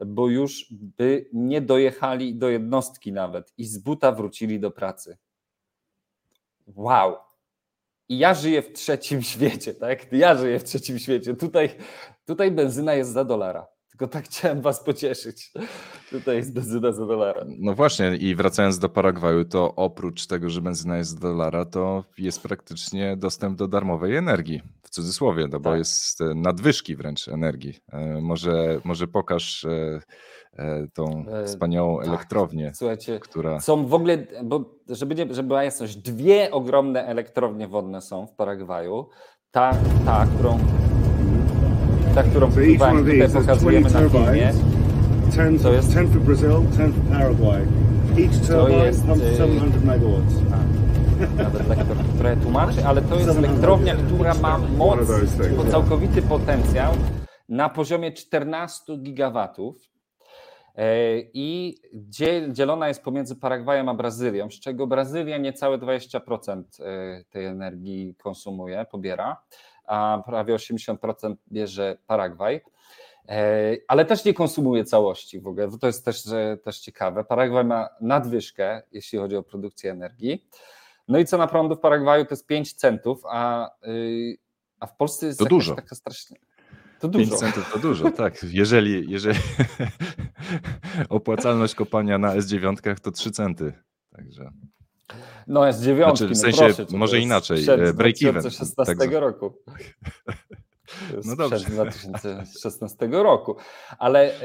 bo 0.06 0.30
już 0.30 0.66
by 0.72 1.30
nie 1.34 1.62
dojechali 1.62 2.36
do 2.36 2.50
jednostki 2.50 3.12
nawet 3.12 3.54
i 3.58 3.66
z 3.66 3.78
buta 3.78 4.12
wrócili 4.12 4.60
do 4.60 4.72
pracy. 4.72 5.18
Wow. 6.68 7.16
I 8.10 8.18
ja 8.18 8.34
żyję 8.34 8.62
w 8.62 8.74
trzecim 8.74 9.22
świecie, 9.34 9.74
tak? 9.74 10.14
Ja 10.14 10.36
żyję 10.36 10.60
w 10.60 10.64
trzecim 10.64 11.00
świecie. 11.00 11.36
Tutaj, 11.36 11.70
tutaj 12.26 12.52
benzyna 12.52 12.94
jest 12.94 13.12
za 13.12 13.24
dolara. 13.24 13.75
Tylko 13.98 14.14
tak 14.14 14.26
chciałem 14.26 14.62
was 14.62 14.84
pocieszyć. 14.84 15.52
Tutaj 16.10 16.36
jest 16.36 16.54
benzyna 16.54 16.92
za 16.92 17.06
dolara. 17.06 17.46
No 17.48 17.74
właśnie 17.74 18.16
i 18.16 18.36
wracając 18.36 18.80
do 18.80 18.90
Paragwaju, 18.90 19.46
to 19.46 19.76
oprócz 19.76 20.28
tego, 20.28 20.50
że 20.50 20.62
benzyna 20.62 20.98
jest 20.98 21.12
za 21.12 21.20
dolara, 21.20 21.66
to 21.66 22.04
jest 22.18 22.44
praktycznie 22.44 23.18
dostęp 23.18 23.58
do 23.58 23.68
darmowej 23.68 24.16
energii, 24.16 24.62
w 24.84 24.90
cudzysłowie, 24.90 25.48
no 25.52 25.60
bo 25.60 25.70
tak. 25.70 25.80
jest 25.80 26.22
e, 26.22 26.36
nadwyżki 26.36 26.96
wręcz 26.96 27.28
energii. 27.28 27.74
E, 27.92 28.22
może, 28.22 28.82
może 28.84 29.08
pokaż 29.08 29.66
e, 29.66 30.88
tą 30.94 31.26
wspaniałą 31.46 31.98
tak. 31.98 32.08
elektrownię, 32.08 32.72
Słuchajcie, 32.76 33.20
która... 33.20 33.60
Są 33.60 33.88
w 33.88 33.94
ogóle, 33.94 34.28
bo 34.44 34.76
żeby, 34.90 35.16
nie, 35.16 35.34
żeby 35.34 35.48
była 35.48 35.64
jasność, 35.64 35.96
dwie 35.96 36.52
ogromne 36.52 37.06
elektrownie 37.06 37.68
wodne 37.68 38.02
są 38.02 38.28
w 38.28 38.34
Paragwaju. 38.34 39.10
Ta, 39.52 39.72
ta 40.06 40.28
którą 40.36 40.60
ta, 42.16 42.24
którą 42.24 42.50
wam 42.78 42.98
tutaj 42.98 43.30
pokazujemy 43.34 43.90
na 43.90 44.10
filmie, 44.10 44.54
to 45.64 45.74
jest... 45.74 45.90
10 45.90 46.12
for 46.12 46.22
Brazil, 46.22 46.50
10 46.72 46.96
for 46.96 47.04
Paraguay. 47.04 47.62
Each 48.18 48.48
turbine 48.48 48.86
jest, 48.86 49.06
pumps 49.06 49.38
700 49.38 49.84
megawatts. 49.84 50.34
Nawet 51.38 51.70
lektor 51.70 51.98
trochę 52.18 52.38
tłumaczy, 52.38 52.86
ale 52.86 53.02
to 53.02 53.16
jest 53.16 53.38
elektrownia, 53.38 53.96
która 53.96 54.34
ma 54.34 54.58
moc, 54.58 55.00
całkowity 55.72 56.22
potencjał 56.22 56.94
na 57.50 57.70
poziomie 57.70 58.12
14 58.12 58.98
gigawatów. 58.98 59.76
E, 60.76 61.20
i 61.34 61.76
dzielona 62.52 62.88
jest 62.88 63.04
pomiędzy 63.04 63.36
Paragwajem 63.36 63.90
a 63.90 63.94
Brazylią, 63.94 64.50
z 64.50 64.60
czego 64.60 64.88
Brazylia 64.88 65.38
niecałe 65.38 65.78
20% 65.78 66.64
e, 66.80 67.24
tej 67.30 67.46
energii 67.46 68.16
konsumuje, 68.24 68.86
pobiera 68.92 69.38
a 69.88 70.24
prawie 70.26 70.56
80% 70.56 71.36
bierze 71.52 71.98
Paragwaj. 72.08 72.62
E, 73.30 73.78
ale 73.88 74.06
też 74.06 74.26
nie 74.26 74.34
konsumuje 74.34 74.84
całości 74.84 75.40
w 75.40 75.48
ogóle, 75.48 75.70
to 75.82 75.88
jest 75.88 76.06
też, 76.06 76.24
też 76.64 76.80
ciekawe. 76.80 77.24
Paragwaj 77.24 77.66
ma 77.66 77.90
nadwyżkę, 78.02 78.82
jeśli 78.92 79.20
chodzi 79.20 79.36
o 79.36 79.44
produkcję 79.44 79.92
energii. 79.92 80.48
No 81.08 81.20
i 81.20 81.26
cena 81.26 81.48
prądu 81.48 81.76
w 81.76 81.80
Paragwaju 81.80 82.26
to 82.26 82.32
jest 82.32 82.48
5 82.48 82.74
centów, 82.74 83.22
a, 83.30 83.70
y, 83.88 84.38
a 84.80 84.88
w 84.88 84.96
Polsce 84.98 85.28
jest 85.28 85.40
to 85.40 85.46
dużo. 85.46 85.76
taka 85.76 85.96
strasznie. 85.96 86.38
To 87.00 87.08
dużo. 87.08 87.30
5 87.30 87.40
centów 87.40 87.74
to 87.74 87.80
dużo, 87.80 88.12
tak. 88.12 88.44
Jeżeli, 88.44 89.12
jeżeli 89.12 89.40
opłacalność 91.10 91.76
kopania 91.76 92.18
na 92.18 92.36
S9 92.36 93.00
to 93.00 93.12
3 93.12 93.32
centy. 93.32 93.74
Także. 94.16 94.52
No 95.48 95.68
jest 95.68 95.84
dziewiątki, 95.84 96.18
znaczy, 96.18 96.34
w 96.34 96.38
sensie, 96.38 96.68
no 96.68 96.76
proszę, 96.76 96.98
może 96.98 97.20
inaczej, 97.20 97.70
e, 97.70 97.94
break 97.94 98.16
even. 98.22 98.42
2016 98.42 98.96
tak 98.96 99.12
roku. 99.12 99.54
No 101.26 101.36
dobrze. 101.36 101.60
2016 101.66 103.08
roku. 103.12 103.56
Ale, 104.00 104.40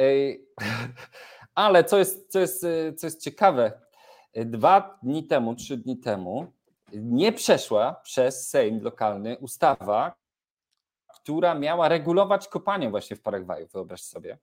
ale 1.54 1.84
co, 1.84 1.98
jest, 1.98 2.32
co, 2.32 2.40
jest, 2.40 2.66
co 2.96 3.06
jest 3.06 3.22
ciekawe, 3.22 3.72
dwa 4.34 4.98
dni 5.02 5.26
temu, 5.26 5.54
trzy 5.54 5.76
dni 5.76 5.98
temu 5.98 6.52
nie 6.92 7.32
przeszła 7.32 8.00
przez 8.04 8.48
Sejm 8.48 8.82
lokalny 8.82 9.38
ustawa, 9.38 10.14
która 11.14 11.54
miała 11.54 11.88
regulować 11.88 12.48
kopanie 12.48 12.90
właśnie 12.90 13.16
w 13.16 13.22
Paragwaju, 13.22 13.66
wyobraź 13.72 14.02
sobie. 14.02 14.38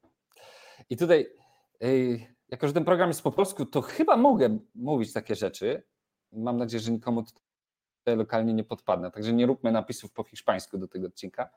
I 0.90 0.98
tutaj, 0.98 1.30
jako 2.50 2.68
że 2.68 2.74
ten 2.74 2.86
program 2.86 3.10
jest 3.10 3.22
po 3.22 3.32
polsku, 3.32 3.66
to 3.66 3.82
chyba 3.82 4.18
mogę 4.18 4.60
mówić 4.76 5.14
takie 5.14 5.36
rzeczy, 5.36 5.84
Mam 6.38 6.58
nadzieję, 6.58 6.82
że 6.82 6.91
nikomu 6.91 7.23
tutaj 8.08 8.17
lokalnie 8.17 8.54
nie 8.54 8.63
podpadnę, 8.63 9.12
także 9.12 9.34
nie 9.34 9.45
róbmy 9.45 9.71
napisów 9.71 10.12
po 10.12 10.23
hiszpańsku 10.23 10.78
do 10.78 10.88
tego 10.88 11.08
odcinka. 11.08 11.50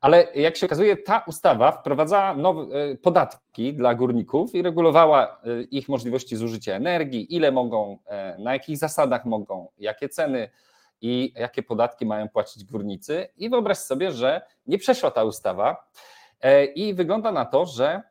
Ale 0.00 0.26
jak 0.34 0.56
się 0.56 0.66
okazuje, 0.66 0.96
ta 0.96 1.24
ustawa 1.26 1.72
wprowadzała 1.72 2.34
nowe 2.34 2.62
e, 2.62 2.96
podatki 2.96 3.74
dla 3.74 3.94
górników 3.94 4.54
i 4.54 4.62
regulowała 4.62 5.40
e, 5.44 5.62
ich 5.62 5.88
możliwości 5.88 6.36
zużycia 6.36 6.74
energii, 6.74 7.36
ile 7.36 7.52
mogą, 7.52 7.98
e, 8.06 8.36
na 8.38 8.52
jakich 8.52 8.78
zasadach 8.78 9.24
mogą, 9.24 9.68
jakie 9.78 10.08
ceny 10.08 10.50
i 11.00 11.32
jakie 11.36 11.62
podatki 11.62 12.06
mają 12.06 12.28
płacić 12.28 12.64
górnicy. 12.64 13.28
I 13.36 13.50
wyobraź 13.50 13.78
sobie, 13.78 14.12
że 14.12 14.42
nie 14.66 14.78
przeszła 14.78 15.10
ta 15.10 15.24
ustawa 15.24 15.90
i 16.74 16.94
wygląda 16.94 17.32
na 17.32 17.44
to, 17.44 17.66
że 17.66 18.02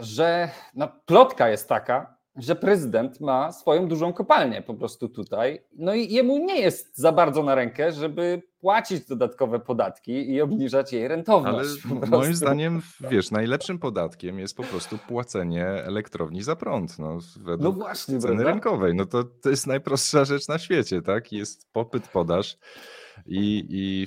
że 0.00 0.50
no, 0.74 0.88
plotka 1.06 1.48
jest 1.48 1.68
taka, 1.68 2.16
że 2.36 2.56
prezydent 2.56 3.20
ma 3.20 3.52
swoją 3.52 3.88
dużą 3.88 4.12
kopalnię 4.12 4.62
po 4.62 4.74
prostu 4.74 5.08
tutaj. 5.08 5.62
No 5.72 5.94
i 5.94 6.12
jemu 6.12 6.38
nie 6.38 6.60
jest 6.60 6.98
za 6.98 7.12
bardzo 7.12 7.42
na 7.42 7.54
rękę, 7.54 7.92
żeby 7.92 8.42
płacić 8.60 9.06
dodatkowe 9.06 9.60
podatki 9.60 10.30
i 10.30 10.40
obniżać 10.40 10.92
jej 10.92 11.08
rentowność. 11.08 11.70
Ale 12.00 12.10
moim 12.10 12.34
zdaniem, 12.34 12.82
wiesz, 13.10 13.30
najlepszym 13.30 13.78
podatkiem 13.78 14.38
jest 14.38 14.56
po 14.56 14.62
prostu 14.62 14.98
płacenie 14.98 15.66
elektrowni 15.66 16.42
za 16.42 16.56
prąd. 16.56 16.98
No, 16.98 17.18
według 17.40 17.76
no 17.76 17.84
właśnie, 17.84 18.18
ceny 18.18 18.34
prawda? 18.34 18.52
rynkowej. 18.52 18.94
No 18.94 19.06
to, 19.06 19.24
to 19.24 19.50
jest 19.50 19.66
najprostsza 19.66 20.24
rzecz 20.24 20.48
na 20.48 20.58
świecie, 20.58 21.02
tak? 21.02 21.32
Jest 21.32 21.72
popyt, 21.72 22.08
podaż 22.08 22.58
i, 23.26 23.64
i 23.70 24.06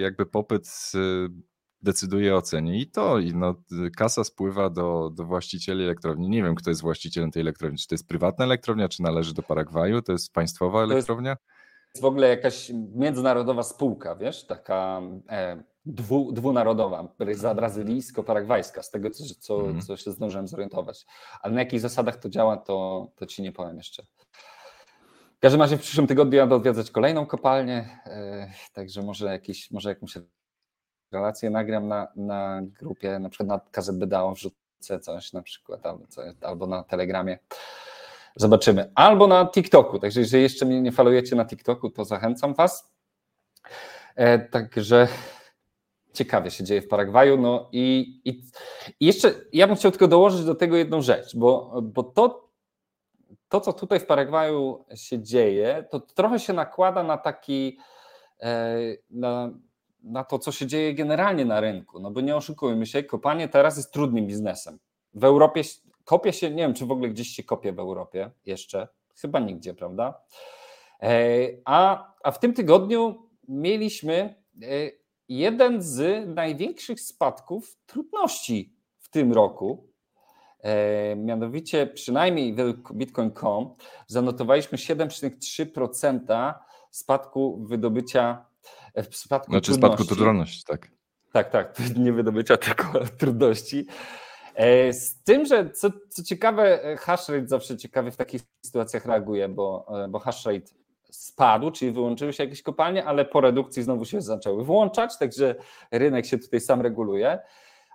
jakby 0.00 0.26
popyt 0.26 0.92
decyduje 1.82 2.36
o 2.36 2.42
cenie 2.42 2.78
i 2.78 2.86
to 2.86 3.18
i 3.18 3.34
no, 3.34 3.54
kasa 3.96 4.24
spływa 4.24 4.70
do, 4.70 5.10
do 5.14 5.24
właścicieli 5.24 5.84
elektrowni. 5.84 6.28
Nie 6.28 6.42
wiem, 6.42 6.54
kto 6.54 6.70
jest 6.70 6.82
właścicielem 6.82 7.30
tej 7.30 7.42
elektrowni. 7.42 7.78
Czy 7.78 7.88
to 7.88 7.94
jest 7.94 8.08
prywatna 8.08 8.44
elektrownia, 8.44 8.88
czy 8.88 9.02
należy 9.02 9.34
do 9.34 9.42
Paragwaju? 9.42 10.02
To 10.02 10.12
jest 10.12 10.32
państwowa 10.32 10.82
elektrownia? 10.82 11.36
To 11.36 11.42
jest 11.94 12.02
w 12.02 12.04
ogóle 12.04 12.28
jakaś 12.28 12.72
międzynarodowa 12.94 13.62
spółka, 13.62 14.16
wiesz, 14.16 14.46
taka 14.46 15.02
e, 15.28 15.62
dwu, 15.86 16.32
dwunarodowa, 16.32 17.08
brazylijsko-paragwajska, 17.54 18.82
z 18.82 18.90
tego, 18.90 19.10
co, 19.10 19.24
co, 19.38 19.60
mm. 19.60 19.80
co 19.80 19.96
się 19.96 20.10
zdążyłem 20.10 20.48
zorientować. 20.48 21.06
Ale 21.42 21.54
na 21.54 21.60
jakich 21.60 21.80
zasadach 21.80 22.16
to 22.16 22.28
działa, 22.28 22.56
to, 22.56 23.08
to 23.16 23.26
ci 23.26 23.42
nie 23.42 23.52
powiem 23.52 23.76
jeszcze. 23.76 24.02
W 25.36 25.40
każdym 25.40 25.60
razie 25.60 25.76
w 25.76 25.80
przyszłym 25.80 26.06
tygodniu 26.06 26.38
jadę 26.38 26.54
odwiedzać 26.54 26.90
kolejną 26.90 27.26
kopalnię, 27.26 27.98
e, 28.06 28.52
także 28.72 29.02
może, 29.02 29.26
jakiś, 29.26 29.70
może 29.70 29.88
jakąś 29.88 30.16
relację 31.12 31.50
nagram 31.50 31.88
na, 31.88 32.08
na 32.16 32.62
grupie, 32.80 33.18
na 33.18 33.28
przykład 33.28 33.48
na 33.48 33.60
KZBDAO 33.70 34.34
wrzucę 34.34 35.00
coś 35.00 35.32
na 35.32 35.42
przykład, 35.42 35.86
albo, 35.86 36.04
albo 36.40 36.66
na 36.66 36.82
Telegramie. 36.82 37.38
Zobaczymy. 38.36 38.90
Albo 38.94 39.26
na 39.26 39.46
TikToku. 39.46 39.98
Także 39.98 40.20
jeżeli 40.20 40.42
jeszcze 40.42 40.66
mnie 40.66 40.80
nie 40.80 40.92
falujecie 40.92 41.36
na 41.36 41.44
TikToku, 41.44 41.90
to 41.90 42.04
zachęcam 42.04 42.54
Was. 42.54 42.92
E, 44.16 44.38
także 44.38 45.08
ciekawie 46.12 46.50
się 46.50 46.64
dzieje 46.64 46.82
w 46.82 46.88
Paragwaju. 46.88 47.36
No 47.36 47.68
i, 47.72 48.20
i, 48.24 48.30
i, 49.00 49.06
jeszcze 49.06 49.34
ja 49.52 49.66
bym 49.66 49.76
chciał 49.76 49.90
tylko 49.90 50.08
dołożyć 50.08 50.44
do 50.44 50.54
tego 50.54 50.76
jedną 50.76 51.02
rzecz, 51.02 51.36
bo, 51.36 51.80
bo 51.82 52.02
to, 52.02 52.48
to, 53.48 53.60
co 53.60 53.72
tutaj 53.72 54.00
w 54.00 54.06
Paragwaju 54.06 54.84
się 54.94 55.22
dzieje, 55.22 55.84
to 55.90 56.00
trochę 56.00 56.38
się 56.38 56.52
nakłada 56.52 57.02
na 57.02 57.18
taki 57.18 57.78
e, 58.40 58.76
na, 59.10 59.50
na 60.02 60.24
to, 60.24 60.38
co 60.38 60.52
się 60.52 60.66
dzieje 60.66 60.94
generalnie 60.94 61.44
na 61.44 61.60
rynku. 61.60 62.00
No 62.00 62.10
bo 62.10 62.20
nie 62.20 62.36
oszukujmy 62.36 62.86
się, 62.86 63.02
kopanie 63.02 63.48
teraz 63.48 63.76
jest 63.76 63.92
trudnym 63.92 64.26
biznesem. 64.26 64.78
W 65.14 65.24
Europie 65.24 65.62
kopie 66.04 66.32
się, 66.32 66.50
nie 66.50 66.62
wiem, 66.62 66.74
czy 66.74 66.86
w 66.86 66.90
ogóle 66.90 67.08
gdzieś 67.08 67.28
się 67.28 67.42
kopie 67.42 67.72
w 67.72 67.78
Europie 67.78 68.30
jeszcze, 68.46 68.88
chyba 69.20 69.40
nigdzie, 69.40 69.74
prawda? 69.74 70.20
E, 71.02 71.48
a, 71.64 72.12
a 72.22 72.30
w 72.30 72.38
tym 72.38 72.54
tygodniu 72.54 73.28
mieliśmy 73.48 74.34
e, 74.62 74.66
jeden 75.28 75.82
z 75.82 76.28
największych 76.28 77.00
spadków 77.00 77.78
trudności 77.86 78.76
w 78.98 79.08
tym 79.08 79.32
roku. 79.32 79.88
E, 80.60 81.16
mianowicie, 81.16 81.86
przynajmniej 81.86 82.54
według 82.54 82.92
Bitcoin.com, 82.92 83.74
zanotowaliśmy 84.06 84.78
7,3% 84.78 86.54
spadku 86.90 87.64
wydobycia. 87.66 88.51
W 89.10 89.16
spadku 89.16 89.52
znaczy 89.52 89.72
trudności. 89.72 89.96
spadku 89.96 90.14
trudności, 90.14 90.64
tak. 90.64 90.90
Tak, 91.32 91.50
tak, 91.50 91.76
nie 91.96 92.12
wydobycia, 92.12 92.56
tylko 92.56 92.92
trudności. 93.18 93.86
E, 94.54 94.92
z 94.92 95.22
tym, 95.22 95.46
że 95.46 95.70
co, 95.70 95.90
co 96.08 96.22
ciekawe, 96.22 96.84
e, 96.84 96.96
hashrate 96.96 97.46
zawsze 97.46 97.76
ciekawie 97.76 98.10
w 98.10 98.16
takich 98.16 98.42
sytuacjach 98.66 99.06
reaguje, 99.06 99.48
bo, 99.48 99.86
e, 100.04 100.08
bo 100.08 100.18
hashrate 100.18 100.66
spadł, 101.10 101.70
czyli 101.70 101.92
wyłączyły 101.92 102.32
się 102.32 102.44
jakieś 102.44 102.62
kopalnie, 102.62 103.04
ale 103.04 103.24
po 103.24 103.40
redukcji 103.40 103.82
znowu 103.82 104.04
się 104.04 104.20
zaczęły 104.20 104.64
włączać, 104.64 105.18
także 105.18 105.54
rynek 105.90 106.26
się 106.26 106.38
tutaj 106.38 106.60
sam 106.60 106.80
reguluje. 106.80 107.38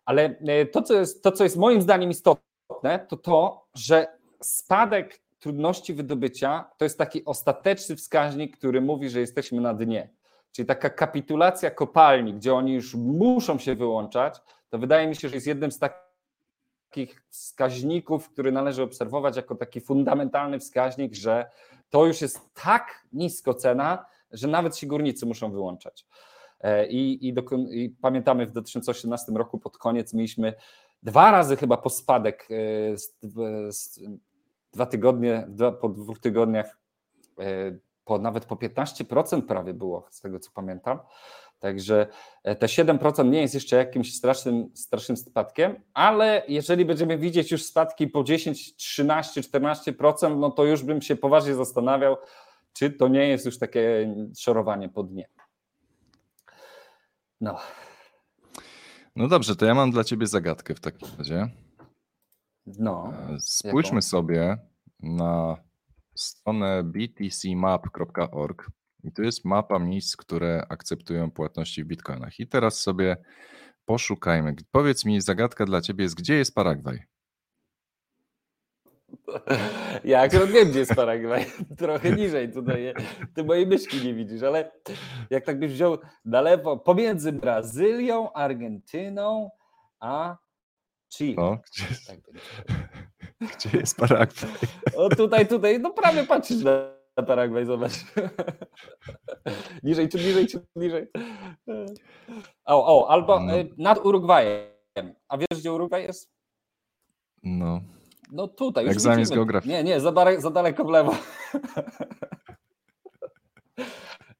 Ale 0.06 0.36
to, 0.72 0.82
co 0.82 0.94
jest, 0.94 1.24
to, 1.24 1.32
co 1.32 1.44
jest 1.44 1.58
moim 1.58 1.82
zdaniem 1.82 2.10
istotne, 2.10 3.06
to 3.10 3.18
to, 3.18 3.68
że 3.76 4.08
spadek 4.42 5.22
trudności 5.40 5.94
wydobycia 5.94 6.66
to 6.78 6.86
jest 6.86 6.98
taki 6.98 7.26
ostateczny 7.26 7.96
wskaźnik, 7.96 8.58
który 8.58 8.82
mówi, 8.82 9.10
że 9.10 9.20
jesteśmy 9.20 9.62
na 9.62 9.74
dnie. 9.74 10.10
Czyli 10.52 10.66
taka 10.66 10.90
kapitulacja 10.90 11.72
kopalni, 11.72 12.34
gdzie 12.34 12.54
oni 12.54 12.74
już 12.74 12.96
muszą 12.96 13.60
się 13.60 13.76
wyłączać, 13.76 14.42
to 14.70 14.78
wydaje 14.78 15.08
mi 15.08 15.16
się, 15.16 15.30
że 15.30 15.36
jest 15.36 15.48
jednym 15.48 15.72
z 15.72 15.80
takich 15.80 17.26
wskaźników, 17.30 18.30
który 18.30 18.52
należy 18.52 18.84
obserwować 18.84 19.36
jako 19.36 19.56
taki 19.56 19.82
fundamentalny 19.82 20.60
wskaźnik, 20.60 21.16
że 21.16 21.50
to 21.90 22.06
już 22.06 22.22
jest 22.22 22.54
tak 22.54 23.08
nisko 23.14 23.54
cena, 23.54 24.06
że 24.32 24.48
nawet 24.48 24.78
się 24.78 24.88
górnicy 24.88 25.26
muszą 25.26 25.52
wyłączać. 25.52 26.06
E, 26.60 26.88
I, 26.88 27.28
i, 27.28 27.34
do, 27.34 27.44
i 27.72 27.90
pamiętamy 27.90 28.46
w 28.46 28.52
2018 28.52 29.32
roku 29.32 29.60
pod 29.60 29.78
koniec 29.78 30.14
mieliśmy 30.14 30.54
dwa 31.04 31.32
razy 31.32 31.56
chyba 31.56 31.78
po 31.78 31.90
spadek, 31.90 32.48
e, 32.52 32.96
dwa 34.74 34.86
tygodnie, 34.86 35.46
dwa, 35.50 35.72
po 35.72 35.90
dwóch 35.90 36.20
tygodniach, 36.20 36.78
e, 37.40 37.78
po, 38.08 38.18
nawet 38.18 38.46
po 38.46 38.56
15% 38.56 39.42
prawie 39.42 39.74
było, 39.74 40.08
z 40.12 40.22
tego 40.22 40.40
co 40.40 40.52
pamiętam. 40.52 41.00
Także 41.60 42.08
e, 42.44 42.56
te 42.56 42.66
7% 42.66 43.30
nie 43.30 43.42
jest 43.42 43.54
jeszcze 43.54 43.76
jakimś 43.76 44.16
strasznym, 44.16 44.70
strasznym 44.74 45.18
spadkiem, 45.18 45.82
ale 45.94 46.44
jeżeli 46.48 46.86
będziemy 46.86 47.18
widzieć 47.18 47.52
już 47.52 47.64
spadki 47.64 48.08
po 48.08 48.24
10, 48.24 48.76
13, 48.76 49.42
14%, 49.42 50.38
no 50.38 50.52
to 50.52 50.66
już 50.66 50.84
bym 50.84 51.02
się 51.02 51.16
poważnie 51.16 51.56
zastanawiał, 51.56 52.18
czy 52.74 52.92
to 52.92 53.08
nie 53.08 53.28
jest 53.28 53.46
już 53.46 53.60
takie 53.60 54.16
szorowanie 54.38 54.90
po 54.90 55.04
dnie. 55.04 55.30
No. 57.42 57.58
No 59.16 59.28
dobrze, 59.28 59.56
to 59.56 59.66
ja 59.66 59.76
mam 59.76 59.92
dla 59.92 60.04
ciebie 60.04 60.28
zagadkę 60.28 60.76
w 60.76 60.80
takim 60.80 61.08
razie. 61.18 61.50
No. 62.66 63.14
E, 63.30 63.40
spójrzmy 63.40 63.98
jaką? 63.98 64.08
sobie 64.08 64.58
na 65.00 65.58
stronę 66.18 66.84
btcmap.org 66.84 68.68
i 69.04 69.12
tu 69.12 69.24
jest 69.24 69.46
mapa 69.46 69.80
miejsc, 69.80 70.16
które 70.16 70.66
akceptują 70.70 71.32
płatności 71.32 71.84
w 71.84 71.88
bitcoinach. 71.88 72.40
I 72.40 72.48
teraz 72.48 72.80
sobie 72.80 73.18
poszukajmy. 73.86 74.56
Powiedz 74.72 75.06
mi, 75.06 75.22
zagadka 75.22 75.66
dla 75.66 75.82
ciebie 75.82 76.04
jest, 76.04 76.16
gdzie 76.16 76.36
jest 76.36 76.56
Paragwaj? 76.56 77.00
Ja 80.04 80.22
akurat 80.22 80.50
wiem, 80.50 80.70
gdzie 80.70 80.80
jest 80.80 80.96
Paragwaj. 80.96 81.46
Trochę 81.78 82.12
niżej 82.12 82.52
tutaj. 82.52 82.94
Ty 83.36 83.44
mojej 83.44 83.68
myszki 83.68 84.06
nie 84.06 84.14
widzisz, 84.14 84.44
ale 84.44 84.72
jak 85.30 85.46
tak 85.46 85.60
byś 85.60 85.72
wziął 85.72 85.98
na 86.26 86.42
lewo, 86.42 86.78
pomiędzy 86.78 87.32
Brazylią, 87.32 88.34
Argentyną, 88.34 89.50
a 90.00 90.38
Chile. 91.14 91.58
Gdzie, 91.72 91.86
tak 92.08 92.20
gdzie 93.56 93.78
jest 93.78 93.98
Paragwaj? 93.98 94.52
O 94.96 95.10
tutaj, 95.10 95.48
tutaj, 95.48 95.80
no 95.80 95.92
prawie 95.92 96.24
patrzysz 96.24 96.64
na 96.64 97.24
Paragwaj, 97.28 97.66
zobacz. 97.66 97.92
niżej, 99.84 100.10
czy 100.10 100.18
niżej, 100.18 100.48
czy 100.48 100.60
niżej. 100.76 101.08
O, 102.66 103.00
o 103.00 103.12
albo 103.12 103.40
no. 103.40 103.54
E, 103.54 103.66
nad 103.78 104.06
Urugwajem. 104.06 105.16
A 105.28 105.38
wiesz, 105.38 105.60
gdzie 105.60 105.74
Urugwaj 105.74 106.04
jest? 106.04 106.32
No. 107.44 107.82
No 108.32 108.48
tutaj. 108.48 108.86
Już 108.86 108.94
Egzamin 108.94 109.26
z 109.26 109.30
geografii. 109.30 109.74
Nie, 109.74 109.84
nie, 109.84 110.00
za, 110.00 110.12
daleko, 110.12 110.42
za 110.42 110.52
daleko 110.52 110.86
w 110.86 110.90
lewo. 110.90 111.16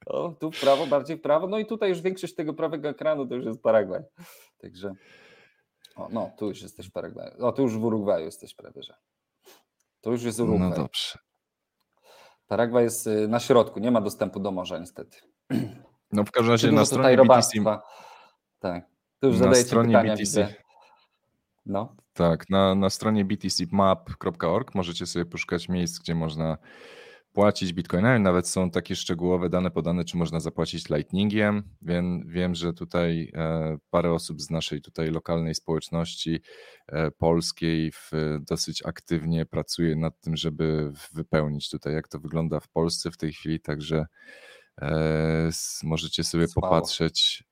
o, 0.06 0.28
tu 0.40 0.50
w 0.50 0.60
prawo, 0.60 0.86
bardziej 0.86 1.16
w 1.16 1.20
prawo. 1.20 1.46
No 1.46 1.58
i 1.58 1.66
tutaj 1.66 1.88
już 1.88 2.00
większość 2.00 2.34
tego 2.34 2.54
prawego 2.54 2.88
ekranu 2.88 3.26
to 3.26 3.34
już 3.34 3.44
jest 3.44 3.62
Paragwaj. 3.62 4.02
Także. 4.58 4.94
O, 5.98 6.08
no, 6.12 6.30
tu 6.36 6.48
już 6.48 6.62
jesteś 6.62 6.88
w 6.88 6.92
Paragwaju. 6.92 7.46
O, 7.46 7.52
tu 7.52 7.62
już 7.62 7.78
w 7.78 7.84
Urugwaju 7.84 8.24
jesteś 8.24 8.54
prawie, 8.54 8.82
że. 8.82 8.94
To 10.00 10.10
już 10.10 10.22
jest 10.22 10.40
Urugwaj. 10.40 10.70
No 10.70 10.76
dobrze. 10.76 11.18
Paragwaj 12.46 12.84
jest 12.84 13.06
y, 13.06 13.28
na 13.28 13.40
środku, 13.40 13.80
nie 13.80 13.90
ma 13.90 14.00
dostępu 14.00 14.40
do 14.40 14.50
morza 14.50 14.78
niestety. 14.78 15.18
No 16.12 16.24
w 16.24 16.30
każdym 16.30 16.52
razie 16.52 16.72
na 16.72 16.84
stronie 16.84 17.16
BTC... 17.16 17.64
Tak, 18.58 18.86
tu 19.20 19.26
już 19.28 19.40
na 19.40 19.54
stronie 19.54 19.88
pytania, 19.88 20.14
BTC... 20.14 20.54
No. 21.66 21.96
Tak, 22.12 22.50
na, 22.50 22.74
na 22.74 22.90
stronie 22.90 23.24
btcmap.org 23.24 24.74
możecie 24.74 25.06
sobie 25.06 25.24
poszukać 25.24 25.68
miejsc, 25.68 25.98
gdzie 25.98 26.14
można 26.14 26.58
płacić 27.38 27.72
bitcoinami. 27.72 28.24
Nawet 28.24 28.48
są 28.48 28.70
takie 28.70 28.96
szczegółowe 28.96 29.48
dane 29.48 29.70
podane, 29.70 30.04
czy 30.04 30.16
można 30.16 30.40
zapłacić 30.40 30.88
lightningiem. 30.88 31.62
Wiem, 31.82 32.24
wiem 32.26 32.54
że 32.54 32.72
tutaj 32.72 33.32
e, 33.34 33.76
parę 33.90 34.12
osób 34.12 34.40
z 34.40 34.50
naszej 34.50 34.80
tutaj 34.80 35.10
lokalnej 35.10 35.54
społeczności 35.54 36.40
e, 36.86 37.10
polskiej 37.10 37.92
w, 37.92 38.10
dosyć 38.40 38.86
aktywnie 38.86 39.46
pracuje 39.46 39.96
nad 39.96 40.20
tym, 40.20 40.36
żeby 40.36 40.92
wypełnić 41.12 41.70
tutaj, 41.70 41.94
jak 41.94 42.08
to 42.08 42.18
wygląda 42.18 42.60
w 42.60 42.68
Polsce 42.68 43.10
w 43.10 43.16
tej 43.16 43.32
chwili. 43.32 43.60
Także 43.60 44.06
e, 44.82 45.50
możecie 45.82 46.24
sobie 46.24 46.48
Słało. 46.48 46.68
popatrzeć. 46.68 47.44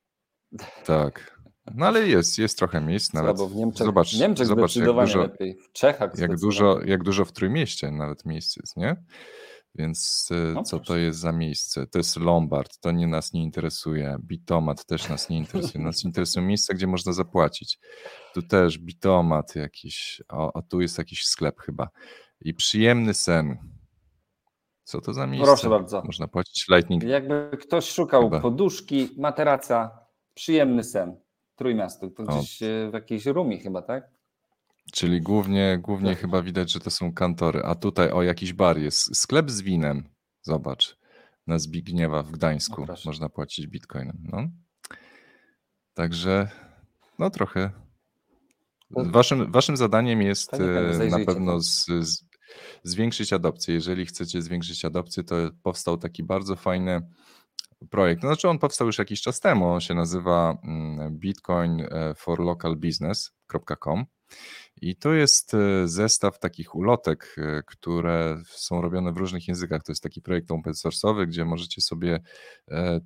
Tak. 0.85 1.41
No 1.75 1.87
ale 1.87 2.09
jest, 2.09 2.39
jest 2.39 2.59
trochę 2.59 2.81
miejsc 2.81 3.13
nawet. 3.13 3.37
w 3.39 3.55
Niemczech, 3.55 3.87
zobacz, 3.87 4.17
w 4.17 4.21
Niemczech 4.21 4.47
zobacz 4.47 4.77
jak 4.77 4.87
dużo, 4.87 5.19
lepiej. 5.19 5.57
W 5.63 5.73
Czechach 5.73 6.19
jak 6.19 6.41
dużo, 6.41 6.81
jak 6.85 7.03
dużo 7.03 7.25
w 7.25 7.33
Trójmieście 7.33 7.91
nawet 7.91 8.25
miejsc 8.25 8.57
jest, 8.57 8.77
nie? 8.77 8.97
Więc 9.79 10.29
e, 10.31 10.53
no 10.55 10.63
co 10.63 10.81
to 10.81 10.97
jest 10.97 11.19
za 11.19 11.33
miejsce? 11.33 11.87
To 11.87 11.99
jest 11.99 12.17
Lombard, 12.17 12.79
to 12.81 12.93
nie 12.93 13.07
nas 13.07 13.33
nie 13.33 13.43
interesuje. 13.43 14.17
Bitomat 14.21 14.85
też 14.85 15.09
nas 15.09 15.29
nie 15.29 15.39
interesuje. 15.39 15.85
Nas 15.85 16.05
interesują 16.05 16.47
miejsca, 16.47 16.75
gdzie 16.75 16.87
można 16.87 17.13
zapłacić. 17.13 17.79
Tu 18.35 18.43
też 18.43 18.79
bitomat 18.79 19.55
jakiś, 19.55 20.23
a, 20.29 20.51
a 20.55 20.63
tu 20.63 20.81
jest 20.81 20.99
jakiś 20.99 21.25
sklep 21.25 21.61
chyba. 21.61 21.89
I 22.41 22.55
przyjemny 22.55 23.15
sen. 23.15 23.57
Co 24.85 25.01
to 25.01 25.13
za 25.13 25.27
miejsce? 25.27 25.47
Proszę 25.47 25.69
bardzo. 25.69 26.03
Można 26.03 26.29
płacić 26.29 26.67
lightning. 26.69 27.03
Jakby 27.03 27.51
ktoś 27.61 27.91
szukał 27.91 28.23
chyba. 28.23 28.41
poduszki, 28.41 29.09
materaca, 29.19 29.99
przyjemny 30.35 30.85
sen. 30.85 31.21
Trójmiasto, 31.57 32.11
to 32.11 32.23
gdzieś 32.23 32.63
o. 32.63 32.91
w 32.91 32.95
jakiejś 32.95 33.27
Rumi 33.27 33.61
chyba, 33.61 33.83
tak? 33.83 34.16
Czyli 34.93 35.21
głównie, 35.21 35.79
głównie 35.83 36.11
tak. 36.11 36.21
chyba 36.21 36.43
widać, 36.43 36.73
że 36.73 36.81
to 36.81 36.91
są 36.91 37.13
kantory. 37.13 37.63
A 37.65 37.75
tutaj 37.75 38.11
o 38.11 38.23
jakiś 38.23 38.53
bar 38.53 38.79
jest. 38.79 39.17
Sklep 39.17 39.51
z 39.51 39.61
winem. 39.63 40.09
Zobacz. 40.43 40.99
Na 41.47 41.59
Zbigniewa 41.59 42.23
w 42.23 42.31
Gdańsku 42.31 42.87
no 42.89 42.95
można 43.05 43.29
płacić 43.29 43.67
bitcoinem. 43.67 44.19
No. 44.33 44.49
Także 45.95 46.49
no 47.19 47.31
trochę. 47.31 47.71
Waszym, 48.91 49.53
waszym 49.53 49.77
zadaniem 49.77 50.23
jest 50.23 50.55
e, 50.55 51.09
na 51.11 51.25
pewno 51.25 51.61
z, 51.61 51.87
z, 51.87 52.25
zwiększyć 52.83 53.33
adopcję. 53.33 53.75
Jeżeli 53.75 54.07
chcecie 54.07 54.43
zwiększyć 54.43 54.85
adopcję, 54.85 55.25
to 55.25 55.37
powstał 55.63 55.97
taki 55.97 56.23
bardzo 56.23 56.57
fajny 56.57 57.01
projekt. 57.91 58.23
No, 58.23 58.29
znaczy 58.29 58.49
on 58.49 58.59
powstał 58.59 58.87
już 58.87 58.99
jakiś 58.99 59.23
czas 59.23 59.41
temu. 59.41 59.69
On 59.69 59.81
się 59.81 59.95
nazywa 59.95 60.59
mm, 60.65 61.19
E. 64.31 64.37
I 64.81 64.97
to 64.97 65.13
jest 65.13 65.55
e, 65.55 65.89
zestaw 65.89 66.39
takich 66.39 66.75
ulotek, 66.75 67.37
e, 67.39 67.63
które 67.67 68.43
są 68.47 68.81
robione 68.81 69.13
w 69.13 69.17
różnych 69.17 69.49
językach. 69.49 69.83
To 69.83 69.93
jest 69.93 70.03
taki 70.03 70.23
projekt 70.23 70.51
open 70.51 70.73
source'owy, 70.73 71.27
gdzie 71.27 71.45
możecie 71.45 71.81
sobie 71.81 72.21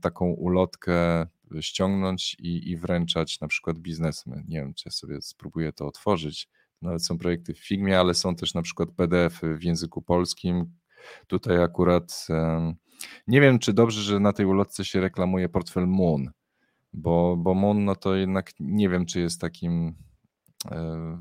taką 0.00 0.30
ulotkę 0.30 1.26
ściągnąć 1.60 2.36
i, 2.38 2.70
i 2.70 2.76
wręczać 2.76 3.40
na 3.40 3.48
przykład 3.48 3.78
biznesmen. 3.78 4.44
Nie 4.48 4.60
wiem, 4.60 4.74
czy 4.74 4.82
ja 4.86 4.92
sobie 4.92 5.22
spróbuję 5.22 5.72
to 5.72 5.86
otworzyć. 5.86 6.48
Nawet 6.82 7.04
są 7.04 7.18
projekty 7.18 7.54
w 7.54 7.58
Figmie, 7.58 8.00
ale 8.00 8.14
są 8.14 8.36
też 8.36 8.54
na 8.54 8.62
przykład 8.62 8.90
PDF 8.90 9.40
w 9.58 9.62
języku 9.62 10.02
polskim. 10.02 10.72
Tutaj 11.26 11.62
akurat 11.62 12.26
nie 13.26 13.40
wiem, 13.40 13.58
czy 13.58 13.72
dobrze, 13.72 14.02
że 14.02 14.20
na 14.20 14.32
tej 14.32 14.46
ulotce 14.46 14.84
się 14.84 15.00
reklamuje 15.00 15.48
portfel 15.48 15.86
Moon, 15.86 16.30
bo, 16.92 17.36
bo 17.36 17.54
Moon 17.54 17.84
no 17.84 17.96
to 17.96 18.14
jednak 18.14 18.50
nie 18.60 18.88
wiem, 18.88 19.06
czy 19.06 19.20
jest 19.20 19.40
takim 19.40 19.88
e, 19.88 20.09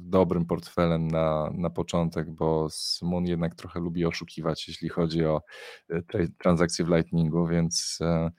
dobrym 0.01 0.45
portfelem 0.45 1.07
na, 1.07 1.49
na 1.53 1.69
początek, 1.69 2.31
bo 2.31 2.67
Moon 3.01 3.25
jednak 3.25 3.55
trochę 3.55 3.79
lubi 3.79 4.05
oszukiwać, 4.05 4.67
jeśli 4.67 4.89
chodzi 4.89 5.25
o 5.25 5.41
e, 5.89 6.01
transakcje 6.37 6.85
w 6.85 6.89
Lightningu, 6.89 7.47
więc 7.47 7.99
e, 8.01 8.31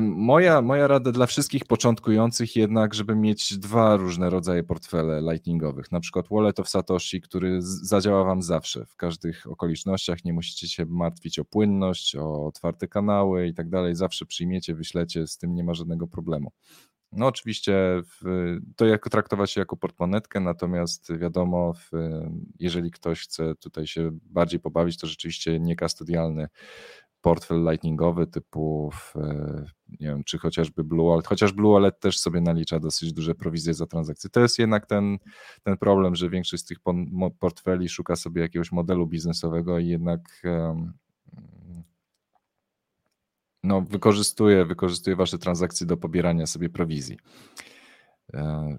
Moja, 0.00 0.62
moja 0.62 0.86
rada 0.86 1.12
dla 1.12 1.26
wszystkich 1.26 1.64
początkujących 1.64 2.56
jednak, 2.56 2.94
żeby 2.94 3.16
mieć 3.16 3.58
dwa 3.58 3.96
różne 3.96 4.30
rodzaje 4.30 4.62
portfele 4.62 5.20
lightningowych, 5.20 5.92
na 5.92 6.00
przykład 6.00 6.26
Wallet 6.30 6.60
of 6.60 6.68
Satoshi, 6.68 7.20
który 7.20 7.58
zadziała 7.62 8.24
Wam 8.24 8.42
zawsze, 8.42 8.86
w 8.86 8.96
każdych 8.96 9.46
okolicznościach, 9.46 10.24
nie 10.24 10.32
musicie 10.32 10.68
się 10.68 10.84
martwić 10.88 11.38
o 11.38 11.44
płynność, 11.44 12.16
o 12.16 12.46
otwarte 12.46 12.88
kanały 12.88 13.46
i 13.46 13.54
tak 13.54 13.68
dalej, 13.68 13.94
zawsze 13.94 14.26
przyjmiecie, 14.26 14.74
wyślecie, 14.74 15.26
z 15.26 15.38
tym 15.38 15.54
nie 15.54 15.64
ma 15.64 15.74
żadnego 15.74 16.06
problemu. 16.06 16.52
No 17.16 17.26
oczywiście 17.26 17.74
w, 18.04 18.22
to 18.76 18.86
jako 18.86 19.10
traktować 19.10 19.50
się 19.50 19.60
jako 19.60 19.76
portmonetkę, 19.76 20.40
natomiast 20.40 21.18
wiadomo, 21.18 21.72
w, 21.72 21.90
jeżeli 22.58 22.90
ktoś 22.90 23.20
chce 23.20 23.54
tutaj 23.54 23.86
się 23.86 24.10
bardziej 24.22 24.60
pobawić, 24.60 24.98
to 24.98 25.06
rzeczywiście 25.06 25.60
niekastodialny 25.60 26.48
portfel 27.20 27.62
lightningowy 27.62 28.26
typu, 28.26 28.90
nie 29.88 30.08
wiem, 30.08 30.24
czy 30.24 30.38
chociażby 30.38 30.84
Blue 30.84 31.10
Wallet, 31.10 31.26
chociaż 31.26 31.52
Blue 31.52 31.72
Wallet 31.72 32.00
też 32.00 32.18
sobie 32.18 32.40
nalicza 32.40 32.80
dosyć 32.80 33.12
duże 33.12 33.34
prowizje 33.34 33.74
za 33.74 33.86
transakcje. 33.86 34.30
To 34.30 34.40
jest 34.40 34.58
jednak 34.58 34.86
ten, 34.86 35.18
ten 35.62 35.76
problem, 35.76 36.14
że 36.14 36.30
większość 36.30 36.62
z 36.62 36.66
tych 36.66 36.78
portfeli 37.38 37.88
szuka 37.88 38.16
sobie 38.16 38.42
jakiegoś 38.42 38.72
modelu 38.72 39.06
biznesowego 39.06 39.78
i 39.78 39.88
jednak 39.88 40.42
no, 43.66 43.80
wykorzystuje, 43.80 44.64
wykorzystuje 44.64 45.16
wasze 45.16 45.38
transakcje 45.38 45.86
do 45.86 45.96
pobierania 45.96 46.46
sobie 46.46 46.68
prowizji. 46.68 47.18
E, 48.34 48.78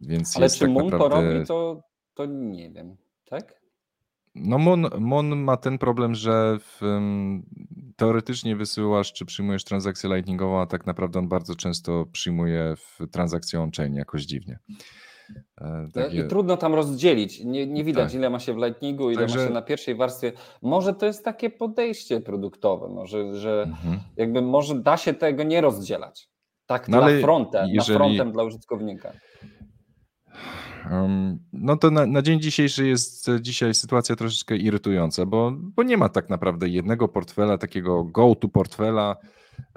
więc 0.00 0.36
Ale 0.36 0.50
czy 0.50 0.58
tak 0.58 0.70
Moon 0.70 0.88
naprawdę... 0.88 1.16
to 1.16 1.32
robi, 1.32 1.46
to, 1.46 1.82
to 2.14 2.26
nie 2.26 2.70
wiem, 2.70 2.96
tak? 3.24 3.62
No 4.34 4.58
Mon, 4.58 4.86
Mon 4.98 5.36
ma 5.36 5.56
ten 5.56 5.78
problem, 5.78 6.14
że 6.14 6.58
w, 6.60 6.82
um, 6.82 7.42
teoretycznie 7.96 8.56
wysyłasz 8.56 9.12
czy 9.12 9.24
przyjmujesz 9.24 9.64
transakcję 9.64 10.10
lightningową, 10.10 10.60
a 10.60 10.66
tak 10.66 10.86
naprawdę 10.86 11.18
on 11.18 11.28
bardzo 11.28 11.54
często 11.54 12.06
przyjmuje 12.12 12.74
w 12.76 12.98
transakcję 13.10 13.60
on-chain 13.60 13.94
jakoś 13.94 14.22
dziwnie. 14.22 14.58
E, 15.60 15.88
takie... 15.92 16.16
I 16.16 16.28
trudno 16.28 16.56
tam 16.56 16.74
rozdzielić. 16.74 17.44
Nie, 17.44 17.66
nie 17.66 17.84
widać, 17.84 18.04
tak. 18.04 18.14
ile 18.14 18.30
ma 18.30 18.38
się 18.38 18.54
w 18.54 18.56
Lightningu, 18.56 19.10
ile 19.10 19.20
Także... 19.20 19.38
ma 19.38 19.44
się 19.44 19.50
na 19.50 19.62
pierwszej 19.62 19.94
warstwie. 19.94 20.32
Może 20.62 20.94
to 20.94 21.06
jest 21.06 21.24
takie 21.24 21.50
podejście 21.50 22.20
produktowe, 22.20 22.88
może, 22.88 23.34
że 23.34 23.62
mhm. 23.62 24.00
jakby 24.16 24.42
może 24.42 24.74
da 24.74 24.96
się 24.96 25.14
tego 25.14 25.42
nie 25.42 25.60
rozdzielać. 25.60 26.28
Tak 26.66 26.88
no, 26.88 26.98
dla 26.98 27.20
frontem, 27.20 27.68
jeżeli... 27.68 27.98
na 27.98 28.04
frontem 28.04 28.32
dla 28.32 28.44
użytkownika. 28.44 29.12
No 31.52 31.76
to 31.76 31.90
na, 31.90 32.06
na, 32.06 32.22
dzień 32.22 32.40
dzisiejszy 32.40 32.86
jest 32.86 33.30
dzisiaj 33.40 33.74
sytuacja 33.74 34.16
troszeczkę 34.16 34.56
irytująca, 34.56 35.26
bo, 35.26 35.52
bo 35.54 35.82
nie 35.82 35.96
ma 35.96 36.08
tak 36.08 36.30
naprawdę 36.30 36.68
jednego 36.68 37.08
portfela, 37.08 37.58
takiego 37.58 38.04
go-to 38.04 38.48
portfela 38.48 39.16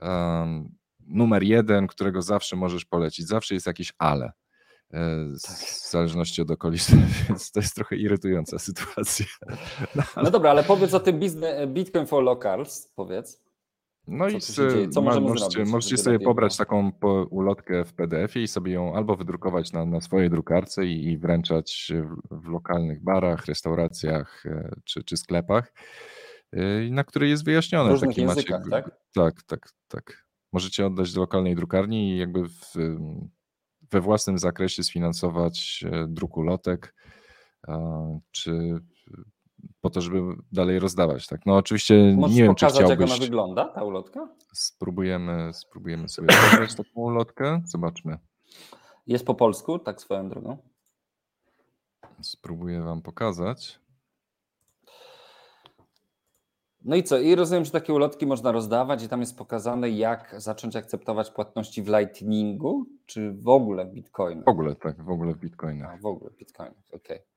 um, 0.01 0.69
numer 1.07 1.43
jeden, 1.43 1.87
którego 1.87 2.21
zawsze 2.21 2.55
możesz 2.55 2.85
polecić. 2.85 3.27
Zawsze 3.27 3.53
jest 3.53 3.67
jakieś 3.67 3.93
ale. 3.97 4.31
E, 4.95 5.33
tak. 5.47 5.57
W 5.57 5.89
zależności 5.91 6.41
od 6.41 6.51
okoliczności, 6.51 7.23
więc 7.29 7.51
to 7.51 7.59
jest 7.59 7.75
trochę 7.75 7.95
irytująca 7.95 8.59
sytuacja. 8.59 9.25
No, 9.95 10.03
no 10.23 10.31
dobra, 10.31 10.49
ale 10.51 10.63
powiedz 10.63 10.93
o 10.93 10.99
tym 10.99 11.19
Bitcoin 11.67 12.05
for 12.05 12.23
Locals, 12.23 12.91
powiedz. 12.95 13.45
No 14.07 14.29
co 14.29 14.37
i 14.37 14.41
z, 14.41 14.93
co 14.93 15.01
możemy 15.01 15.27
możecie, 15.27 15.51
zrobić, 15.51 15.71
możecie 15.71 15.97
sobie 15.97 16.19
pobrać 16.19 16.57
taką 16.57 16.91
ulotkę 17.29 17.85
w 17.85 17.93
PDF-ie 17.93 18.45
i 18.45 18.47
sobie 18.47 18.71
ją 18.71 18.95
albo 18.95 19.15
wydrukować 19.15 19.71
na, 19.71 19.85
na 19.85 20.01
swojej 20.01 20.29
drukarce 20.29 20.85
i, 20.85 21.05
i 21.11 21.17
wręczać 21.17 21.91
w, 22.31 22.41
w, 22.41 22.47
lokalnych 22.47 23.03
barach, 23.03 23.45
restauracjach 23.45 24.45
e, 24.45 24.75
czy, 24.83 25.03
czy 25.03 25.17
sklepach, 25.17 25.73
e, 26.51 26.89
na 26.89 27.03
której 27.03 27.29
jest 27.29 27.45
wyjaśnione. 27.45 27.89
W 27.89 27.91
różnych 27.91 28.09
taki 28.09 28.21
językach, 28.21 28.59
macie, 28.59 28.71
tak? 28.71 28.97
Tak, 29.13 29.43
tak, 29.43 29.69
tak. 29.87 30.25
Możecie 30.53 30.85
oddać 30.85 31.13
do 31.13 31.21
lokalnej 31.21 31.55
drukarni 31.55 32.11
i 32.11 32.17
jakby 32.17 32.49
w, 32.49 32.75
we 33.91 34.01
własnym 34.01 34.37
zakresie 34.37 34.83
sfinansować 34.83 35.85
e, 35.91 36.07
druk 36.07 36.37
ulotek, 36.37 36.95
czy 38.31 38.79
po 39.81 39.89
to, 39.89 40.01
żeby 40.01 40.19
dalej 40.51 40.79
rozdawać. 40.79 41.27
Tak? 41.27 41.45
No 41.45 41.55
oczywiście 41.55 42.15
Możesz 42.17 42.37
nie 42.37 42.43
wiem, 42.43 42.55
czy 42.55 42.65
chciałbyś... 42.65 42.89
jak 42.89 43.01
ona 43.01 43.17
wygląda, 43.17 43.65
ta 43.65 43.83
ulotka? 43.83 44.29
Spróbujemy, 44.53 45.53
spróbujemy 45.53 46.09
sobie 46.09 46.27
zabrać 46.51 46.75
taką 46.85 46.89
ulotkę. 46.93 47.61
Zobaczmy. 47.65 48.17
Jest 49.07 49.25
po 49.25 49.35
polsku, 49.35 49.79
tak 49.79 50.01
swoją 50.01 50.29
drogą. 50.29 50.57
Spróbuję 52.21 52.81
wam 52.81 53.01
pokazać. 53.01 53.79
No 56.85 56.95
i 56.95 57.03
co? 57.03 57.19
I 57.19 57.35
rozumiem, 57.35 57.65
że 57.65 57.71
takie 57.71 57.93
ulotki 57.93 58.25
można 58.25 58.51
rozdawać 58.51 59.03
i 59.03 59.09
tam 59.09 59.19
jest 59.19 59.37
pokazane, 59.37 59.89
jak 59.89 60.35
zacząć 60.37 60.75
akceptować 60.75 61.31
płatności 61.31 61.83
w 61.83 61.87
Lightningu, 61.87 62.85
czy 63.05 63.33
w 63.33 63.47
ogóle 63.47 63.85
w 63.85 63.93
Bitcoin? 63.93 64.43
W 64.43 64.47
ogóle, 64.47 64.75
tak, 64.75 65.03
w 65.03 65.09
ogóle 65.09 65.33
w 65.33 65.37
Bitcoinach. 65.37 66.01
w 66.01 66.05
ogóle 66.05 66.31
w 66.31 66.35
Bitcoinach, 66.35 66.83
okej. 66.93 67.17
Okay. 67.17 67.27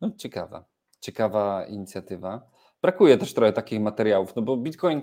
No 0.00 0.10
ciekawe 0.16 0.64
ciekawa 1.06 1.66
inicjatywa. 1.66 2.50
Brakuje 2.82 3.18
też 3.18 3.34
trochę 3.34 3.52
takich 3.52 3.80
materiałów, 3.80 4.36
no 4.36 4.42
bo 4.42 4.56
Bitcoin, 4.56 5.02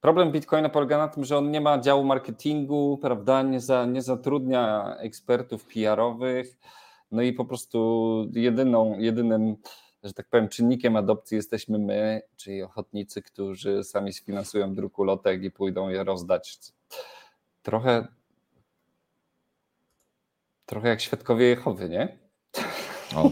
problem 0.00 0.32
Bitcoina 0.32 0.68
polega 0.68 0.98
na 0.98 1.08
tym, 1.08 1.24
że 1.24 1.38
on 1.38 1.50
nie 1.50 1.60
ma 1.60 1.78
działu 1.78 2.04
marketingu, 2.04 2.98
prawda, 3.02 3.42
nie, 3.42 3.60
za, 3.60 3.86
nie 3.86 4.02
zatrudnia 4.02 4.94
ekspertów 4.98 5.64
PR-owych, 5.64 6.58
no 7.10 7.22
i 7.22 7.32
po 7.32 7.44
prostu 7.44 8.26
jedyną, 8.32 8.98
jedynym, 8.98 9.56
że 10.02 10.12
tak 10.12 10.28
powiem, 10.28 10.48
czynnikiem 10.48 10.96
adopcji 10.96 11.36
jesteśmy 11.36 11.78
my, 11.78 12.22
czyli 12.36 12.62
ochotnicy, 12.62 13.22
którzy 13.22 13.84
sami 13.84 14.12
sfinansują 14.12 14.74
druku 14.74 15.04
lotek 15.04 15.42
i 15.42 15.50
pójdą 15.50 15.88
je 15.88 16.04
rozdać. 16.04 16.58
Trochę 17.62 18.08
trochę 20.70 20.88
jak 20.88 21.00
świadkowie 21.00 21.46
Jehowy, 21.46 21.88
nie? 21.88 22.18
O, 23.16 23.30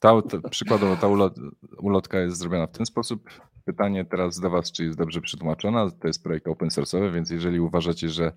ta, 0.00 0.22
ta, 0.22 0.48
przykładowo 0.48 0.96
ta 0.96 1.08
ulot, 1.08 1.34
ulotka 1.78 2.20
jest 2.20 2.38
zrobiona 2.38 2.66
w 2.66 2.72
ten 2.72 2.86
sposób. 2.86 3.30
Pytanie 3.64 4.04
teraz 4.04 4.40
do 4.40 4.50
Was, 4.50 4.72
czy 4.72 4.84
jest 4.84 4.98
dobrze 4.98 5.20
przetłumaczona. 5.20 5.90
To 5.90 6.06
jest 6.06 6.22
projekt 6.22 6.48
open 6.48 6.68
source'owy, 6.68 7.12
więc 7.12 7.30
jeżeli 7.30 7.60
uważacie, 7.60 8.08
że 8.08 8.32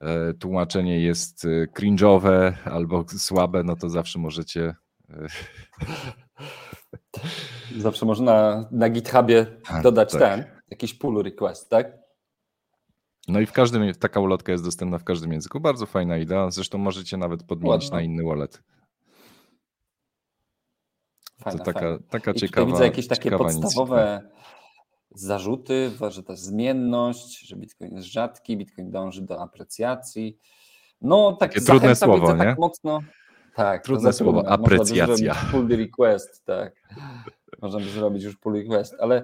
e, 0.00 0.34
tłumaczenie 0.34 1.00
jest 1.00 1.44
e, 1.44 1.66
cringe'owe 1.66 2.52
albo 2.64 3.04
słabe, 3.08 3.62
no 3.64 3.76
to 3.76 3.88
zawsze 3.88 4.18
możecie. 4.18 4.74
Zawsze 7.78 8.06
można 8.06 8.64
na 8.70 8.88
GitHubie 8.90 9.46
dodać 9.82 10.12
tak. 10.12 10.20
ten, 10.20 10.44
jakiś 10.70 10.94
pull 10.94 11.22
request, 11.22 11.70
tak? 11.70 12.00
No 13.28 13.40
i 13.40 13.46
w 13.46 13.52
każdym, 13.52 13.94
taka 13.94 14.20
ulotka 14.20 14.52
jest 14.52 14.64
dostępna 14.64 14.98
w 14.98 15.04
każdym 15.04 15.32
języku. 15.32 15.60
Bardzo 15.60 15.86
fajna 15.86 16.18
idea. 16.18 16.50
Zresztą 16.50 16.78
możecie 16.78 17.16
nawet 17.16 17.42
podmienić 17.42 17.84
Ładno. 17.84 17.96
na 17.96 18.02
inny 18.02 18.24
wallet. 18.24 18.62
Fajna, 21.40 21.58
to 21.58 21.72
taka, 21.72 21.98
taka 22.10 22.34
ciekawa. 22.34 22.66
widzę 22.66 22.84
jakieś 22.84 23.08
takie 23.08 23.30
podstawowe 23.30 24.30
zarzuty, 25.14 25.90
że 26.08 26.22
ta 26.22 26.36
zmienność, 26.36 27.48
że 27.48 27.56
Bitcoin 27.56 27.96
jest 27.96 28.08
rzadki, 28.08 28.56
Bitcoin 28.56 28.90
dąży 28.90 29.22
do 29.22 29.42
aprecjacji. 29.42 30.38
No 31.00 31.32
tak 31.32 31.54
Takie 31.54 31.66
trudne 31.66 31.96
słowo, 31.96 32.26
tak 32.26 32.38
nie? 32.38 32.44
Tak 32.44 32.58
mocno, 32.58 33.00
tak. 33.64 33.84
Trudne 33.84 34.12
słowo, 34.12 34.42
trudne. 34.42 34.54
aprecjacja. 34.54 35.34
pull 35.50 35.68
request, 35.68 36.44
tak. 36.44 36.72
Można 37.62 37.80
by 37.80 37.84
zrobić 37.84 38.24
już 38.24 38.36
pull 38.36 38.54
request, 38.54 38.96
ale 39.00 39.22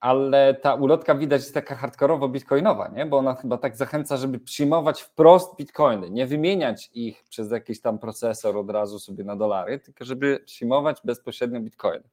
ale 0.00 0.54
ta 0.54 0.74
ulotka 0.74 1.14
widać 1.14 1.40
jest 1.40 1.54
taka 1.54 1.74
hardkorowo 1.74 2.28
bitcoinowa, 2.28 2.88
nie? 2.88 3.06
bo 3.06 3.18
ona 3.18 3.34
chyba 3.34 3.58
tak 3.58 3.76
zachęca, 3.76 4.16
żeby 4.16 4.38
przyjmować 4.38 5.02
wprost 5.02 5.56
bitcoiny, 5.56 6.10
nie 6.10 6.26
wymieniać 6.26 6.90
ich 6.94 7.24
przez 7.30 7.50
jakiś 7.50 7.80
tam 7.80 7.98
procesor 7.98 8.56
od 8.56 8.70
razu 8.70 8.98
sobie 8.98 9.24
na 9.24 9.36
dolary, 9.36 9.78
tylko 9.78 10.04
żeby 10.04 10.40
przyjmować 10.46 11.00
bezpośrednio 11.04 11.60
bitcoiny. 11.60 12.08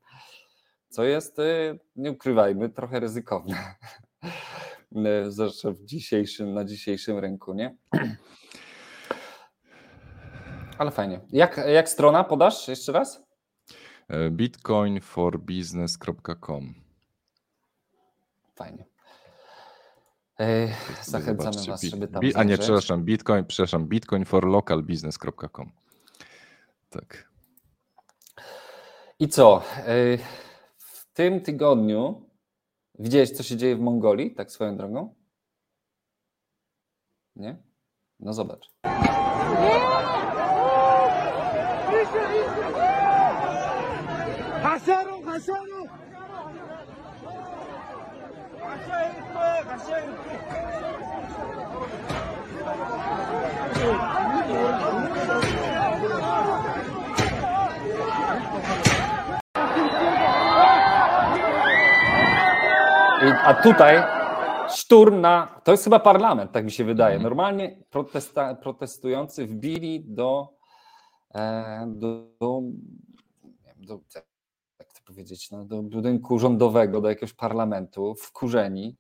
Co 0.90 1.04
jest, 1.04 1.40
y, 1.40 1.80
nie 1.96 2.12
ukrywajmy, 2.12 2.70
trochę 2.70 3.00
ryzykowne. 3.00 3.56
Y, 5.28 5.32
zwłaszcza 5.32 5.72
w 5.72 5.82
dzisiejszym, 5.82 6.54
na 6.54 6.66
dzisiejszym 6.66 7.20
rynku, 7.20 7.54
nie? 7.54 7.76
Ale 10.78 10.92
fajnie. 10.92 11.22
Jak, 11.32 11.58
jak 11.68 11.90
strona 11.90 12.24
podasz 12.24 12.68
jeszcze 12.68 12.92
raz? 12.92 13.24
E, 14.08 14.30
bitcoinforbusiness.com 14.32 16.74
Fajnie. 18.56 18.86
Ej, 20.38 20.70
zachęcamy 21.04 21.54
Zobaczcie, 21.54 21.72
Was, 21.72 21.82
żeby 21.82 22.08
tam. 22.08 22.22
a 22.36 22.44
nie, 22.44 22.58
przepraszam, 22.58 23.04
Bitcoin, 23.04 23.46
przepraszam, 23.46 23.88
bitcoinforlocalbusiness.com. 23.88 25.72
Tak. 26.90 27.30
I 29.20 29.28
co? 29.28 29.62
W 30.78 31.14
tym 31.14 31.42
tygodniu 31.42 32.30
widziałeś, 33.00 33.32
co 33.32 33.44
się 33.44 33.58
dzieje 33.58 33.76
w 33.76 33.80
Mongolii, 33.80 34.36
tak 34.36 34.52
swoją 34.52 34.78
drogą? 34.78 35.16
Nie? 37.36 37.64
No 38.20 38.34
zobacz. 38.34 38.72
Hasaru, 45.36 45.82
hasaru! 49.68 50.14
a 63.46 63.54
tutaj 63.54 64.04
szturm 64.70 65.22
na. 65.22 65.62
To 65.64 65.72
jest 65.72 65.84
chyba 65.84 66.00
parlament, 66.00 66.52
tak 66.52 66.66
mi 66.66 66.72
się 66.72 66.84
wydaje. 66.84 67.20
Normalnie 67.20 67.78
protesta, 67.90 68.56
protestujący 68.56 69.46
wbili 69.46 70.04
do, 70.08 70.50
e, 71.36 71.86
do, 71.88 72.28
do, 72.40 72.62
do 73.76 74.00
powiedzieć, 75.06 75.52
no, 75.52 75.66
do 75.66 75.84
budynku 75.84 76.40
rządowego, 76.40 77.02
do 77.02 77.10
jakiegoś 77.10 77.34
parlamentu, 77.34 78.16
wkurzeni. 78.16 78.98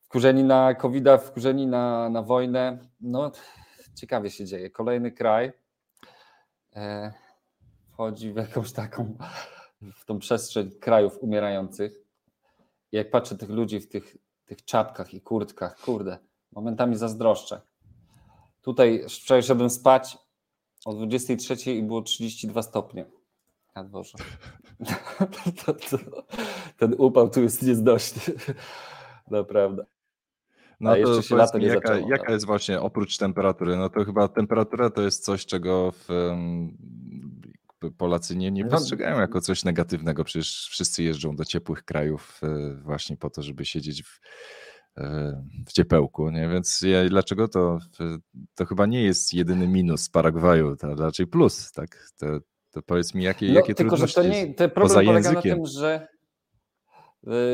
Wkurzeni 0.00 0.44
na 0.44 0.74
covid 0.74 1.04
wkurzeni 1.26 1.66
na, 1.66 2.08
na 2.08 2.22
wojnę. 2.22 2.78
No, 3.00 3.32
ciekawie 3.94 4.30
się 4.30 4.44
dzieje. 4.44 4.70
Kolejny 4.70 5.12
kraj 5.12 5.52
e, 6.76 7.12
wchodzi 7.92 8.32
w 8.32 8.36
jakąś 8.36 8.72
taką, 8.72 9.16
w 9.82 10.04
tą 10.04 10.18
przestrzeń 10.18 10.70
krajów 10.70 11.18
umierających 11.20 12.04
jak 12.94 13.10
patrzę 13.10 13.38
tych 13.38 13.50
ludzi 13.50 13.80
w 13.80 13.88
tych, 13.88 14.16
tych 14.44 14.64
czapkach 14.64 15.14
i 15.14 15.20
kurtkach, 15.20 15.80
kurde, 15.80 16.18
momentami 16.52 16.96
zazdroszczę. 16.96 17.60
Tutaj 18.62 19.04
wczoraj 19.08 19.42
szedłem 19.42 19.70
spać 19.70 20.18
o 20.84 20.94
23 20.94 21.72
i 21.72 21.82
było 21.82 22.02
32 22.02 22.62
stopnie 22.62 23.06
na 23.76 23.84
dworze. 23.84 24.18
to, 25.66 25.74
to, 25.74 25.98
ten 26.76 26.94
upał 26.98 27.30
tu 27.30 27.42
jest 27.42 27.62
nieznośny. 27.62 28.34
Naprawdę. 29.30 29.86
No 30.80 30.90
A 30.90 30.96
jeszcze 30.96 31.22
się 31.22 31.36
lato 31.36 31.58
nie 31.58 31.66
jaka, 31.66 31.88
zaczęło, 31.88 32.08
jaka 32.08 32.32
jest 32.32 32.46
właśnie 32.46 32.80
oprócz 32.80 33.18
temperatury? 33.18 33.76
No 33.76 33.88
to 33.88 34.04
chyba 34.04 34.28
temperatura 34.28 34.90
to 34.90 35.02
jest 35.02 35.24
coś, 35.24 35.46
czego 35.46 35.92
w, 35.92 36.08
Polacy 37.98 38.36
nie, 38.36 38.50
nie 38.50 38.64
no, 38.64 38.70
postrzegają 38.70 39.20
jako 39.20 39.40
coś 39.40 39.64
negatywnego. 39.64 40.24
Przecież 40.24 40.68
wszyscy 40.70 41.02
jeżdżą 41.02 41.36
do 41.36 41.44
ciepłych 41.44 41.84
krajów 41.84 42.40
e, 42.42 42.74
właśnie 42.74 43.16
po 43.16 43.30
to, 43.30 43.42
żeby 43.42 43.64
siedzieć 43.64 44.02
w, 44.02 44.20
e, 44.96 45.42
w 45.66 45.72
ciepełku, 45.72 46.30
nie? 46.30 46.48
Więc 46.48 46.80
ja, 46.82 47.08
dlaczego 47.08 47.48
to, 47.48 47.78
to 48.54 48.66
chyba 48.66 48.86
nie 48.86 49.02
jest 49.02 49.34
jedyny 49.34 49.68
minus 49.68 50.08
Paragwaju, 50.08 50.76
to 50.76 50.94
raczej 50.94 51.26
plus, 51.26 51.72
tak? 51.72 52.10
To, 52.18 52.26
to 52.74 52.82
powiedz 52.82 53.14
mi, 53.14 53.24
jakie, 53.24 53.46
no, 53.46 53.54
jakie 53.54 53.74
tylko, 53.74 53.96
trudności 53.96 54.22
że 54.22 54.28
to 54.28 54.34
nie, 54.34 54.54
to 54.54 54.68
problem 54.68 55.06
polega 55.06 55.32
na 55.32 55.42
tym, 55.42 55.66
że 55.66 56.08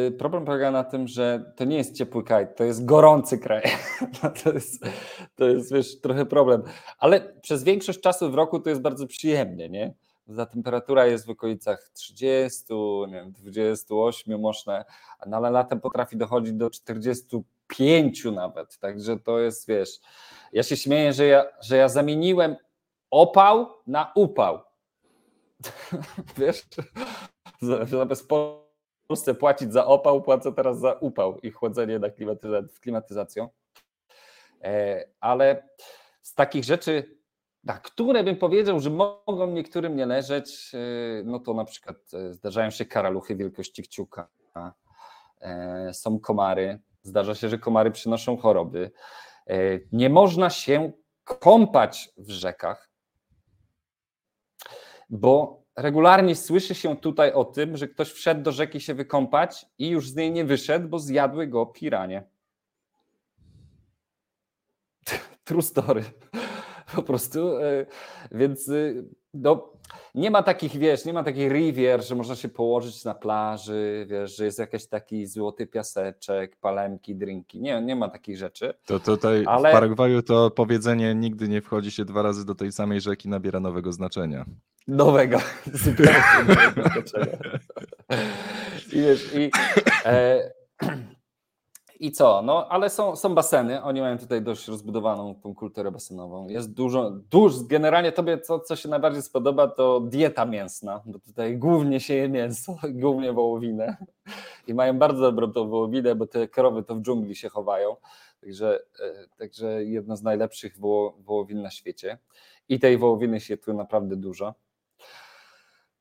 y, 0.09 0.13
Problem 0.19 0.45
polega 0.45 0.71
na 0.71 0.85
tym, 0.85 1.09
że 1.09 1.53
to 1.57 1.65
nie 1.65 1.77
jest 1.77 1.97
ciepły 1.97 2.25
kraj, 2.25 2.47
to 2.57 2.65
jest 2.65 2.85
gorący 2.85 3.39
kraj. 3.39 3.63
To 4.45 4.53
jest, 4.53 4.85
to 5.35 5.49
jest 5.49 5.73
wiesz, 5.73 6.01
trochę 6.01 6.27
problem. 6.27 6.63
Ale 6.99 7.21
przez 7.43 7.65
większość 7.65 8.01
czasu 8.01 8.31
w 8.31 8.35
roku 8.35 8.61
to 8.61 8.71
jest 8.71 8.83
bardzo 8.83 9.07
przyjemnie, 9.07 9.69
nie? 9.69 9.95
ta 10.37 10.47
temperatura 10.47 11.07
jest 11.07 11.27
w 11.27 11.31
okolicach 11.31 11.91
30, 11.95 12.65
nie 13.09 13.15
wiem, 13.15 13.33
28 13.33 14.41
można, 14.41 14.85
no 15.27 15.37
ale 15.37 15.51
latem 15.51 15.81
potrafi 15.81 16.17
dochodzić 16.17 16.53
do 16.53 16.71
45 16.71 18.25
nawet, 18.25 18.79
także 18.79 19.19
to 19.19 19.39
jest, 19.39 19.69
wiesz, 19.69 20.01
ja 20.53 20.63
się 20.63 20.77
śmieję, 20.77 21.13
że 21.13 21.27
ja, 21.27 21.45
że 21.61 21.77
ja 21.77 21.89
zamieniłem 21.89 22.57
opał 23.11 23.67
na 23.87 24.13
upał. 24.15 24.70
wiesz, 26.39 26.67
zamiast 27.87 28.29
Polsce 29.07 29.35
płacić 29.35 29.73
za 29.73 29.87
opał, 29.87 30.23
płacę 30.23 30.53
teraz 30.53 30.79
za 30.79 30.93
upał 30.93 31.39
i 31.39 31.51
chłodzenie 31.51 31.99
na 31.99 32.09
klimatyzac- 32.09 32.81
klimatyzacją. 32.81 33.49
E, 34.63 35.05
ale 35.21 35.69
z 36.23 36.35
takich 36.35 36.65
rzeczy 36.65 37.21
na 37.65 37.79
które 37.79 38.25
bym 38.25 38.37
powiedział, 38.37 38.81
że 38.81 38.91
mogą 38.91 39.47
niektórym 39.47 39.97
nie 39.97 40.07
leżeć, 40.07 40.71
y, 40.75 41.23
no 41.27 41.41
to 41.41 41.55
na 41.55 41.65
przykład 41.65 41.97
y, 42.15 42.35
zdarzają 42.35 42.71
się 42.71 42.85
karaluchy 42.85 43.37
wielkości 43.37 43.83
kciuka, 43.83 44.29
e, 45.41 45.95
są 45.95 46.21
komary, 46.21 46.81
zdarza 47.03 47.35
się, 47.35 47.49
że 47.49 47.59
komary 47.59 47.91
przynoszą 47.91 48.37
choroby. 48.37 48.91
E, 49.47 49.57
nie 49.93 50.11
można 50.11 50.51
się 50.51 50.93
kąpać 51.25 52.13
w 52.17 52.31
rzekach, 52.31 52.90
bo 55.11 55.63
regularnie 55.77 56.37
słyszy 56.37 56.75
się 56.75 56.97
tutaj 56.97 57.33
o 57.33 57.45
tym, 57.45 57.77
że 57.77 57.89
ktoś 57.89 58.13
wszedł 58.13 58.43
do 58.43 58.53
rzeki 58.53 58.81
się 58.81 58.95
wykąpać 58.95 59.67
i 59.79 59.89
już 59.89 60.11
z 60.11 60.17
niej 60.17 60.33
nie 60.33 60.45
wyszedł, 60.45 60.89
bo 60.89 60.99
zjadły 60.99 61.47
go 61.47 61.67
piranie. 61.67 62.23
True 65.45 65.63
story. 65.63 66.05
po 66.97 67.03
prostu. 67.03 67.59
E, 67.59 67.87
więc 68.33 68.69
y, 68.69 69.05
no, 69.35 69.73
nie 70.15 70.31
ma 70.31 70.43
takich, 70.43 70.77
wiesz, 70.77 71.05
nie 71.05 71.13
ma 71.13 71.25
takich 71.25 71.53
rivier, 71.53 72.05
że 72.05 72.15
można 72.15 72.37
się 72.37 72.49
położyć 72.49 73.05
na 73.05 73.15
plaży, 73.15 74.07
wiesz, 74.09 74.37
że 74.37 74.45
jest 74.45 74.59
jakiś 74.59 74.87
taki 74.87 75.27
złoty 75.27 75.67
piaseczek, 75.67 76.57
palemki, 76.57 77.15
drinki. 77.15 77.61
Nie, 77.61 77.83
nie 77.83 77.97
ma 77.97 78.09
takich 78.09 78.37
rzeczy. 78.37 78.75
To 78.87 79.01
tutaj 79.01 79.45
ale... 79.47 79.69
w 79.69 79.73
Paragwaju 79.73 80.23
to 80.23 80.51
powiedzenie 80.51 81.15
nigdy 81.15 81.49
nie 81.49 81.63
wchodzi 81.63 81.91
się 81.91 82.05
dwa 82.05 82.23
razy 82.23 82.47
do 82.47 82.55
tej 82.55 82.73
samej 82.73 83.01
rzeki 83.01 83.29
nabiera 83.29 83.61
nowego 83.61 83.93
znaczenia. 83.93 84.45
Nowego, 84.89 85.39
zupełnie 85.85 86.23
nowego. 86.49 86.83
I 88.93 88.97
wiesz, 88.97 89.35
i 89.35 89.51
e, 90.05 90.53
i 92.01 92.13
co? 92.13 92.43
No, 92.43 92.69
ale 92.69 92.91
są, 92.91 93.17
są 93.17 93.35
baseny. 93.35 93.83
Oni 93.83 94.01
mają 94.01 94.19
tutaj 94.19 94.43
dość 94.43 94.69
rozbudowaną 94.69 95.35
tą 95.35 95.55
kulturę 95.55 95.91
basenową. 95.91 96.49
Jest 96.49 96.73
dużo, 96.73 97.11
dużo 97.11 97.65
generalnie 97.65 98.13
tobie, 98.13 98.39
co, 98.39 98.61
co 98.61 98.77
się 98.77 98.89
najbardziej 98.89 99.23
spodoba, 99.23 99.69
to 99.69 100.01
dieta 100.01 100.45
mięsna, 100.45 101.03
bo 101.07 101.19
tutaj 101.19 101.59
głównie 101.59 102.01
się 102.01 102.15
je 102.15 102.29
mięso, 102.29 102.77
głównie 102.91 103.33
wołowinę. 103.33 103.97
I 104.67 104.75
mają 104.75 104.99
bardzo 104.99 105.21
dobrą 105.21 105.53
tą 105.53 105.69
wołowinę, 105.69 106.15
bo 106.15 106.27
te 106.27 106.49
krowy 106.49 106.83
to 106.83 106.95
w 106.95 107.03
dżungli 107.03 107.37
się 107.37 107.49
chowają. 107.49 107.97
Także, 108.41 108.79
e, 109.01 109.27
także 109.39 109.85
jedno 109.85 110.17
z 110.17 110.23
najlepszych 110.23 110.79
woło, 110.79 111.17
wołowin 111.19 111.63
na 111.63 111.71
świecie. 111.71 112.19
I 112.69 112.81
tej 112.81 112.99
wołowiny 112.99 113.41
się 113.41 113.57
tu 113.57 113.75
naprawdę 113.75 114.17
dużo. 114.17 114.55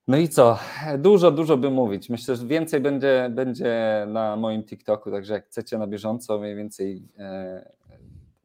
No 0.10 0.18
i 0.18 0.30
co? 0.30 0.60
Dużo, 0.98 1.32
dużo 1.32 1.58
by 1.58 1.70
mówić. 1.70 2.10
Myślę, 2.10 2.36
że 2.36 2.46
więcej 2.46 2.82
będzie, 2.82 3.30
będzie 3.32 4.06
na 4.08 4.36
moim 4.36 4.64
TikToku, 4.64 5.12
także 5.12 5.34
jak 5.34 5.46
chcecie 5.46 5.78
na 5.78 5.88
bieżąco 5.88 6.40
mniej 6.40 6.56
więcej 6.56 7.08
e, 7.18 7.72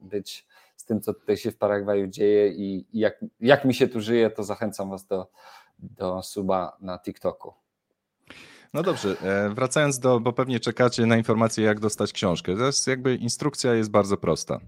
być 0.00 0.46
z 0.76 0.84
tym, 0.84 1.00
co 1.00 1.14
tutaj 1.14 1.36
się 1.36 1.50
w 1.50 1.56
Paragwaju 1.56 2.06
dzieje 2.06 2.48
i, 2.48 2.86
jak, 2.92 3.24
jak 3.40 3.64
mi 3.64 3.74
się 3.74 3.88
tu 3.88 4.00
żyje, 4.00 4.30
to 4.30 4.42
zachęcam 4.42 4.90
Was 4.90 5.06
do, 5.06 5.30
do 5.78 6.22
suba 6.22 6.76
na 6.80 6.98
TikToku. 6.98 7.54
No 8.74 8.82
dobrze, 8.82 9.16
e, 9.22 9.50
wracając 9.54 9.98
do, 9.98 10.20
bo 10.20 10.32
pewnie 10.32 10.60
czekacie 10.60 11.06
na 11.06 11.16
informację, 11.16 11.64
jak 11.64 11.80
dostać 11.80 12.12
książkę. 12.12 12.56
Teraz 12.56 12.86
jakby 12.86 13.14
instrukcja 13.14 13.74
jest 13.74 13.90
bardzo 13.90 14.16
prosta. 14.16 14.60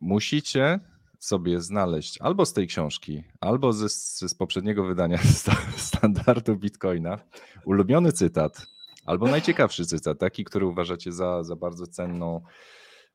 Musicie 0.00 0.80
sobie 1.22 1.60
znaleźć 1.60 2.18
albo 2.20 2.46
z 2.46 2.52
tej 2.52 2.66
książki, 2.66 3.24
albo 3.40 3.72
ze, 3.72 3.88
z 4.28 4.34
poprzedniego 4.34 4.84
wydania 4.84 5.18
standardu 5.76 6.56
Bitcoina 6.56 7.18
ulubiony 7.64 8.12
cytat, 8.12 8.66
albo 9.06 9.26
najciekawszy 9.26 9.86
cytat, 9.86 10.18
taki, 10.18 10.44
który 10.44 10.66
uważacie 10.66 11.12
za, 11.12 11.44
za 11.44 11.56
bardzo 11.56 11.86
cenną 11.86 12.40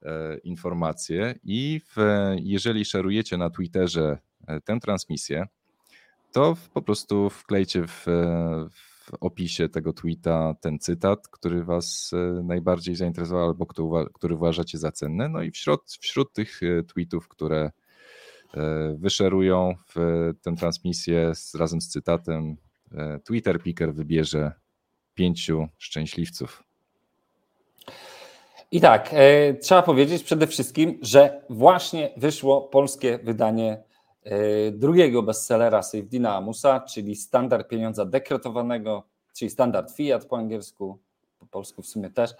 e, 0.02 0.38
informację. 0.38 1.40
I 1.44 1.82
w, 1.96 1.96
jeżeli 2.36 2.86
szerujecie 2.86 3.38
na 3.38 3.50
Twitterze 3.50 4.18
e, 4.48 4.62
tę 4.62 4.80
transmisję, 4.80 5.48
to 6.32 6.58
po 6.74 6.82
prostu 6.82 7.30
wklejcie 7.30 7.88
w, 7.88 8.06
w 8.70 9.14
opisie 9.20 9.70
tego 9.70 9.94
tweeta 9.94 10.54
ten 10.62 10.80
cytat, 10.80 11.28
który 11.28 11.64
Was 11.64 12.12
e, 12.14 12.44
najbardziej 12.44 12.96
zainteresował 12.96 13.46
albo 13.46 13.66
który 14.14 14.36
uważacie 14.36 14.78
za 14.78 14.92
cenny. 14.92 15.30
No 15.30 15.42
i 15.42 15.52
wśród, 15.52 15.82
wśród 16.02 16.34
tych 16.34 16.64
e, 16.64 16.84
tweetów, 16.84 17.28
które 17.28 17.58
e, 17.58 17.87
wyszerują 18.96 19.76
w 19.96 19.96
tę 20.42 20.56
transmisję 20.56 21.36
z, 21.36 21.56
razem 21.56 21.82
z 21.82 21.88
cytatem, 21.88 22.58
Twitter 23.24 23.62
Picker 23.62 23.94
wybierze 23.94 24.52
pięciu 25.14 25.68
szczęśliwców. 25.78 26.64
I 28.72 28.82
tak, 28.82 29.10
e, 29.14 29.54
trzeba 29.54 29.82
powiedzieć 29.82 30.24
przede 30.24 30.48
wszystkim, 30.48 31.00
że 31.02 31.42
właśnie 31.50 32.10
wyszło 32.18 32.62
polskie 32.62 33.20
wydanie 33.24 33.84
E, 34.28 34.72
drugiego 34.72 35.24
bestsellera 35.24 35.84
Safedyna 35.84 36.36
Amusa, 36.36 36.80
czyli 36.80 37.16
standard 37.16 37.68
pieniądza 37.68 38.06
dekretowanego, 38.06 39.04
czyli 39.34 39.52
standard 39.52 39.96
fiat 39.96 40.26
po 40.26 40.38
angielsku, 40.38 41.00
po 41.40 41.46
polsku 41.46 41.82
w 41.82 41.88
sumie 41.88 42.10
też, 42.10 42.32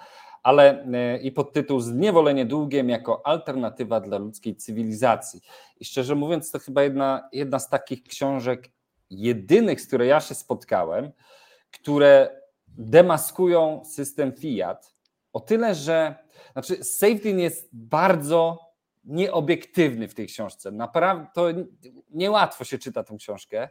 ale 0.48 0.84
e, 0.94 1.18
i 1.18 1.32
pod 1.32 1.54
tytuł 1.54 1.80
Zniewolenie 1.80 2.46
długiem 2.46 2.90
jako 2.90 3.28
alternatywa 3.28 4.00
dla 4.00 4.18
ludzkiej 4.18 4.56
cywilizacji. 4.56 5.42
I 5.80 5.86
szczerze 5.86 6.16
mówiąc, 6.16 6.52
to 6.52 6.60
chyba 6.60 6.84
jedna, 6.84 7.30
jedna 7.32 7.60
z 7.60 7.70
takich 7.70 8.04
książek, 8.04 8.72
jedynych, 9.10 9.82
z 9.82 9.88
której 9.88 10.10
ja 10.10 10.20
się 10.20 10.36
spotkałem, 10.36 11.12
które 11.72 12.42
demaskują 12.68 13.86
system 13.86 14.34
fiat. 14.34 14.96
O 15.34 15.40
tyle, 15.40 15.76
że 15.76 16.16
znaczy 16.54 16.84
Safety 16.84 17.30
jest 17.30 17.70
bardzo 17.74 18.60
nieobiektywny 19.04 20.08
w 20.08 20.14
tej 20.14 20.28
książce. 20.28 20.72
Naprawdę 20.72 21.28
to 21.34 21.48
niełatwo 22.10 22.64
się 22.64 22.78
czyta 22.78 23.04
tę 23.04 23.16
książkę 23.18 23.70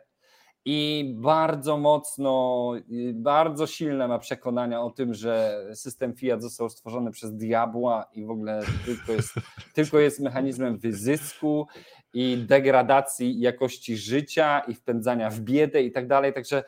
i 0.68 1.12
bardzo 1.16 1.78
mocno, 1.78 2.72
bardzo 3.14 3.66
silne 3.66 4.08
ma 4.08 4.18
przekonania 4.18 4.82
o 4.82 4.90
tym, 4.90 5.14
że 5.14 5.64
system 5.74 6.14
Fiat 6.14 6.42
został 6.42 6.70
stworzony 6.70 7.10
przez 7.10 7.36
diabła 7.36 8.06
i 8.12 8.24
w 8.24 8.30
ogóle 8.30 8.62
tylko 8.84 9.12
jest, 9.12 9.34
tylko 9.74 9.98
jest 9.98 10.20
mechanizmem 10.20 10.78
wyzysku 10.78 11.66
i 12.12 12.44
degradacji 12.48 13.40
jakości 13.40 13.96
życia 13.96 14.60
i 14.60 14.74
wpędzania 14.74 15.30
w 15.30 15.40
biedę 15.40 15.82
i 15.82 15.92
tak 15.92 16.06
dalej. 16.06 16.32
Także 16.32 16.64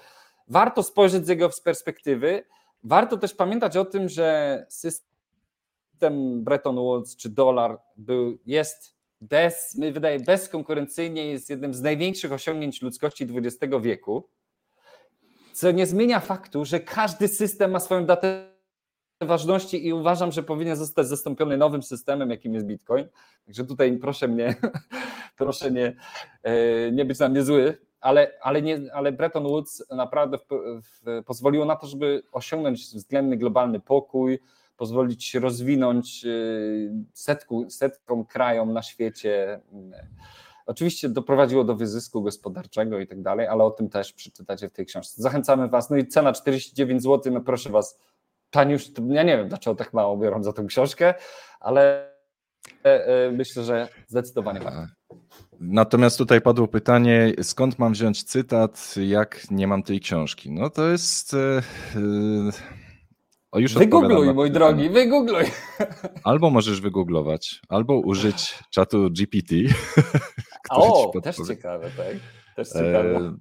warto 0.48 0.82
spojrzeć 0.82 1.26
z 1.26 1.28
jego 1.28 1.50
perspektywy. 1.64 2.44
Warto 2.84 3.16
też 3.16 3.34
pamiętać 3.34 3.76
o 3.76 3.84
tym, 3.84 4.08
że 4.08 4.66
system 4.68 6.44
Bretton 6.44 6.76
Woods 6.76 7.16
czy 7.16 7.28
dolar 7.28 7.78
był, 7.96 8.38
jest 8.46 8.97
bez, 9.20 9.76
wydaje, 9.92 10.20
bezkonkurencyjnie 10.20 11.26
jest 11.26 11.50
jednym 11.50 11.74
z 11.74 11.82
największych 11.82 12.32
osiągnięć 12.32 12.82
ludzkości 12.82 13.28
XX 13.34 13.74
wieku, 13.80 14.28
co 15.52 15.70
nie 15.70 15.86
zmienia 15.86 16.20
faktu, 16.20 16.64
że 16.64 16.80
każdy 16.80 17.28
system 17.28 17.70
ma 17.70 17.80
swoją 17.80 18.06
datę 18.06 18.58
ważności 19.20 19.86
i 19.86 19.92
uważam, 19.92 20.32
że 20.32 20.42
powinien 20.42 20.76
zostać 20.76 21.06
zastąpiony 21.06 21.56
nowym 21.56 21.82
systemem, 21.82 22.30
jakim 22.30 22.54
jest 22.54 22.66
Bitcoin. 22.66 23.08
Także 23.44 23.64
tutaj 23.64 23.98
proszę 23.98 24.28
mnie, 24.28 24.54
proszę 25.38 25.70
nie, 25.70 25.96
e, 26.42 26.92
nie 26.92 27.04
być 27.04 27.18
na 27.18 27.28
mnie 27.28 27.42
zły, 27.42 27.78
ale, 28.00 28.32
ale, 28.42 28.62
nie, 28.62 28.80
ale 28.92 29.12
Bretton 29.12 29.42
Woods 29.42 29.84
naprawdę 29.90 30.38
w, 30.38 30.46
w, 30.82 31.24
pozwoliło 31.24 31.64
na 31.64 31.76
to, 31.76 31.86
żeby 31.86 32.22
osiągnąć 32.32 32.80
względny 32.80 33.36
globalny 33.36 33.80
pokój, 33.80 34.38
pozwolić 34.78 35.34
rozwinąć 35.34 36.24
y, 36.24 36.92
setku, 37.12 37.70
setkom 37.70 38.24
krajom 38.24 38.72
na 38.72 38.82
świecie. 38.82 39.60
Oczywiście 40.66 41.08
doprowadziło 41.08 41.64
do 41.64 41.76
wyzysku 41.76 42.22
gospodarczego 42.22 42.98
i 42.98 43.06
tak 43.06 43.22
dalej, 43.22 43.46
ale 43.46 43.64
o 43.64 43.70
tym 43.70 43.88
też 43.88 44.12
przeczytacie 44.12 44.68
w 44.68 44.72
tej 44.72 44.86
książce. 44.86 45.22
Zachęcamy 45.22 45.68
Was. 45.68 45.90
No 45.90 45.96
i 45.96 46.06
cena 46.06 46.32
49 46.32 47.02
zł, 47.02 47.32
no 47.32 47.40
proszę 47.40 47.70
Was, 47.70 47.98
już, 48.68 48.90
ja 49.08 49.22
nie 49.22 49.36
wiem 49.36 49.48
dlaczego 49.48 49.76
tak 49.76 49.92
mało 49.92 50.16
biorą 50.16 50.42
za 50.42 50.52
tę 50.52 50.64
książkę, 50.64 51.14
ale 51.60 52.10
e, 52.84 53.06
e, 53.06 53.32
myślę, 53.32 53.64
że 53.64 53.88
zdecydowanie 54.06 54.60
warto. 54.60 54.86
Natomiast 55.60 56.18
tutaj 56.18 56.40
padło 56.40 56.68
pytanie, 56.68 57.32
skąd 57.42 57.78
mam 57.78 57.92
wziąć 57.92 58.24
cytat, 58.24 58.94
jak 58.96 59.50
nie 59.50 59.66
mam 59.66 59.82
tej 59.82 60.00
książki? 60.00 60.50
No 60.50 60.70
to 60.70 60.88
jest. 60.88 61.32
Yy 61.32 62.87
o, 63.50 63.58
już 63.58 63.74
wygoogluj, 63.74 64.34
mój 64.34 64.50
drogi, 64.50 64.90
wygoogluj. 64.90 65.44
Albo 66.24 66.50
możesz 66.50 66.80
wygooglować, 66.80 67.60
albo 67.68 68.00
użyć 68.00 68.58
czatu 68.70 69.10
GPT. 69.10 69.54
o, 70.70 71.12
też 71.22 71.36
ciekawe, 71.48 71.90
tak? 71.96 72.16
Też 72.56 72.68
ciekawe. 72.68 73.16
E, 73.16 73.36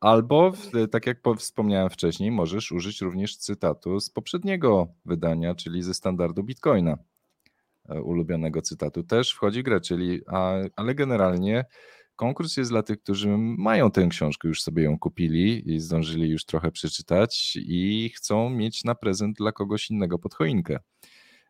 albo, 0.00 0.52
tak 0.90 1.06
jak 1.06 1.18
wspomniałem 1.38 1.90
wcześniej, 1.90 2.30
możesz 2.30 2.72
użyć 2.72 3.00
również 3.00 3.36
cytatu 3.36 4.00
z 4.00 4.10
poprzedniego 4.10 4.88
wydania, 5.04 5.54
czyli 5.54 5.82
ze 5.82 5.94
standardu 5.94 6.42
Bitcoina. 6.42 6.98
E, 7.88 8.02
ulubionego 8.02 8.62
cytatu 8.62 9.02
też 9.02 9.32
wchodzi 9.32 9.62
w 9.62 9.64
grę, 9.64 9.80
czyli, 9.80 10.20
a, 10.26 10.54
ale 10.76 10.94
generalnie 10.94 11.64
Konkurs 12.20 12.56
jest 12.56 12.70
dla 12.70 12.82
tych, 12.82 13.02
którzy 13.02 13.28
mają 13.38 13.90
tę 13.90 14.06
książkę, 14.06 14.48
już 14.48 14.62
sobie 14.62 14.82
ją 14.82 14.98
kupili 14.98 15.72
i 15.74 15.80
zdążyli 15.80 16.28
już 16.28 16.44
trochę 16.44 16.70
przeczytać 16.70 17.58
i 17.60 18.10
chcą 18.16 18.50
mieć 18.50 18.84
na 18.84 18.94
prezent 18.94 19.36
dla 19.36 19.52
kogoś 19.52 19.90
innego 19.90 20.18
pod 20.18 20.34
choinkę. 20.34 20.78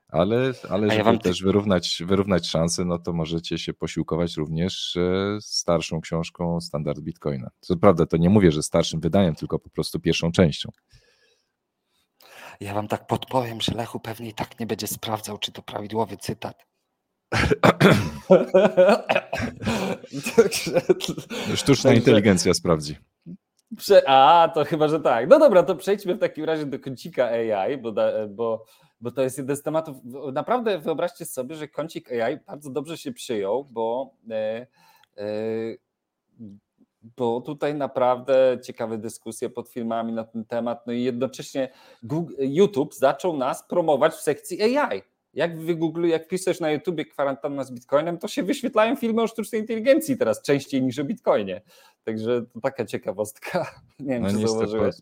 Ale, 0.08 0.52
ale 0.68 0.90
żeby 0.90 1.10
ja 1.10 1.18
też 1.18 1.42
wyrównać, 1.42 2.02
wyrównać 2.06 2.48
szanse, 2.48 2.84
no 2.84 2.98
to 2.98 3.12
możecie 3.12 3.58
się 3.58 3.74
posiłkować 3.74 4.36
również 4.36 4.96
e, 4.96 5.38
starszą 5.40 6.00
książką 6.00 6.60
Standard 6.60 7.00
Bitcoina. 7.00 7.50
Co 7.60 7.76
prawda, 7.76 8.06
to 8.06 8.16
nie 8.16 8.30
mówię, 8.30 8.52
że 8.52 8.62
starszym 8.62 9.00
wydaniem, 9.00 9.34
tylko 9.34 9.58
po 9.58 9.70
prostu 9.70 10.00
pierwszą 10.00 10.32
częścią. 10.32 10.70
Ja 12.60 12.74
wam 12.74 12.88
tak 12.88 13.06
podpowiem, 13.06 13.60
że 13.60 13.74
Lechu 13.74 14.00
pewnie 14.00 14.28
i 14.28 14.34
tak 14.34 14.60
nie 14.60 14.66
będzie 14.66 14.86
sprawdzał, 14.86 15.38
czy 15.38 15.52
to 15.52 15.62
prawidłowy 15.62 16.16
cytat. 16.16 16.70
Sztuczna 21.54 21.92
inteligencja 21.92 22.54
sprawdzi. 22.54 22.96
A, 24.06 24.50
to 24.54 24.64
chyba, 24.64 24.88
że 24.88 25.00
tak. 25.00 25.28
No 25.28 25.38
dobra, 25.38 25.62
to 25.62 25.76
przejdźmy 25.76 26.14
w 26.14 26.18
takim 26.18 26.44
razie 26.44 26.66
do 26.66 26.78
kącika 26.78 27.26
AI, 27.26 27.78
bo, 27.78 27.92
bo, 28.28 28.64
bo 29.00 29.10
to 29.10 29.22
jest 29.22 29.38
jeden 29.38 29.56
z 29.56 29.62
tematów. 29.62 29.96
Naprawdę 30.32 30.78
wyobraźcie 30.78 31.24
sobie, 31.24 31.56
że 31.56 31.68
kącik 31.68 32.12
AI 32.12 32.38
bardzo 32.46 32.70
dobrze 32.70 32.98
się 32.98 33.12
przyjął, 33.12 33.64
bo, 33.64 34.14
e, 34.30 34.66
e, 35.16 35.26
bo 37.16 37.40
tutaj 37.40 37.74
naprawdę 37.74 38.58
ciekawe 38.64 38.98
dyskusje 38.98 39.50
pod 39.50 39.68
filmami 39.68 40.12
na 40.12 40.24
ten 40.24 40.44
temat. 40.44 40.86
No 40.86 40.92
i 40.92 41.02
jednocześnie 41.02 41.72
Google, 42.02 42.34
YouTube 42.38 42.94
zaczął 42.94 43.36
nas 43.36 43.68
promować 43.68 44.12
w 44.12 44.20
sekcji 44.20 44.78
AI 44.78 45.02
jak 45.34 45.60
wygoogluj, 45.60 46.10
jak 46.10 46.28
piszesz 46.28 46.60
na 46.60 46.70
YouTubie 46.70 47.04
kwarantanna 47.04 47.64
z 47.64 47.72
Bitcoinem, 47.72 48.18
to 48.18 48.28
się 48.28 48.42
wyświetlają 48.42 48.96
filmy 48.96 49.22
o 49.22 49.26
sztucznej 49.26 49.60
inteligencji 49.60 50.16
teraz 50.16 50.42
częściej 50.42 50.82
niż 50.82 50.98
o 50.98 51.04
Bitcoinie. 51.04 51.62
Także 52.04 52.42
to 52.42 52.60
taka 52.60 52.84
ciekawostka. 52.84 53.70
Nie 54.00 54.14
wiem, 54.14 54.22
no 54.22 54.30
czy 54.30 54.38
zauważyłeś. 54.38 54.96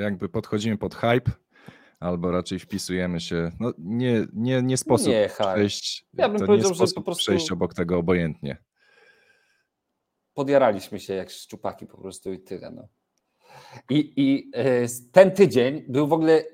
jakby 0.00 0.28
podchodzimy 0.28 0.78
pod 0.78 0.94
hype, 0.94 1.30
albo 2.00 2.30
raczej 2.30 2.58
wpisujemy 2.58 3.20
się. 3.20 3.50
No 3.60 3.72
nie, 3.78 4.26
nie, 4.32 4.62
nie 4.62 4.76
sposób 4.76 5.08
nie, 5.08 5.28
przejść. 5.38 6.06
Ja 6.14 6.28
bym 6.28 6.46
powiedział, 6.46 6.74
że 6.74 6.84
po 6.94 7.02
prostu 7.02 7.22
przejść 7.22 7.52
obok 7.52 7.74
tego 7.74 7.98
obojętnie. 7.98 8.56
Podjaraliśmy 10.34 11.00
się 11.00 11.14
jak 11.14 11.30
szczupaki 11.30 11.86
po 11.86 11.98
prostu 11.98 12.32
i 12.32 12.40
tyle. 12.40 12.70
No. 12.70 12.88
I, 13.90 14.12
I 14.16 14.50
e, 14.54 14.86
ten 15.12 15.30
tydzień 15.30 15.84
był 15.88 16.08
w 16.08 16.12
ogóle 16.12 16.44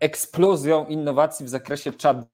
eksplozją 0.00 0.86
innowacji 0.86 1.46
w 1.46 1.48
zakresie 1.48 1.92
chat 2.02 2.26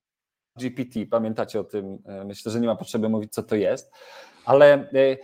GPT. 0.56 1.06
Pamiętacie 1.06 1.60
o 1.60 1.64
tym? 1.64 1.98
E, 2.06 2.24
myślę, 2.24 2.52
że 2.52 2.60
nie 2.60 2.66
ma 2.66 2.76
potrzeby 2.76 3.08
mówić, 3.08 3.32
co 3.32 3.42
to 3.42 3.56
jest, 3.56 3.92
ale 4.44 4.74
e, 4.74 5.16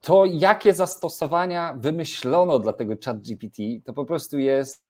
to, 0.00 0.24
jakie 0.24 0.74
zastosowania 0.74 1.74
wymyślono 1.78 2.58
dla 2.58 2.72
tego 2.72 2.94
chat 3.04 3.18
GPT, 3.18 3.62
to 3.84 3.92
po 3.92 4.04
prostu 4.04 4.38
jest 4.38 4.86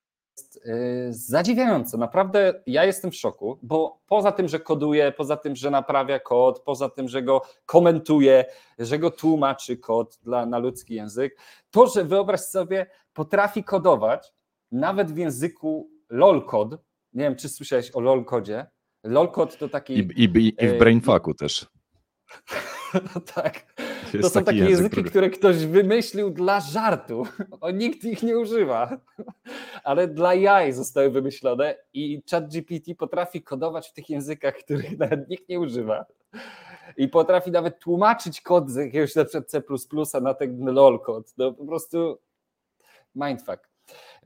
e, 0.64 0.70
zadziwiające. 1.10 1.98
Naprawdę 1.98 2.62
ja 2.66 2.84
jestem 2.84 3.10
w 3.10 3.16
szoku, 3.16 3.58
bo 3.62 4.00
poza 4.06 4.32
tym, 4.32 4.48
że 4.48 4.60
koduje, 4.60 5.12
poza 5.12 5.36
tym, 5.36 5.56
że 5.56 5.70
naprawia 5.70 6.20
kod, 6.20 6.60
poza 6.60 6.88
tym, 6.88 7.08
że 7.08 7.22
go 7.22 7.42
komentuje, 7.66 8.44
że 8.78 8.98
go 8.98 9.10
tłumaczy 9.10 9.76
kod 9.76 10.18
dla, 10.22 10.46
na 10.46 10.58
ludzki 10.58 10.94
język, 10.94 11.38
to, 11.70 11.86
że 11.86 12.04
wyobraź 12.04 12.40
sobie, 12.40 12.86
potrafi 13.12 13.64
kodować 13.64 14.32
nawet 14.72 15.12
w 15.12 15.16
języku 15.16 15.95
lolcode, 16.10 16.78
nie 17.12 17.24
wiem 17.24 17.36
czy 17.36 17.48
słyszałeś 17.48 17.90
o 17.94 18.00
lolcodzie, 18.00 18.66
Lolcode 19.06 19.56
to 19.56 19.68
taki... 19.68 19.92
I, 19.92 20.24
i, 20.24 20.46
i 20.64 20.68
w 20.68 20.72
e, 20.72 20.78
brainfucku 20.78 21.34
też. 21.34 21.66
No 23.14 23.20
tak. 23.20 23.74
Jest 24.14 24.22
to 24.22 24.30
są 24.30 24.44
takie 24.44 24.58
język, 24.58 24.70
języki, 24.70 24.90
który... 24.90 25.10
które 25.10 25.30
ktoś 25.30 25.66
wymyślił 25.66 26.30
dla 26.30 26.60
żartu. 26.60 27.26
O, 27.60 27.70
nikt 27.70 28.04
ich 28.04 28.22
nie 28.22 28.38
używa, 28.38 28.96
ale 29.84 30.08
dla 30.08 30.34
jaj 30.34 30.72
zostały 30.72 31.10
wymyślone 31.10 31.74
i 31.92 32.22
ChatGPT 32.30 32.94
potrafi 32.98 33.42
kodować 33.42 33.88
w 33.88 33.92
tych 33.92 34.10
językach, 34.10 34.54
których 34.54 34.98
nawet 34.98 35.28
nikt 35.28 35.48
nie 35.48 35.60
używa. 35.60 36.06
I 36.96 37.08
potrafi 37.08 37.50
nawet 37.50 37.78
tłumaczyć 37.78 38.40
kod 38.40 38.70
z 38.70 38.76
jakiegoś 38.76 39.14
na 39.14 39.24
przykład 39.24 39.50
C 39.50 40.20
na 40.20 40.34
ten 40.34 40.64
LOL 40.64 41.00
kod. 41.00 41.34
No 41.38 41.52
po 41.52 41.66
prostu 41.66 42.18
mindfuck. 43.14 43.65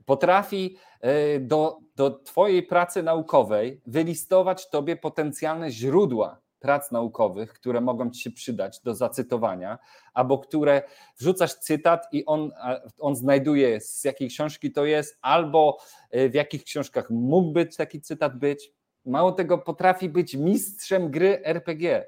Potrafi 0.05 0.77
e, 1.01 1.39
do, 1.39 1.79
do 1.95 2.11
Twojej 2.11 2.63
pracy 2.63 3.03
naukowej 3.03 3.81
wylistować 3.85 4.69
Tobie 4.69 4.95
potencjalne 4.95 5.71
źródła 5.71 6.41
prac 6.61 6.91
naukowych, 6.91 7.53
które 7.53 7.81
mogą 7.81 8.11
Ci 8.11 8.21
się 8.21 8.31
przydać 8.31 8.79
do 8.81 8.95
zacytowania, 8.95 9.79
albo 10.13 10.39
które 10.39 10.81
wrzucasz 11.19 11.53
cytat 11.53 12.07
i 12.11 12.25
on, 12.25 12.51
on 12.99 13.15
znajduje 13.15 13.81
z 13.81 14.03
jakiej 14.03 14.29
książki 14.29 14.71
to 14.71 14.85
jest, 14.85 15.17
albo 15.21 15.77
e, 16.11 16.29
w 16.29 16.33
jakich 16.33 16.63
książkach 16.63 17.09
mógłby 17.09 17.65
taki 17.65 18.01
cytat 18.01 18.37
być. 18.37 18.73
Mało 19.05 19.31
tego, 19.31 19.57
potrafi 19.57 20.09
być 20.09 20.35
mistrzem 20.35 21.11
gry 21.11 21.45
RPG. 21.45 22.05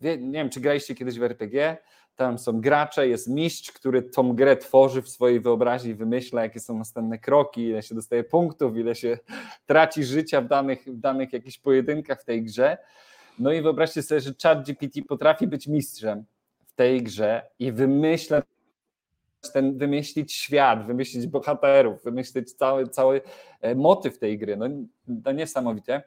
Nie 0.00 0.18
wiem, 0.18 0.50
czy 0.50 0.60
graliście 0.60 0.94
kiedyś 0.94 1.18
w 1.18 1.22
RPG? 1.22 1.76
Tam 2.20 2.38
są 2.38 2.60
gracze, 2.60 3.08
jest 3.08 3.28
mistrz, 3.28 3.72
który 3.72 4.02
tą 4.02 4.32
grę 4.32 4.56
tworzy 4.56 5.02
w 5.02 5.08
swojej 5.08 5.40
wyobraźni, 5.40 5.94
wymyśla, 5.94 6.42
jakie 6.42 6.60
są 6.60 6.78
następne 6.78 7.18
kroki, 7.18 7.62
ile 7.62 7.82
się 7.82 7.94
dostaje 7.94 8.24
punktów, 8.24 8.76
ile 8.76 8.94
się 8.94 9.18
traci 9.66 10.04
życia 10.04 10.40
w 10.40 10.48
danych, 10.48 10.84
w 10.86 11.00
danych 11.00 11.32
jakichś 11.32 11.58
pojedynkach 11.58 12.20
w 12.20 12.24
tej 12.24 12.42
grze. 12.42 12.78
No 13.38 13.52
i 13.52 13.62
wyobraźcie 13.62 14.02
sobie, 14.02 14.20
że 14.20 14.34
ChatGPT 14.42 15.00
potrafi 15.08 15.46
być 15.46 15.66
mistrzem 15.66 16.24
w 16.66 16.72
tej 16.72 17.02
grze 17.02 17.42
i 17.58 17.72
wymyślać 17.72 18.44
ten, 19.52 19.78
wymyślić 19.78 20.32
świat, 20.32 20.86
wymyślić 20.86 21.26
bohaterów, 21.26 22.04
wymyślić 22.04 22.52
cały, 22.52 22.88
cały 22.88 23.20
e, 23.60 23.74
motyw 23.74 24.18
tej 24.18 24.38
gry. 24.38 24.56
No, 24.56 24.66
to 25.24 25.32
niesamowite. 25.32 26.02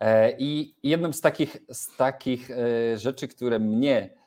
E, 0.00 0.36
I 0.38 0.74
jedną 0.82 1.12
z 1.12 1.20
takich, 1.20 1.56
z 1.68 1.96
takich 1.96 2.50
e, 2.50 2.98
rzeczy, 2.98 3.28
które 3.28 3.58
mnie 3.58 4.23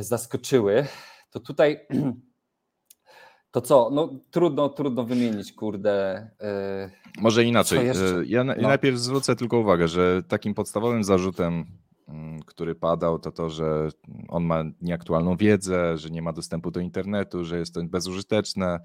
zaskoczyły, 0.00 0.86
to 1.30 1.40
tutaj 1.40 1.86
to 3.50 3.60
co? 3.60 3.90
No 3.92 4.20
trudno, 4.30 4.68
trudno 4.68 5.04
wymienić, 5.04 5.52
kurde. 5.52 6.30
Yy, 6.40 7.22
Może 7.22 7.44
inaczej. 7.44 7.86
Ja, 7.86 7.92
ja 8.26 8.44
no. 8.44 8.54
najpierw 8.56 8.98
zwrócę 8.98 9.36
tylko 9.36 9.58
uwagę, 9.58 9.88
że 9.88 10.22
takim 10.28 10.54
podstawowym 10.54 11.04
zarzutem, 11.04 11.64
mm, 12.08 12.42
który 12.42 12.74
padał, 12.74 13.18
to 13.18 13.32
to, 13.32 13.50
że 13.50 13.88
on 14.28 14.44
ma 14.44 14.64
nieaktualną 14.82 15.36
wiedzę, 15.36 15.96
że 15.96 16.10
nie 16.10 16.22
ma 16.22 16.32
dostępu 16.32 16.70
do 16.70 16.80
internetu, 16.80 17.44
że 17.44 17.58
jest 17.58 17.74
to 17.74 17.80
bezużyteczne, 17.84 18.80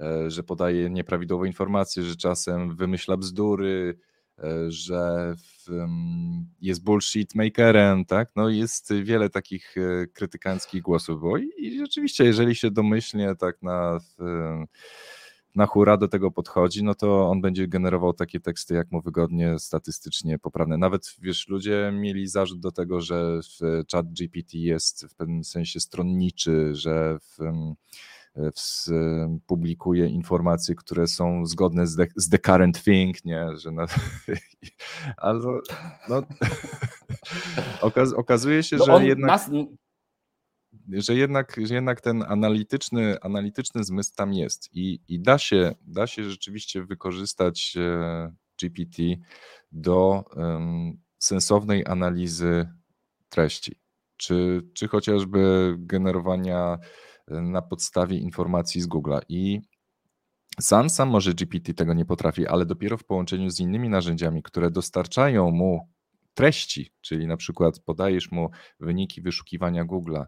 e, 0.00 0.30
że 0.30 0.42
podaje 0.42 0.90
nieprawidłowe 0.90 1.46
informacje, 1.46 2.02
że 2.02 2.16
czasem 2.16 2.76
wymyśla 2.76 3.16
bzdury, 3.16 3.98
Że 4.68 5.34
jest 6.60 6.84
bullshit 6.84 7.34
makerem, 7.34 8.04
tak? 8.04 8.30
No 8.36 8.48
jest 8.48 8.92
wiele 9.02 9.30
takich 9.30 9.74
e, 9.76 10.06
krytykanckich 10.06 10.82
głosów 10.82 11.20
było 11.20 11.38
i, 11.38 11.50
i 11.58 11.78
rzeczywiście, 11.78 12.24
jeżeli 12.24 12.54
się 12.54 12.70
domyślnie 12.70 13.34
tak 13.34 13.62
na, 13.62 14.00
na 15.54 15.66
hura 15.66 15.96
do 15.96 16.08
tego 16.08 16.30
podchodzi, 16.30 16.84
no 16.84 16.94
to 16.94 17.30
on 17.30 17.40
będzie 17.40 17.68
generował 17.68 18.12
takie 18.12 18.40
teksty, 18.40 18.74
jak 18.74 18.90
mu 18.92 19.00
wygodnie, 19.00 19.58
statystycznie 19.58 20.38
poprawne. 20.38 20.78
Nawet, 20.78 21.16
wiesz, 21.22 21.48
ludzie 21.48 21.92
mieli 21.94 22.26
zarzut 22.26 22.60
do 22.60 22.72
tego, 22.72 23.00
że 23.00 23.40
chat 23.92 24.12
GPT 24.12 24.58
jest 24.58 25.06
w 25.06 25.14
pewnym 25.14 25.44
sensie 25.44 25.80
stronniczy, 25.80 26.74
że 26.74 27.18
w, 27.20 27.38
publikuje 29.46 30.06
informacje, 30.08 30.74
które 30.74 31.06
są 31.06 31.46
zgodne 31.46 31.86
z 31.86 31.96
the, 31.96 32.06
z 32.16 32.28
the 32.28 32.38
current 32.38 32.82
thing, 32.84 33.24
nie, 33.24 33.46
że 33.56 33.70
na, 33.70 33.86
ale 35.16 35.40
no, 36.08 36.22
okaz, 37.80 38.12
okazuje 38.12 38.62
się, 38.62 38.76
no 38.76 38.84
że 38.84 39.06
jednak 39.06 39.30
nas... 39.30 39.50
że 40.92 41.14
jednak, 41.14 41.56
że 41.64 41.74
jednak 41.74 42.00
ten 42.00 42.24
analityczny, 42.28 43.20
analityczny 43.20 43.84
zmysł 43.84 44.12
tam 44.16 44.32
jest. 44.32 44.68
I, 44.72 45.00
i 45.08 45.20
da, 45.20 45.38
się, 45.38 45.74
da 45.82 46.06
się 46.06 46.30
rzeczywiście 46.30 46.84
wykorzystać 46.84 47.74
e, 47.76 48.32
GPT 48.60 49.02
do 49.72 50.24
um, 50.36 50.98
sensownej 51.18 51.86
analizy 51.86 52.68
treści, 53.28 53.80
czy, 54.16 54.62
czy 54.74 54.88
chociażby 54.88 55.74
generowania 55.78 56.78
na 57.30 57.62
podstawie 57.62 58.18
informacji 58.18 58.80
z 58.80 58.88
Google'a. 58.88 59.20
I 59.28 59.60
sam 60.60 60.90
sam 60.90 61.08
może 61.08 61.34
GPT 61.34 61.74
tego 61.74 61.94
nie 61.94 62.04
potrafi, 62.04 62.46
ale 62.46 62.66
dopiero 62.66 62.96
w 62.96 63.04
połączeniu 63.04 63.50
z 63.50 63.60
innymi 63.60 63.88
narzędziami, 63.88 64.42
które 64.42 64.70
dostarczają 64.70 65.50
mu 65.50 65.88
treści, 66.34 66.92
czyli 67.00 67.26
na 67.26 67.36
przykład 67.36 67.80
podajesz 67.80 68.30
mu 68.30 68.50
wyniki 68.80 69.22
wyszukiwania 69.22 69.84
Google'a 69.84 70.24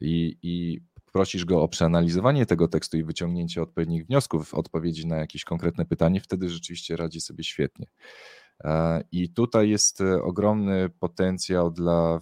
i, 0.00 0.36
i 0.42 0.80
prosisz 1.12 1.44
go 1.44 1.62
o 1.62 1.68
przeanalizowanie 1.68 2.46
tego 2.46 2.68
tekstu 2.68 2.96
i 2.96 3.04
wyciągnięcie 3.04 3.62
odpowiednich 3.62 4.06
wniosków 4.06 4.48
w 4.48 4.54
odpowiedzi 4.54 5.06
na 5.06 5.16
jakieś 5.16 5.44
konkretne 5.44 5.84
pytanie, 5.84 6.20
wtedy 6.20 6.48
rzeczywiście 6.48 6.96
radzi 6.96 7.20
sobie 7.20 7.44
świetnie. 7.44 7.86
E, 8.64 9.04
I 9.12 9.32
tutaj 9.32 9.70
jest 9.70 10.00
e, 10.00 10.22
ogromny 10.22 10.88
potencjał 11.00 11.70
dla 11.70 12.20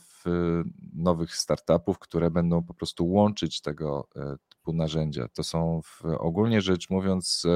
nowych 0.95 1.35
startupów, 1.37 1.99
które 1.99 2.31
będą 2.31 2.63
po 2.63 2.75
prostu 2.75 3.11
łączyć 3.11 3.61
tego 3.61 4.09
e, 4.17 4.37
typu 4.49 4.73
narzędzia. 4.73 5.29
To 5.29 5.45
są 5.45 5.81
ogólnie 6.19 6.61
rzecz 6.61 6.91
mówiąc, 6.91 7.47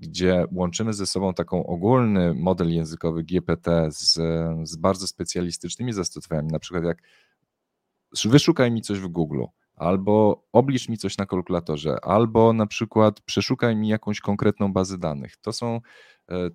gdzie 0.00 0.44
łączymy 0.52 0.92
ze 0.92 1.06
sobą 1.06 1.34
taką 1.34 1.66
ogólny 1.66 2.34
model 2.34 2.74
językowy 2.74 3.22
GPT 3.22 3.88
z, 3.90 4.12
z 4.68 4.76
bardzo 4.76 5.06
specjalistycznymi 5.06 5.92
zastosowaniami, 5.92 6.52
na 6.52 6.58
przykład 6.58 6.84
jak 6.84 7.02
wyszukaj 8.24 8.70
mi 8.70 8.82
coś 8.82 8.98
w 8.98 9.08
Google, 9.08 9.44
albo 9.76 10.44
oblicz 10.52 10.88
mi 10.88 10.98
coś 10.98 11.18
na 11.18 11.26
kalkulatorze, 11.26 11.96
albo 12.02 12.52
na 12.52 12.66
przykład 12.66 13.20
przeszukaj 13.20 13.76
mi 13.76 13.88
jakąś 13.88 14.20
konkretną 14.20 14.72
bazę 14.72 14.98
danych. 14.98 15.36
To 15.36 15.52
są 15.52 15.80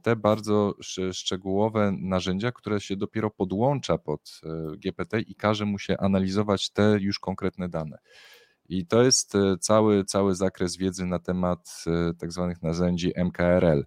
te 0.02 0.16
bardzo 0.16 0.74
szczegółowe 1.12 1.92
narzędzia, 2.00 2.52
które 2.52 2.82
się 2.82 2.96
dopiero 2.96 3.30
podłącza 3.30 3.98
pod 3.98 4.42
e, 4.44 4.78
GPT 4.78 5.20
i 5.20 5.36
każe 5.36 5.66
mu 5.66 5.80
się 5.80 5.98
analizować 5.98 6.70
te 6.70 6.98
już 7.00 7.20
konkretne 7.20 7.70
dane. 7.70 7.98
I 8.70 8.88
to 8.88 9.04
jest 9.04 9.36
e, 9.36 9.58
cały, 9.58 10.04
cały 10.04 10.36
zakres 10.36 10.78
wiedzy 10.78 11.06
na 11.06 11.20
temat 11.20 11.84
tak 12.20 12.32
zwanych 12.32 12.64
narzędzi 12.64 13.14
MKRL. 13.26 13.86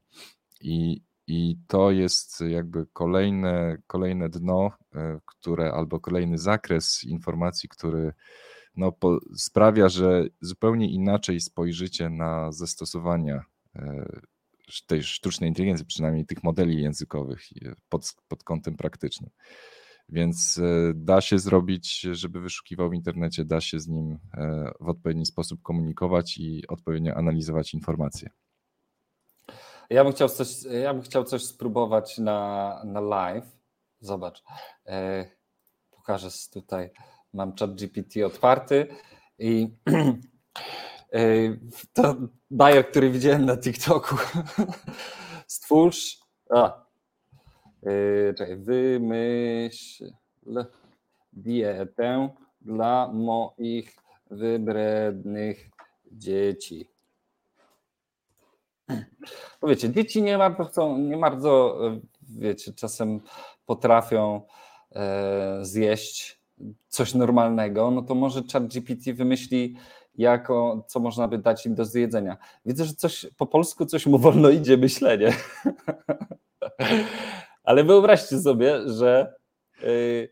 I, 0.61 1.03
i 1.27 1.57
to 1.67 1.91
jest 1.91 2.41
jakby 2.41 2.87
kolejne, 2.93 3.77
kolejne 3.87 4.29
dno, 4.29 4.71
które 5.25 5.73
albo 5.73 6.01
kolejny 6.01 6.39
zakres 6.39 7.05
informacji, 7.05 7.69
który 7.69 8.13
no, 8.77 8.93
po, 8.93 9.19
sprawia, 9.37 9.89
że 9.89 10.25
zupełnie 10.41 10.91
inaczej 10.91 11.41
spojrzycie 11.41 12.11
na 12.11 12.53
zastosowania 12.53 13.45
tej 14.87 15.03
sztucznej 15.03 15.49
inteligencji, 15.49 15.87
przynajmniej 15.87 16.27
tych 16.27 16.43
modeli 16.43 16.83
językowych 16.83 17.43
pod, 17.89 18.15
pod 18.29 18.45
kątem 18.45 18.77
praktycznym. 18.77 19.31
Więc 20.09 20.59
e, 20.59 20.93
da 20.95 21.21
się 21.21 21.39
zrobić, 21.39 22.01
żeby 22.01 22.41
wyszukiwał 22.41 22.91
w 22.91 22.95
internecie, 22.95 23.45
da 23.45 23.61
się 23.61 23.81
z 23.81 23.89
nim 23.89 24.19
e, 24.37 24.71
w 24.81 24.89
odpowiedni 24.89 25.27
sposób 25.27 25.63
komunikować 25.63 26.39
i 26.39 26.67
odpowiednio 26.69 27.15
analizować 27.15 27.75
informacje. 27.75 28.31
Ja 29.91 30.05
bym 30.05 30.13
chciał 30.13 30.29
coś, 30.29 30.49
ja 30.83 30.95
bym 30.95 31.03
chciał 31.03 31.25
coś 31.25 31.45
spróbować 31.45 32.19
na, 32.19 32.83
na 32.85 33.01
live. 33.01 33.59
Zobacz. 34.01 34.43
E, 34.87 35.25
pokażę 35.91 36.29
tutaj. 36.53 36.91
Mam 37.33 37.57
chat 37.57 37.75
GPT 37.75 38.27
otwarty 38.27 38.87
i 39.39 39.69
to 41.93 42.17
bajer, 42.51 42.91
który 42.91 43.11
widziałem 43.11 43.45
na 43.45 43.57
TikToku. 43.57 44.17
Stwórz. 45.47 46.19
A, 46.51 46.87
wymyśl 48.57 50.13
dietę 51.33 52.29
dla 52.61 53.13
moich 53.13 53.97
wybrednych 54.31 55.71
dzieci. 56.13 56.89
Bo 59.61 59.69
wiecie, 59.69 59.91
dzieci 59.93 60.23
nie 60.23 60.39
bardzo 60.39 60.65
chcą, 60.65 60.99
nie 60.99 61.17
bardzo, 61.17 61.81
wiecie, 62.23 62.73
czasem 62.73 63.21
potrafią 63.67 64.43
e, 64.95 65.59
zjeść 65.63 66.41
coś 66.89 67.15
normalnego, 67.15 67.91
no 67.91 68.03
to 68.03 68.15
może 68.15 68.43
ChatGPT 68.53 69.13
wymyśli 69.13 69.77
jako, 70.19 70.85
co 70.89 71.01
można 71.01 71.29
by 71.29 71.39
dać 71.39 71.67
im 71.67 71.75
do 71.75 71.85
zjedzenia. 71.85 72.37
Widzę, 72.67 72.85
że 72.85 72.95
coś 72.95 73.27
po 73.37 73.47
polsku 73.47 73.87
coś 73.87 74.07
mu 74.07 74.19
wolno 74.19 74.51
idzie 74.51 74.77
myślenie. 74.77 75.33
Ale 77.65 77.85
wyobraźcie 77.85 78.39
sobie, 78.39 78.89
że 78.89 79.35
yy, 79.83 80.29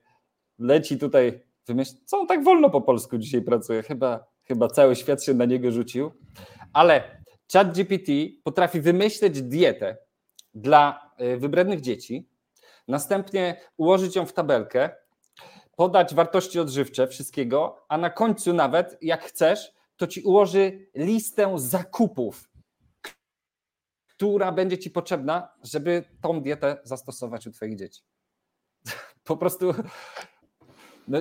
leci 0.59 0.99
tutaj 0.99 1.47
wymyśl, 1.67 1.93
co 2.05 2.19
on 2.19 2.27
tak 2.27 2.45
wolno 2.45 2.71
po 2.71 2.81
polsku 2.81 3.19
dzisiaj 3.19 3.43
pracuje? 3.43 3.83
Chyba, 3.83 4.27
chyba 4.45 4.69
cały 4.69 4.97
świat 4.97 5.25
się 5.25 5.35
na 5.35 5.45
niego 5.45 5.73
rzucił. 5.73 6.11
Ale 6.73 7.23
ChatGPT 7.53 8.11
potrafi 8.45 8.81
wymyśleć 8.81 9.43
dietę 9.43 9.97
dla 10.55 11.11
y, 11.21 11.37
wybrednych 11.37 11.81
dzieci, 11.81 12.29
następnie 12.89 13.61
ułożyć 13.77 14.17
ją 14.17 14.27
w 14.27 14.33
tabelkę, 14.33 14.91
podać 15.77 16.15
wartości 16.15 16.61
odżywcze 16.61 17.09
wszystkiego, 17.09 17.85
a 17.89 17.99
na 17.99 18.11
końcu 18.11 18.53
nawet, 18.53 18.99
jak 19.03 19.25
chcesz, 19.25 19.76
to 19.97 20.07
ci 20.07 20.23
ułoży 20.23 20.89
listę 20.95 21.53
zakupów, 21.57 22.51
która 24.09 24.53
będzie 24.53 24.79
ci 24.79 24.91
potrzebna, 24.91 25.49
żeby 25.63 26.05
tą 26.21 26.41
dietę 26.41 26.81
zastosować 26.85 27.47
u 27.47 27.51
twoich 27.51 27.77
dzieci. 27.77 28.03
Po 29.25 29.37
prostu 29.37 29.75
no, 31.09 31.19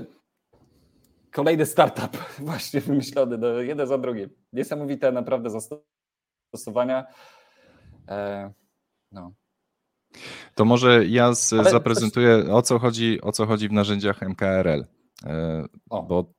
kolejny 1.32 1.66
startup 1.66 2.18
właśnie 2.40 2.82
wymyślony, 2.82 3.38
no, 3.38 3.48
jeden 3.48 3.88
za 3.88 3.98
drugim. 3.98 4.30
Niesamowite 4.54 5.12
naprawdę 5.12 5.50
zastosowania. 5.50 7.06
E, 8.08 8.54
no. 9.12 9.34
To 10.56 10.66
może 10.66 11.06
ja 11.06 11.34
z, 11.34 11.50
zaprezentuję 11.50 12.54
o 12.54 12.62
co 12.62 12.80
chodzi, 12.80 13.22
o 13.22 13.32
co 13.32 13.46
chodzi 13.46 13.70
w 13.70 13.72
narzędziach 13.72 14.22
MKRL. 14.22 14.86
E, 15.26 15.66
bo 15.90 16.34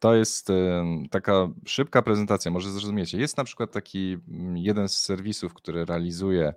to 0.00 0.14
jest 0.14 0.50
e, 0.50 0.84
taka 1.10 1.48
szybka 1.66 2.02
prezentacja, 2.02 2.50
może 2.50 2.70
zrozumiecie. 2.70 3.18
Jest 3.18 3.36
na 3.36 3.44
przykład 3.44 3.72
taki 3.72 4.16
mm, 4.28 4.56
jeden 4.56 4.88
z 4.88 4.98
serwisów, 4.98 5.54
który 5.54 5.84
realizuje 5.84 6.54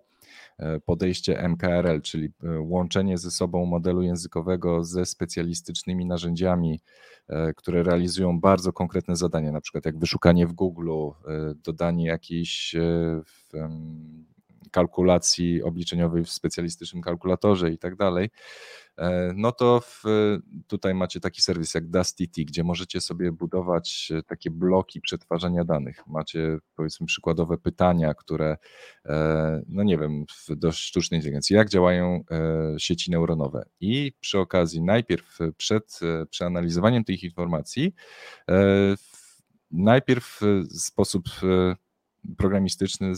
e, 0.58 0.80
podejście 0.80 1.48
MKRL, 1.50 2.02
czyli 2.02 2.30
łączenie 2.60 3.18
ze 3.18 3.32
sobą 3.32 3.66
modelu 3.66 4.02
językowego 4.02 4.84
ze 4.84 5.06
specjalistycznymi 5.06 6.06
narzędziami, 6.06 6.80
które 7.56 7.84
realizują 7.84 8.40
bardzo 8.40 8.74
konkretne 8.74 9.16
zadania, 9.16 9.52
na 9.52 9.62
przykład 9.62 9.86
jak 9.86 10.00
wyszukanie 10.00 10.48
w 10.48 10.54
Google, 10.54 10.92
dodanie 11.56 12.06
jakiejś 12.06 12.76
kalkulacji 14.74 15.64
obliczeniowej 15.64 16.24
w 16.24 16.30
specjalistycznym 16.30 17.02
kalkulatorze 17.02 17.72
i 17.72 17.78
tak 17.78 17.96
dalej, 17.96 18.26
e, 18.26 18.30
no 19.36 19.52
to 19.52 19.82
w, 19.82 20.04
tutaj 20.68 20.96
macie 20.96 21.20
taki 21.20 21.42
serwis 21.42 21.74
jak 21.74 21.90
DustyT, 21.90 22.36
gdzie 22.38 22.64
możecie 22.64 23.02
sobie 23.02 23.32
budować 23.32 24.12
e, 24.16 24.24
takie 24.24 24.52
bloki 24.52 25.02
przetwarzania 25.02 25.64
danych. 25.64 26.08
Macie 26.08 26.58
powiedzmy 26.76 27.08
przykładowe 27.08 27.58
pytania, 27.58 28.14
które, 28.14 28.58
e, 29.06 29.62
no 29.68 29.84
nie 29.84 29.98
wiem, 29.98 30.26
do 30.50 30.72
sztucznej 30.72 31.18
inteligencji, 31.18 31.56
jak 31.56 31.70
działają 31.70 32.24
sieci 32.78 33.12
neuronowe. 33.12 33.66
I 33.80 34.14
przy 34.20 34.40
okazji 34.40 34.82
najpierw 34.82 35.38
przed 35.58 36.00
przeanalizowaniem 36.30 37.04
tych 37.04 37.24
informacji, 37.24 37.94
najpierw 39.72 40.40
w 40.42 40.82
sposób 40.82 41.24
programistyczny 42.38 43.14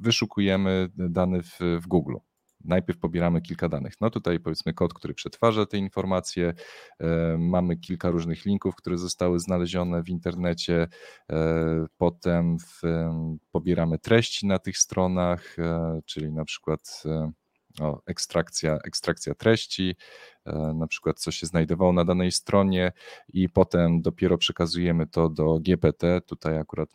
wyszukujemy 0.00 0.88
dane 0.96 1.42
w, 1.42 1.58
w 1.80 1.86
Google. 1.86 2.16
Najpierw 2.64 2.98
pobieramy 2.98 3.40
kilka 3.40 3.68
danych. 3.68 3.94
No 4.00 4.10
tutaj 4.10 4.40
powiedzmy 4.40 4.74
kod, 4.74 4.94
który 4.94 5.14
przetwarza 5.14 5.66
te 5.66 5.78
informacje. 5.78 6.54
E, 7.00 7.36
mamy 7.38 7.76
kilka 7.76 8.10
różnych 8.10 8.44
linków, 8.44 8.74
które 8.74 8.98
zostały 8.98 9.38
znalezione 9.40 10.02
w 10.02 10.08
internecie. 10.08 10.88
E, 11.32 11.86
potem 11.96 12.58
w, 12.58 12.82
pobieramy 13.50 13.98
treści 13.98 14.46
na 14.46 14.58
tych 14.58 14.78
stronach, 14.78 15.58
e, 15.58 16.00
czyli 16.06 16.32
na 16.32 16.44
przykład 16.44 17.02
o, 17.80 18.02
ekstrakcja, 18.06 18.78
ekstrakcja 18.84 19.34
treści, 19.34 19.96
e, 20.44 20.52
na 20.74 20.86
przykład 20.86 21.20
co 21.20 21.30
się 21.30 21.46
znajdowało 21.46 21.92
na 21.92 22.04
danej 22.04 22.32
stronie 22.32 22.92
i 23.32 23.48
potem 23.48 24.02
dopiero 24.02 24.38
przekazujemy 24.38 25.06
to 25.06 25.28
do 25.28 25.58
GPT, 25.60 26.20
tutaj 26.20 26.58
akurat 26.58 26.88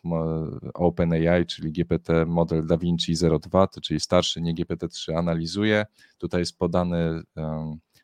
OpenAI, 0.74 1.46
czyli 1.46 1.72
GPT 1.72 2.26
model 2.26 2.66
DaVinci 2.66 3.14
02, 3.40 3.68
czyli 3.82 4.00
starszy, 4.00 4.40
nie 4.40 4.54
GPT-3 4.54 5.18
analizuje, 5.18 5.86
tutaj 6.18 6.40
jest 6.40 6.58
podany 6.58 7.22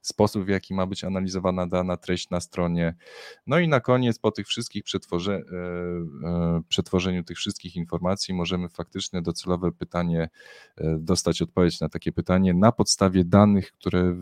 sposób, 0.07 0.45
w 0.45 0.49
jaki 0.49 0.75
ma 0.75 0.87
być 0.87 1.05
analizowana 1.05 1.67
dana 1.67 1.97
treść 1.97 2.31
na 2.31 2.41
stronie. 2.41 2.95
No 3.47 3.59
i 3.59 3.69
na 3.69 3.81
koniec, 3.81 4.19
po 4.19 4.31
tych 4.31 4.47
wszystkich 4.47 4.85
przetworze, 4.85 5.35
e, 5.35 5.57
e, 6.29 6.63
przetworzeniu 6.69 7.25
tych 7.25 7.37
wszystkich 7.37 7.77
informacji, 7.77 8.35
możemy 8.35 8.69
faktycznie 8.69 9.23
docelowe 9.23 9.73
pytanie, 9.73 10.29
e, 10.77 10.99
dostać 10.99 11.43
odpowiedź 11.43 11.81
na 11.81 11.89
takie 11.89 12.13
pytanie 12.13 12.55
na 12.55 12.73
podstawie 12.73 13.25
danych, 13.25 13.73
które 13.73 14.17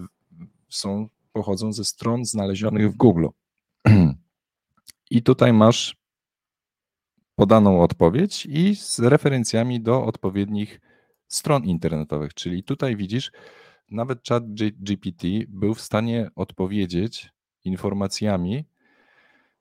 są, 0.69 1.09
pochodzą 1.33 1.73
ze 1.73 1.85
stron 1.85 2.25
znalezionych 2.25 2.93
w 2.93 2.97
Google. 2.97 3.27
I 5.11 5.23
tutaj 5.23 5.53
masz 5.53 5.97
podaną 7.35 7.83
odpowiedź 7.83 8.47
i 8.47 8.77
z 8.77 8.99
referencjami 8.99 9.81
do 9.81 10.05
odpowiednich 10.05 10.81
stron 11.29 11.65
internetowych. 11.65 12.35
Czyli 12.35 12.63
tutaj 12.63 12.97
widzisz, 12.97 13.33
nawet 13.93 14.29
chat 14.29 14.45
GPT 14.79 15.29
był 15.49 15.75
w 15.75 15.81
stanie 15.81 16.31
odpowiedzieć 16.37 17.31
informacjami 17.65 18.65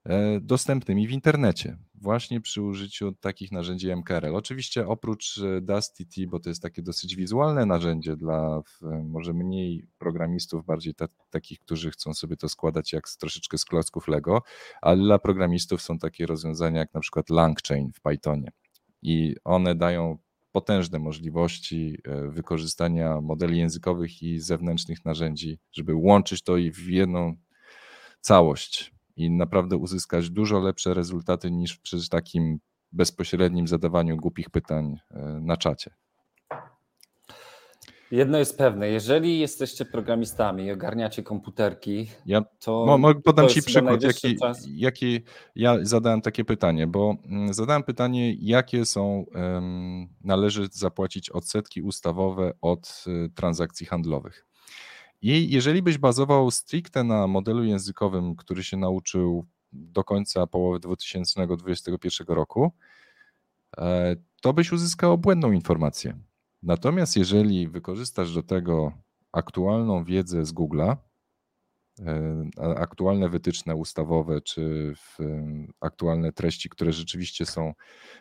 e, 0.06 0.40
dostępnymi 0.40 1.08
w 1.08 1.12
internecie, 1.12 1.78
właśnie 1.96 2.42
przy 2.42 2.62
użyciu 2.62 3.12
takich 3.12 3.52
narzędzi 3.52 3.96
MKRL. 3.96 4.36
Oczywiście 4.36 4.88
oprócz 4.88 5.38
e, 5.38 5.62
DustTT, 5.62 6.28
bo 6.28 6.40
to 6.40 6.50
jest 6.50 6.62
takie 6.62 6.82
dosyć 6.82 7.16
wizualne 7.16 7.66
narzędzie 7.66 8.18
dla 8.18 8.62
może 9.04 9.34
mniej 9.34 9.88
programistów, 9.98 10.66
bardziej 10.66 10.94
ta, 10.94 11.08
takich, 11.30 11.60
którzy 11.60 11.92
chcą 11.92 12.14
sobie 12.14 12.38
to 12.38 12.50
składać 12.50 12.94
jak 12.94 13.10
z, 13.10 13.18
troszeczkę 13.18 13.58
z 13.58 13.66
klocków 13.66 14.08
Lego, 14.08 14.42
ale 14.82 15.04
dla 15.04 15.20
programistów 15.20 15.82
są 15.82 16.00
takie 16.00 16.26
rozwiązania 16.26 16.80
jak 16.80 16.94
na 16.94 17.00
przykład 17.00 17.30
LangChain 17.30 17.92
w 17.94 18.02
Pythonie. 18.02 18.52
I 19.02 19.36
one 19.44 19.76
dają 19.76 20.18
potężne 20.52 21.00
możliwości 21.00 21.98
e, 22.04 22.28
wykorzystania 22.28 23.22
modeli 23.22 23.58
językowych 23.58 24.24
i 24.24 24.40
zewnętrznych 24.40 25.06
narzędzi, 25.06 25.60
żeby 25.72 25.96
łączyć 25.96 26.42
to 26.42 26.54
w 26.74 26.88
jedną 26.88 27.36
całość 28.22 28.94
i 29.16 29.30
naprawdę 29.30 29.78
uzyskać 29.78 30.30
dużo 30.30 30.60
lepsze 30.60 30.94
rezultaty 30.94 31.52
niż 31.52 31.78
przy 31.78 32.10
takim 32.10 32.60
bezpośrednim 32.92 33.68
zadawaniu 33.68 34.18
głupich 34.18 34.50
pytań 34.50 34.96
e, 35.12 35.40
na 35.42 35.58
czacie. 35.58 35.92
Jedno 38.12 38.38
jest 38.38 38.58
pewne, 38.58 38.90
jeżeli 38.90 39.40
jesteście 39.40 39.86
programistami 39.86 40.64
i 40.64 40.72
ogarniacie 40.72 41.24
komputerki, 41.24 42.08
ja, 42.26 42.42
to. 42.60 42.98
Mo, 42.98 43.16
podam 43.16 43.48
Ci 43.48 43.62
przykład, 43.62 44.04
jaki, 44.04 44.38
jaki 44.68 45.22
ja 45.56 45.78
zadałem 45.82 46.22
takie 46.22 46.46
pytanie, 46.46 46.88
bo 46.88 47.16
mm, 47.26 47.54
zadałem 47.54 47.84
pytanie, 47.84 48.34
jakie 48.34 48.86
są, 48.86 49.26
um, 49.36 50.08
należy 50.24 50.68
zapłacić 50.72 51.30
odsetki 51.30 51.82
ustawowe 51.82 52.54
od 52.62 53.06
y, 53.08 53.30
transakcji 53.36 53.86
handlowych. 53.86 54.46
I 55.22 55.50
jeżeli 55.50 55.82
byś 55.82 55.98
bazował 55.98 56.52
stricte 56.52 57.04
na 57.04 57.28
modelu 57.28 57.64
językowym, 57.64 58.36
który 58.36 58.64
się 58.64 58.78
nauczył 58.78 59.46
do 59.72 60.04
końca 60.04 60.48
połowy 60.48 60.80
2021 60.80 62.28
roku, 62.28 62.72
e, 63.78 64.16
to 64.42 64.54
byś 64.54 64.72
uzyskał 64.72 65.18
błędną 65.18 65.52
informację 65.52 66.18
Natomiast 66.64 67.18
jeżeli 67.18 67.68
wykorzystasz 67.68 68.34
do 68.34 68.44
tego 68.44 68.92
aktualną 69.32 70.04
wiedzę 70.04 70.46
z 70.46 70.54
Google'a, 70.54 70.98
e, 72.00 72.50
aktualne 72.58 73.30
wytyczne 73.30 73.76
ustawowe, 73.76 74.42
czy 74.42 74.94
aktualne 75.82 76.32
treści, 76.32 76.70
które 76.70 76.94
rzeczywiście 76.94 77.46
są 77.46 77.74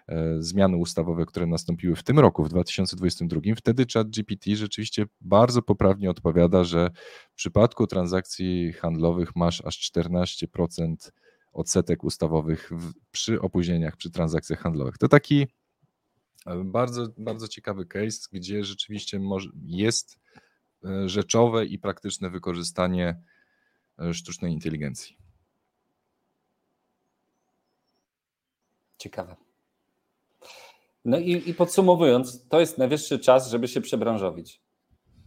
e, 0.08 0.42
zmiany 0.42 0.76
ustawowe, 0.76 1.26
które 1.26 1.46
nastąpiły 1.46 1.96
w 1.96 2.02
tym 2.02 2.18
roku, 2.18 2.44
w 2.44 2.48
2022, 2.48 3.40
wtedy 3.56 3.86
ChatGPT 3.94 4.50
rzeczywiście 4.50 5.06
bardzo 5.20 5.62
poprawnie 5.62 6.10
odpowiada, 6.10 6.64
że 6.64 6.90
w 7.30 7.34
przypadku 7.34 7.86
transakcji 7.86 8.72
handlowych 8.72 9.36
masz 9.36 9.64
aż 9.64 9.90
14% 9.92 11.10
odsetek 11.52 12.04
ustawowych 12.04 12.70
w, 12.72 12.92
przy 13.10 13.40
opóźnieniach 13.40 13.96
przy 13.96 14.10
transakcjach 14.10 14.60
handlowych. 14.60 14.98
To 14.98 15.08
taki 15.08 15.46
bardzo, 16.64 17.08
bardzo 17.18 17.48
ciekawy 17.48 17.86
case, 17.86 18.28
gdzie 18.32 18.64
rzeczywiście 18.64 19.20
jest 19.66 20.18
e, 20.84 21.08
rzeczowe 21.08 21.66
i 21.66 21.78
praktyczne 21.78 22.30
wykorzystanie 22.30 23.22
e, 23.98 24.14
sztucznej 24.14 24.52
inteligencji. 24.52 25.16
Ciekawe. 28.98 29.36
No 31.04 31.18
i, 31.18 31.50
i 31.50 31.54
podsumowując, 31.54 32.48
to 32.48 32.60
jest 32.60 32.78
najwyższy 32.78 33.18
czas, 33.18 33.50
żeby 33.50 33.68
się 33.68 33.80
przebranżowić. 33.80 34.62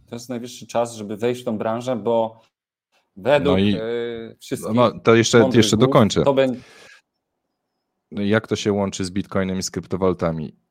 To 0.07 0.15
jest 0.15 0.29
najwyższy 0.29 0.67
czas, 0.67 0.95
żeby 0.95 1.17
wejść 1.17 1.41
w 1.41 1.45
tą 1.45 1.57
branżę, 1.57 1.95
bo 1.95 2.41
według 3.15 3.57
no 3.57 3.63
i, 3.63 3.75
e, 3.75 4.35
wszystkich. 4.39 4.73
No, 4.73 4.99
to 4.99 5.15
jeszcze, 5.15 5.49
jeszcze 5.53 5.77
dokończę. 5.77 6.23
To 6.23 6.33
będzie... 6.33 6.59
Jak 8.11 8.47
to 8.47 8.55
się 8.55 8.73
łączy 8.73 9.05
z 9.05 9.11
Bitcoinem 9.11 9.59
i 9.59 9.63
z 9.63 9.71
kryptowalutami? 9.71 10.62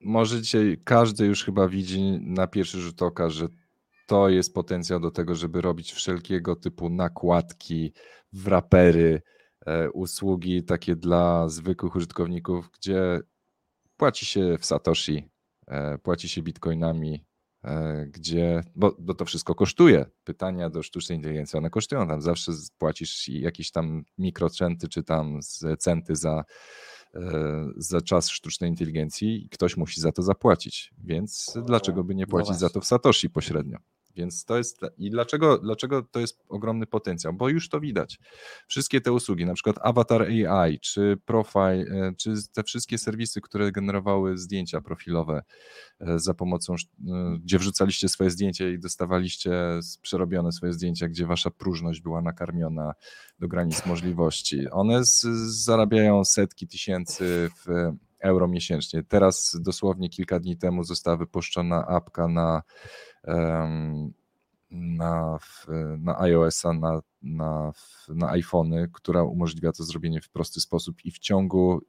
Może 0.00 0.42
dzisiaj 0.42 0.80
każdy 0.84 1.26
już 1.26 1.44
chyba 1.44 1.68
widzi 1.68 2.02
na 2.20 2.46
pierwszy 2.46 2.80
rzut 2.80 3.02
oka, 3.02 3.30
że 3.30 3.48
to 4.06 4.28
jest 4.28 4.54
potencjał 4.54 5.00
do 5.00 5.10
tego, 5.10 5.34
żeby 5.34 5.60
robić 5.60 5.92
wszelkiego 5.92 6.56
typu 6.56 6.90
nakładki, 6.90 7.92
wrapery, 8.32 9.22
e, 9.66 9.90
usługi 9.90 10.64
takie 10.64 10.96
dla 10.96 11.48
zwykłych 11.48 11.96
użytkowników, 11.96 12.70
gdzie 12.78 13.20
płaci 13.96 14.26
się 14.26 14.58
w 14.58 14.66
Satoshi, 14.66 15.28
e, 15.66 15.98
płaci 15.98 16.28
się 16.28 16.42
bitcoinami, 16.42 17.24
e, 17.64 18.06
gdzie, 18.06 18.62
bo, 18.74 18.96
bo 18.98 19.14
to 19.14 19.24
wszystko 19.24 19.54
kosztuje. 19.54 20.06
Pytania 20.24 20.70
do 20.70 20.82
sztucznej 20.82 21.18
inteligencji, 21.18 21.58
one 21.58 21.70
kosztują, 21.70 22.08
tam 22.08 22.22
zawsze 22.22 22.52
płacisz 22.78 23.28
jakieś 23.28 23.70
tam 23.70 24.02
mikrocenty 24.18 24.88
czy 24.88 25.02
tam 25.02 25.40
centy 25.78 26.16
za, 26.16 26.44
za 27.76 28.00
czas 28.00 28.28
sztucznej 28.28 28.70
inteligencji 28.70 29.44
i 29.44 29.48
ktoś 29.48 29.76
musi 29.76 30.00
za 30.00 30.12
to 30.12 30.22
zapłacić, 30.22 30.92
więc 31.04 31.58
dlaczego 31.66 32.04
by 32.04 32.14
nie 32.14 32.24
no 32.24 32.30
płacić 32.30 32.52
no 32.52 32.58
za 32.58 32.70
to 32.70 32.80
w 32.80 32.84
Satoshi 32.84 33.30
pośrednio? 33.30 33.78
Więc 34.16 34.44
to 34.44 34.58
jest. 34.58 34.80
I 34.98 35.10
dlaczego, 35.10 35.58
dlaczego 35.58 36.02
to 36.02 36.20
jest 36.20 36.40
ogromny 36.48 36.86
potencjał? 36.86 37.32
Bo 37.32 37.48
już 37.48 37.68
to 37.68 37.80
widać. 37.80 38.18
Wszystkie 38.68 39.00
te 39.00 39.12
usługi, 39.12 39.46
na 39.46 39.54
przykład 39.54 39.76
Avatar 39.82 40.22
AI, 40.22 40.80
czy 40.80 41.16
Profile, 41.24 41.84
e, 41.90 42.12
czy 42.18 42.34
te 42.52 42.62
wszystkie 42.62 42.98
serwisy, 42.98 43.40
które 43.40 43.72
generowały 43.72 44.38
zdjęcia 44.38 44.80
profilowe 44.80 45.42
e, 46.00 46.18
za 46.18 46.34
pomocą, 46.34 46.74
e, 46.74 47.38
gdzie 47.42 47.58
wrzucaliście 47.58 48.08
swoje 48.08 48.30
zdjęcie 48.30 48.72
i 48.72 48.78
dostawaliście 48.78 49.50
przerobione 50.02 50.52
swoje 50.52 50.72
zdjęcia, 50.72 51.08
gdzie 51.08 51.26
wasza 51.26 51.50
próżność 51.50 52.00
była 52.00 52.22
nakarmiona 52.22 52.92
do 53.38 53.48
granic 53.48 53.86
możliwości. 53.86 54.70
One 54.70 55.04
z, 55.04 55.20
zarabiają 55.64 56.24
setki 56.24 56.68
tysięcy 56.68 57.50
w 57.66 57.92
euro 58.20 58.48
miesięcznie. 58.48 59.02
Teraz 59.02 59.56
dosłownie 59.60 60.08
kilka 60.08 60.40
dni 60.40 60.56
temu 60.56 60.84
została 60.84 61.16
wypuszczona 61.16 61.86
apka 61.86 62.28
na 62.28 62.62
na, 64.70 65.38
na 65.98 66.20
iOS-a, 66.20 66.72
na, 66.72 67.00
na, 67.22 67.72
na 68.08 68.30
iPhony, 68.30 68.88
która 68.92 69.22
umożliwia 69.22 69.72
to 69.72 69.84
zrobienie 69.84 70.20
w 70.20 70.30
prosty 70.30 70.60
sposób 70.60 71.04
i 71.04 71.10
w 71.10 71.18
ciągu 71.18 71.80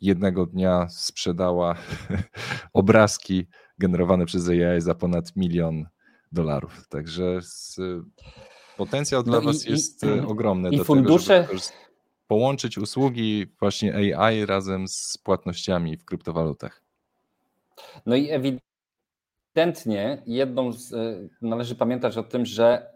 jednego 0.00 0.46
dnia 0.46 0.88
sprzedała 0.88 1.74
obrazki 2.72 3.46
generowane 3.78 4.26
przez 4.26 4.48
AI 4.48 4.80
za 4.80 4.94
ponad 4.94 5.36
milion 5.36 5.86
dolarów. 6.32 6.88
Także 6.88 7.38
z, 7.42 7.80
potencjał 8.76 9.22
dla 9.22 9.40
no 9.40 9.46
Was 9.46 9.66
i, 9.66 9.70
jest 9.70 10.02
i, 10.02 10.06
e, 10.06 10.26
ogromny. 10.26 10.70
I 10.70 10.76
do 10.76 10.84
fundusze. 10.84 11.44
Tego, 11.44 11.60
połączyć 12.32 12.78
usługi 12.78 13.46
właśnie 13.60 14.16
AI 14.18 14.46
razem 14.46 14.88
z 14.88 15.18
płatnościami 15.18 15.96
w 15.96 16.04
kryptowalutach. 16.04 16.82
No 18.06 18.16
i 18.16 18.30
ewidentnie 18.30 20.22
jedną 20.26 20.72
z, 20.72 20.92
e, 20.92 21.28
należy 21.42 21.74
pamiętać 21.74 22.16
o 22.16 22.22
tym, 22.22 22.46
że 22.46 22.92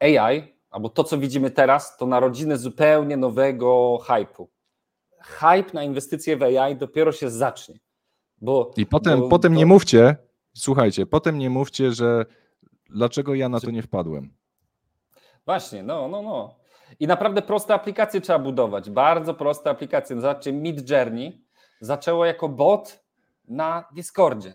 AI, 0.00 0.54
albo 0.70 0.88
to, 0.88 1.04
co 1.04 1.18
widzimy 1.18 1.50
teraz, 1.50 1.96
to 1.96 2.06
narodziny 2.06 2.56
zupełnie 2.56 3.16
nowego 3.16 3.98
hypu. 4.06 4.48
Hype 5.20 5.72
na 5.74 5.84
inwestycje 5.84 6.36
w 6.36 6.42
AI 6.42 6.76
dopiero 6.76 7.12
się 7.12 7.30
zacznie. 7.30 7.78
Bo, 8.40 8.70
I 8.76 8.86
potem, 8.86 9.20
bo 9.20 9.28
potem 9.28 9.52
to... 9.52 9.58
nie 9.58 9.66
mówcie, 9.66 10.16
słuchajcie, 10.54 11.06
potem 11.06 11.38
nie 11.38 11.50
mówcie, 11.50 11.92
że 11.92 12.26
dlaczego 12.90 13.34
ja 13.34 13.48
na 13.48 13.60
to 13.60 13.70
nie 13.70 13.82
wpadłem. 13.82 14.34
Właśnie, 15.46 15.82
no, 15.82 16.08
no, 16.08 16.22
no. 16.22 16.61
I 17.00 17.06
naprawdę 17.06 17.42
proste 17.42 17.74
aplikacje 17.74 18.20
trzeba 18.20 18.38
budować. 18.38 18.90
Bardzo 18.90 19.34
proste 19.34 19.70
aplikacje. 19.70 20.20
Zobaczcie, 20.20 20.52
Mid 20.52 20.90
Journey 20.90 21.44
zaczęło 21.80 22.26
jako 22.26 22.48
bot 22.48 23.04
na 23.48 23.84
Discordzie. 23.94 24.54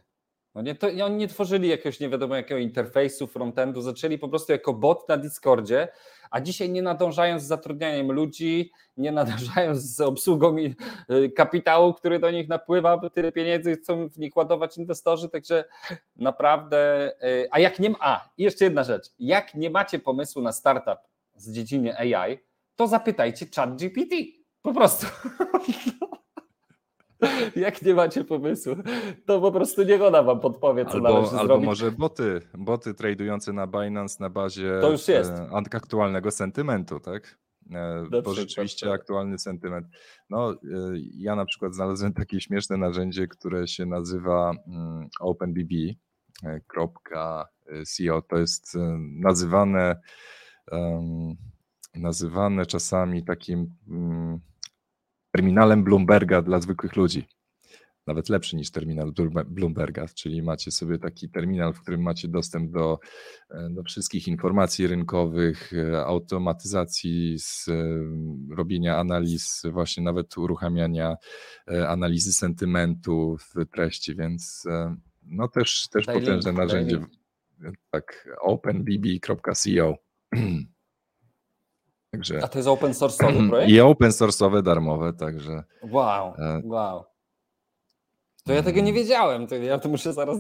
No 0.58 0.64
nie, 0.64 0.76
to, 0.76 0.88
oni 0.88 1.16
nie 1.16 1.28
tworzyli 1.28 1.70
jakiegoś 1.70 2.00
nie 2.00 2.10
wiadomo 2.10 2.36
jakiego 2.36 2.60
interfejsu, 2.60 3.28
frontendu, 3.28 3.82
zaczęli 3.82 4.18
po 4.18 4.30
prostu 4.30 4.52
jako 4.52 4.74
bot 4.74 5.10
na 5.10 5.18
Discordzie, 5.18 5.88
a 6.32 6.42
dzisiaj 6.42 6.70
nie 6.70 6.82
nadążają 6.82 7.40
z 7.40 7.44
zatrudnianiem 7.44 8.12
ludzi, 8.12 8.72
nie 8.98 9.12
nadążają 9.12 9.76
z 9.76 10.02
obsługą 10.02 10.56
y, 10.58 11.30
kapitału, 11.30 11.94
który 11.94 12.20
do 12.20 12.32
nich 12.32 12.50
napływa, 12.50 12.98
bo 12.98 13.10
tyle 13.10 13.32
pieniędzy 13.32 13.76
chcą 13.76 14.10
w 14.10 14.18
nich 14.18 14.36
ładować 14.36 14.78
inwestorzy, 14.78 15.30
także 15.30 15.64
naprawdę, 16.16 17.12
y, 17.24 17.48
a 17.52 17.60
jak 17.60 17.80
nie 17.80 17.90
ma, 17.90 17.98
a 18.00 18.30
jeszcze 18.38 18.66
jedna 18.66 18.84
rzecz, 18.84 19.06
jak 19.20 19.56
nie 19.56 19.70
macie 19.70 20.00
pomysłu 20.00 20.42
na 20.42 20.52
startup 20.52 21.00
z 21.38 21.52
dziedziny 21.52 21.98
AI, 21.98 22.38
to 22.76 22.88
zapytajcie 22.88 23.46
ChatGPT, 23.56 24.16
po 24.62 24.74
prostu. 24.74 25.08
Jak 27.56 27.82
nie 27.82 27.94
macie 27.94 28.24
pomysłu, 28.24 28.76
to 29.26 29.42
po 29.42 29.52
prostu 29.52 29.84
niech 29.84 30.02
ona 30.02 30.24
wam 30.24 30.40
podpowie, 30.40 30.86
co 30.86 30.92
albo, 30.92 31.04
należy 31.04 31.20
albo 31.20 31.38
zrobić. 31.38 31.52
Albo 31.52 31.66
może 31.66 31.92
boty, 31.92 32.40
boty 32.54 32.94
tradujące 32.94 33.54
na 33.54 33.68
Binance 33.68 34.18
na 34.20 34.30
bazie 34.30 34.78
to 34.82 34.92
już 34.92 35.08
jest. 35.08 35.32
E, 35.32 35.50
aktualnego 35.74 36.32
sentymentu, 36.32 37.00
tak? 37.00 37.40
E, 37.72 38.22
bo 38.24 38.34
rzeczywiście 38.34 38.86
tak. 38.86 39.00
aktualny 39.00 39.40
sentyment. 39.40 39.88
No, 40.30 40.52
e, 40.52 40.56
ja 41.18 41.36
na 41.36 41.46
przykład 41.46 41.76
znalazłem 41.76 42.14
takie 42.14 42.42
śmieszne 42.42 42.78
narzędzie, 42.78 43.28
które 43.28 43.68
się 43.68 43.86
nazywa 43.86 44.52
mm, 44.68 45.10
OpenBB.co. 45.20 45.98
To 48.30 48.38
jest 48.38 48.78
nazywane 49.20 50.02
nazywane 51.95 52.65
czasami 52.65 53.24
takim 53.24 53.76
mm, 53.88 54.39
terminalem 55.32 55.84
Bloomberga 55.84 56.41
dla 56.41 56.59
zwykłych 56.59 56.95
ludzi. 56.95 57.28
Nawet 58.07 58.30
lepszy 58.30 58.55
niż 58.55 58.72
terminal 58.72 59.13
Bloomberga, 59.47 60.05
czyli 60.15 60.41
macie 60.41 60.72
sobie 60.72 60.99
taki 60.99 61.30
terminal, 61.30 61.74
w 61.74 61.82
którym 61.82 62.01
macie 62.01 62.28
dostęp 62.28 62.72
do, 62.72 62.99
e, 63.49 63.70
do 63.70 63.84
wszystkich 63.84 64.28
informacji 64.28 64.88
rynkowych, 64.88 65.74
e, 65.74 66.05
automatyzacji, 66.05 67.39
z, 67.39 67.68
e, 67.68 67.74
robienia 68.55 68.97
analiz, 68.97 69.63
właśnie 69.72 70.03
nawet 70.03 70.38
uruchamiania 70.38 71.15
analizy 71.88 72.34
sentymentu 72.34 73.38
w 73.38 73.65
treści, 73.65 74.15
więc 74.15 74.63
no 75.24 75.47
też, 75.47 75.88
też 75.89 76.05
potężne 76.05 76.51
narzędzie. 76.51 77.05
Tak, 77.91 78.30
openbb.co. 78.41 80.07
Także, 82.11 82.43
A 82.43 82.47
to 82.47 82.59
jest 82.59 82.67
open 82.69 82.91
source'owy 82.91 83.49
projekt? 83.49 83.71
I 83.71 83.82
open 83.82 84.11
source'owe, 84.11 84.63
darmowe, 84.63 85.13
także. 85.13 85.63
Wow, 85.84 86.34
e, 86.39 86.61
wow. 86.63 87.03
To 88.43 88.53
ja 88.53 88.63
tego 88.63 88.78
nie 88.78 88.89
mm. 88.89 88.95
wiedziałem, 88.95 89.47
to 89.47 89.55
ja 89.55 89.80
to 89.80 89.89
muszę 89.89 90.13
zaraz 90.13 90.38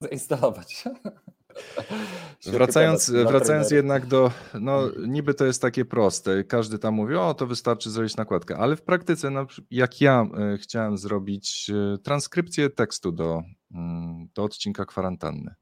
zainstalować. 0.00 0.84
Wracając, 2.46 3.10
wracając 3.10 3.70
jednak 3.70 4.06
do, 4.06 4.32
no 4.60 4.82
niby 5.06 5.34
to 5.34 5.44
jest 5.44 5.62
takie 5.62 5.84
proste, 5.84 6.44
każdy 6.44 6.78
tam 6.78 6.94
mówi, 6.94 7.14
o 7.14 7.34
to 7.34 7.46
wystarczy 7.46 7.90
zrobić 7.90 8.16
nakładkę, 8.16 8.56
ale 8.56 8.76
w 8.76 8.82
praktyce, 8.82 9.30
jak 9.70 10.00
ja 10.00 10.26
e, 10.54 10.58
chciałem 10.58 10.98
zrobić 10.98 11.70
e, 11.70 11.98
transkrypcję 11.98 12.70
tekstu 12.70 13.12
do, 13.12 13.42
mm, 13.74 14.28
do 14.34 14.44
odcinka 14.44 14.84
kwarantanny, 14.84 15.54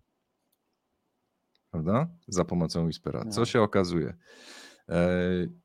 prawda, 1.70 2.08
za 2.28 2.44
pomocą 2.44 2.86
Whispera, 2.86 3.24
co 3.24 3.40
no. 3.40 3.46
się 3.46 3.62
okazuje? 3.62 4.14
E, 4.88 5.08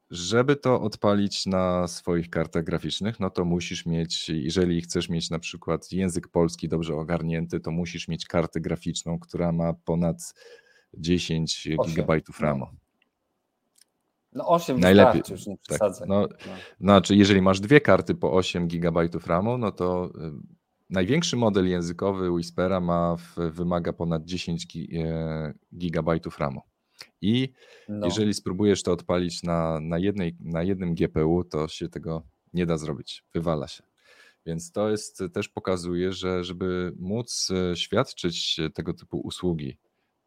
żeby 0.10 0.56
to 0.56 0.82
odpalić 0.82 1.46
na 1.46 1.88
swoich 1.88 2.30
kartach 2.30 2.64
graficznych, 2.64 3.20
no 3.20 3.30
to 3.30 3.46
musisz 3.46 3.86
mieć, 3.86 4.30
jeżeli 4.30 4.82
chcesz 4.82 5.10
mieć 5.10 5.30
na 5.30 5.40
przykład 5.40 5.92
język 5.92 6.28
polski 6.28 6.70
dobrze 6.70 6.96
ogarnięty, 6.96 7.60
to 7.60 7.72
musisz 7.72 8.08
mieć 8.08 8.26
kartę 8.26 8.62
graficzną, 8.62 9.20
która 9.20 9.52
ma 9.52 9.74
ponad 9.74 10.34
10 10.94 11.68
GB 11.96 12.22
RAMu. 12.40 12.68
No 14.34 14.48
8 14.48 14.80
Najlepiej, 14.80 15.22
już 15.30 15.48
nie 15.48 15.58
tak, 15.68 15.92
no, 16.08 16.22
no. 16.22 16.28
Znaczy, 16.80 17.16
jeżeli 17.16 17.42
masz 17.42 17.60
dwie 17.60 17.82
karty 17.82 18.16
po 18.16 18.34
8 18.34 18.68
GB 18.68 19.10
RAMu, 19.26 19.58
no 19.58 19.72
to 19.72 20.06
y, 20.06 20.32
największy 20.94 21.36
model 21.36 21.70
językowy 21.70 22.32
Whispera 22.32 22.80
ma, 22.80 23.16
wymaga 23.38 23.94
ponad 23.94 24.26
10 24.26 24.68
GB 25.72 26.20
RAMu. 26.40 26.62
I 27.22 27.50
no. 27.90 28.06
jeżeli 28.06 28.34
spróbujesz 28.34 28.84
to 28.84 28.92
odpalić 28.92 29.44
na, 29.44 29.80
na, 29.80 30.00
jednej, 30.00 30.36
na 30.40 30.64
jednym 30.64 30.96
GPU, 30.96 31.44
to 31.44 31.68
się 31.68 31.90
tego 31.90 32.24
nie 32.54 32.66
da 32.66 32.78
zrobić, 32.78 33.24
wywala 33.34 33.68
się. 33.68 33.84
Więc 34.46 34.72
to 34.72 34.90
jest 34.90 35.24
też 35.34 35.50
pokazuje, 35.50 36.14
że 36.14 36.44
żeby 36.44 36.94
móc 37.00 37.52
e, 37.52 37.76
świadczyć 37.76 38.60
tego 38.74 38.94
typu 38.94 39.20
usługi, 39.20 39.78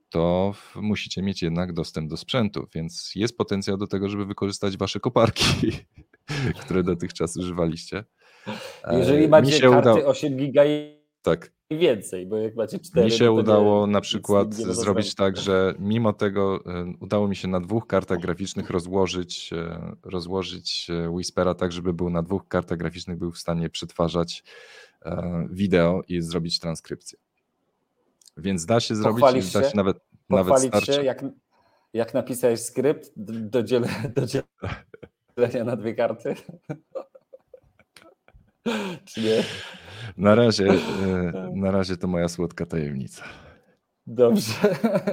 to 0.08 0.54
musicie 0.76 1.22
mieć 1.22 1.42
jednak 1.42 1.72
dostęp 1.72 2.10
do 2.10 2.16
sprzętu, 2.16 2.66
więc 2.74 3.12
jest 3.14 3.36
potencjał 3.36 3.76
do 3.76 3.86
tego, 3.86 4.08
żeby 4.08 4.26
wykorzystać 4.26 4.76
wasze 4.76 5.00
koparki, 5.00 5.72
które 6.60 6.82
dotychczas 6.82 7.36
używaliście. 7.36 8.04
Jeżeli 8.92 9.24
e, 9.24 9.28
macie 9.28 9.60
karty 9.60 9.90
uda... 9.90 10.06
8 10.06 10.36
giga 10.36 10.62
tak 11.22 11.52
i 11.70 11.78
więcej, 11.78 12.26
bo 12.26 12.36
jak 12.36 12.56
macie 12.56 12.78
cztery. 12.78 13.06
Mi 13.06 13.12
się 13.12 13.32
udało 13.32 13.86
na 13.86 14.00
przykład 14.00 14.54
zrobić 14.54 15.14
tak, 15.14 15.36
że 15.36 15.74
mimo 15.78 16.12
tego 16.12 16.60
e, 16.66 16.92
udało 17.00 17.28
mi 17.28 17.36
się 17.36 17.48
na 17.48 17.60
dwóch 17.60 17.86
kartach 17.86 18.18
graficznych 18.18 18.70
rozłożyć, 18.70 19.52
e, 19.52 19.96
rozłożyć 20.02 20.90
Whispera 21.08 21.54
tak, 21.54 21.72
żeby 21.72 21.92
był 21.92 22.10
na 22.10 22.22
dwóch 22.22 22.48
kartach 22.48 22.78
graficznych 22.78 23.18
był 23.18 23.32
w 23.32 23.38
stanie 23.38 23.70
przetwarzać 23.70 24.44
wideo 25.50 26.02
i 26.08 26.22
zrobić 26.22 26.60
transkrypcję. 26.60 27.18
Więc 28.36 28.66
da 28.66 28.80
się 28.80 28.94
zrobić, 28.94 29.52
da 29.52 29.62
się, 29.62 29.70
się 29.70 29.76
nawet, 29.76 29.96
nawet 30.30 30.58
starczy. 30.58 30.92
się, 30.92 31.04
jak, 31.04 31.24
jak 31.92 32.14
napisałeś 32.14 32.60
skrypt 32.60 33.12
do, 33.16 33.62
dziel, 33.62 33.84
do 34.16 34.26
dzielenia 34.26 35.64
na 35.64 35.76
dwie 35.76 35.94
karty? 35.94 36.34
Czy 39.04 39.20
nie? 39.20 39.42
Na 40.16 40.34
razie, 40.34 40.68
e, 40.68 41.50
na 41.54 41.70
razie 41.70 41.96
to 41.96 42.06
moja 42.06 42.28
słodka 42.28 42.66
tajemnica. 42.66 43.22
Dobrze. 44.06 44.52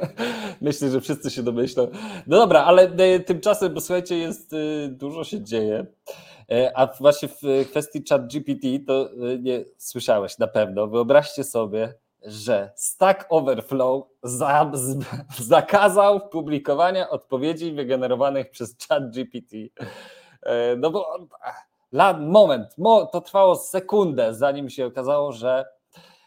Myślę, 0.61 0.89
że 0.89 1.01
wszyscy 1.01 1.31
się 1.31 1.43
domyślą. 1.43 1.87
No 2.27 2.37
dobra, 2.37 2.63
ale 2.63 2.81
e, 2.81 3.19
tymczasem, 3.19 3.73
bo 3.73 3.81
słuchajcie, 3.81 4.17
jest 4.17 4.53
e, 4.53 4.87
dużo 4.87 5.23
się 5.23 5.43
dzieje. 5.43 5.85
A 6.75 6.87
właśnie 6.99 7.29
w 7.29 7.69
kwestii 7.69 8.03
chat 8.09 8.27
GPT 8.27 8.67
to 8.87 9.09
nie 9.39 9.65
słyszałeś 9.77 10.37
na 10.37 10.47
pewno. 10.47 10.87
Wyobraźcie 10.87 11.43
sobie, 11.43 11.93
że 12.21 12.71
Stack 12.75 13.25
Overflow 13.29 14.03
za, 14.23 14.71
z, 14.73 15.05
zakazał 15.55 16.29
publikowania 16.29 17.09
odpowiedzi 17.09 17.71
wygenerowanych 17.71 18.49
przez 18.49 18.75
chat 18.87 19.11
GPT. 19.11 19.57
No 20.77 20.91
bo 20.91 21.27
moment, 22.19 22.75
to 23.11 23.21
trwało 23.21 23.55
sekundę, 23.55 24.33
zanim 24.33 24.69
się 24.69 24.85
okazało, 24.85 25.31
że 25.31 25.65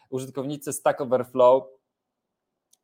użytkownicy 0.09 0.73
Stack 0.73 1.01
Overflow, 1.01 1.63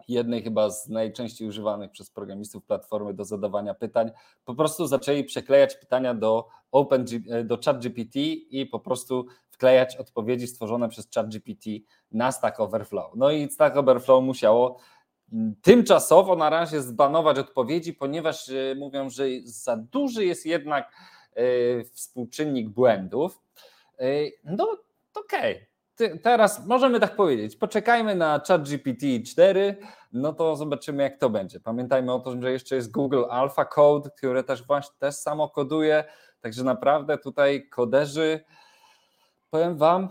jednej 0.08 0.44
chyba 0.44 0.70
z 0.70 0.90
najczęściej 0.90 1.48
używanych 1.48 1.92
przez 1.92 2.10
programistów 2.12 2.66
platformy 2.66 3.14
do 3.14 3.26
zadawania 3.26 3.74
pytań, 3.74 4.12
po 4.46 4.56
prostu 4.56 4.88
zaczęli 4.88 5.24
przeklejać 5.24 5.76
pytania 5.76 6.14
do, 6.14 6.48
Open, 6.72 7.06
do 7.44 7.58
ChatGPT 7.66 8.16
i 8.50 8.66
po 8.66 8.80
prostu 8.80 9.26
wklejać 9.50 9.98
odpowiedzi 9.98 10.48
stworzone 10.48 10.90
przez 10.90 11.10
ChatGPT 11.16 11.70
na 12.12 12.32
Stack 12.32 12.60
Overflow. 12.60 13.12
No 13.16 13.32
i 13.32 13.50
Stack 13.50 13.78
Overflow 13.78 14.24
musiało 14.24 14.80
tymczasowo 15.62 16.36
na 16.36 16.50
razie 16.50 16.82
zbanować 16.82 17.40
odpowiedzi, 17.40 17.94
ponieważ 17.94 18.50
e, 18.50 18.76
mówią, 18.76 19.10
że 19.10 19.24
za 19.44 19.78
duży 19.78 20.26
jest 20.26 20.46
jednak 20.46 20.92
współczynnik 21.94 22.70
błędów. 22.70 23.42
Y, 24.02 24.32
no 24.44 24.78
okej, 25.16 25.68
okay. 25.96 26.20
teraz 26.20 26.66
możemy 26.66 27.00
tak 27.00 27.16
powiedzieć, 27.16 27.56
poczekajmy 27.56 28.16
na 28.16 28.42
ChatGPT 28.48 29.06
4, 29.28 29.78
no 30.14 30.34
to 30.34 30.56
zobaczymy 30.56 31.04
jak 31.04 31.18
to 31.18 31.30
będzie. 31.30 31.60
Pamiętajmy 31.60 32.14
o 32.14 32.20
tym, 32.20 32.42
że 32.42 32.52
jeszcze 32.52 32.76
jest 32.76 32.92
Google 32.92 33.24
Alpha 33.30 33.66
Code, 33.66 34.10
które 34.18 34.44
też 34.44 34.68
właśnie 34.68 34.96
też 35.00 35.16
samo 35.16 35.50
koduje, 35.50 36.04
także 36.42 36.64
naprawdę 36.64 37.18
tutaj 37.18 37.70
koderzy, 37.70 38.40
powiem 39.50 39.78
Wam, 39.78 40.10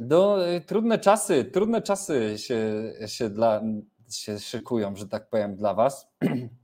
no, 0.00 0.36
trudne 0.66 0.98
czasy, 0.98 1.44
trudne 1.44 1.82
czasy 1.82 2.38
się, 2.38 2.92
się, 3.06 3.30
dla, 3.30 3.62
się 4.10 4.38
szykują, 4.38 4.96
że 4.96 5.08
tak 5.08 5.28
powiem, 5.28 5.56
dla 5.56 5.74
Was. 5.74 6.08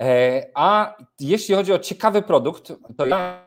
E, 0.00 0.42
a 0.54 0.96
jeśli 1.20 1.54
chodzi 1.54 1.72
o 1.72 1.78
ciekawy 1.78 2.22
produkt, 2.22 2.72
to 2.96 3.06
ja 3.06 3.46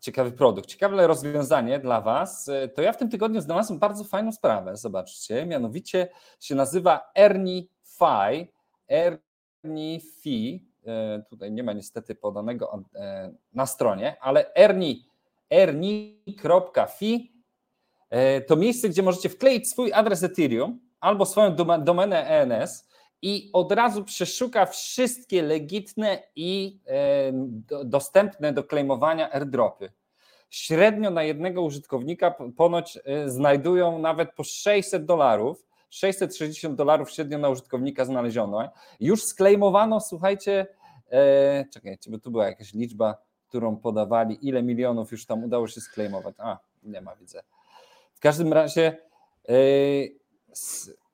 ciekawy 0.00 0.32
produkt, 0.32 0.68
ciekawe 0.68 1.06
rozwiązanie 1.06 1.78
dla 1.78 2.00
Was, 2.00 2.48
e, 2.48 2.68
to 2.68 2.82
ja 2.82 2.92
w 2.92 2.96
tym 2.96 3.08
tygodniu 3.08 3.40
znalazłem 3.40 3.78
bardzo 3.78 4.04
fajną 4.04 4.32
sprawę, 4.32 4.76
zobaczcie, 4.76 5.46
mianowicie 5.46 6.08
się 6.40 6.54
nazywa 6.54 7.10
Ernie 7.18 7.62
Fi, 7.98 8.52
Ernie 8.88 10.00
Fi, 10.00 10.66
e, 10.86 11.22
tutaj 11.30 11.52
nie 11.52 11.62
ma 11.62 11.72
niestety 11.72 12.14
podanego 12.14 12.84
na 13.52 13.66
stronie, 13.66 14.16
ale 14.20 14.54
Ernie, 14.54 14.94
ernie.fi 15.50 17.32
to 18.46 18.56
miejsce, 18.56 18.88
gdzie 18.88 19.02
możecie 19.02 19.28
wkleić 19.28 19.70
swój 19.70 19.92
adres 19.92 20.22
Ethereum 20.22 20.80
albo 21.00 21.26
swoją 21.26 21.56
domenę 21.84 22.26
ENS 22.26 22.89
i 23.22 23.50
od 23.52 23.72
razu 23.72 24.04
przeszuka 24.04 24.66
wszystkie 24.66 25.42
legitne 25.42 26.22
i 26.36 26.80
e, 26.86 27.84
dostępne 27.84 28.52
do 28.52 28.64
klejmowania 28.64 29.32
airdropy. 29.32 29.92
Średnio 30.50 31.10
na 31.10 31.22
jednego 31.22 31.62
użytkownika 31.62 32.34
ponoć 32.56 32.98
e, 33.04 33.30
znajdują 33.30 33.98
nawet 33.98 34.32
po 34.34 34.44
600 34.44 35.04
dolarów. 35.04 35.66
660 35.90 36.76
dolarów 36.76 37.10
średnio 37.10 37.38
na 37.38 37.48
użytkownika 37.48 38.04
znaleziono. 38.04 38.68
Już 39.00 39.24
sklejmowano, 39.24 40.00
słuchajcie, 40.00 40.66
e, 41.10 41.64
czekajcie, 41.72 42.10
bo 42.10 42.18
tu 42.18 42.30
była 42.30 42.46
jakaś 42.46 42.74
liczba, 42.74 43.16
którą 43.48 43.76
podawali, 43.76 44.48
ile 44.48 44.62
milionów 44.62 45.12
już 45.12 45.26
tam 45.26 45.44
udało 45.44 45.68
się 45.68 45.80
sklejmować. 45.80 46.34
A, 46.38 46.58
nie 46.82 47.00
ma, 47.00 47.16
widzę. 47.16 47.42
W 48.14 48.20
każdym 48.20 48.52
razie 48.52 48.96
e, 49.48 49.54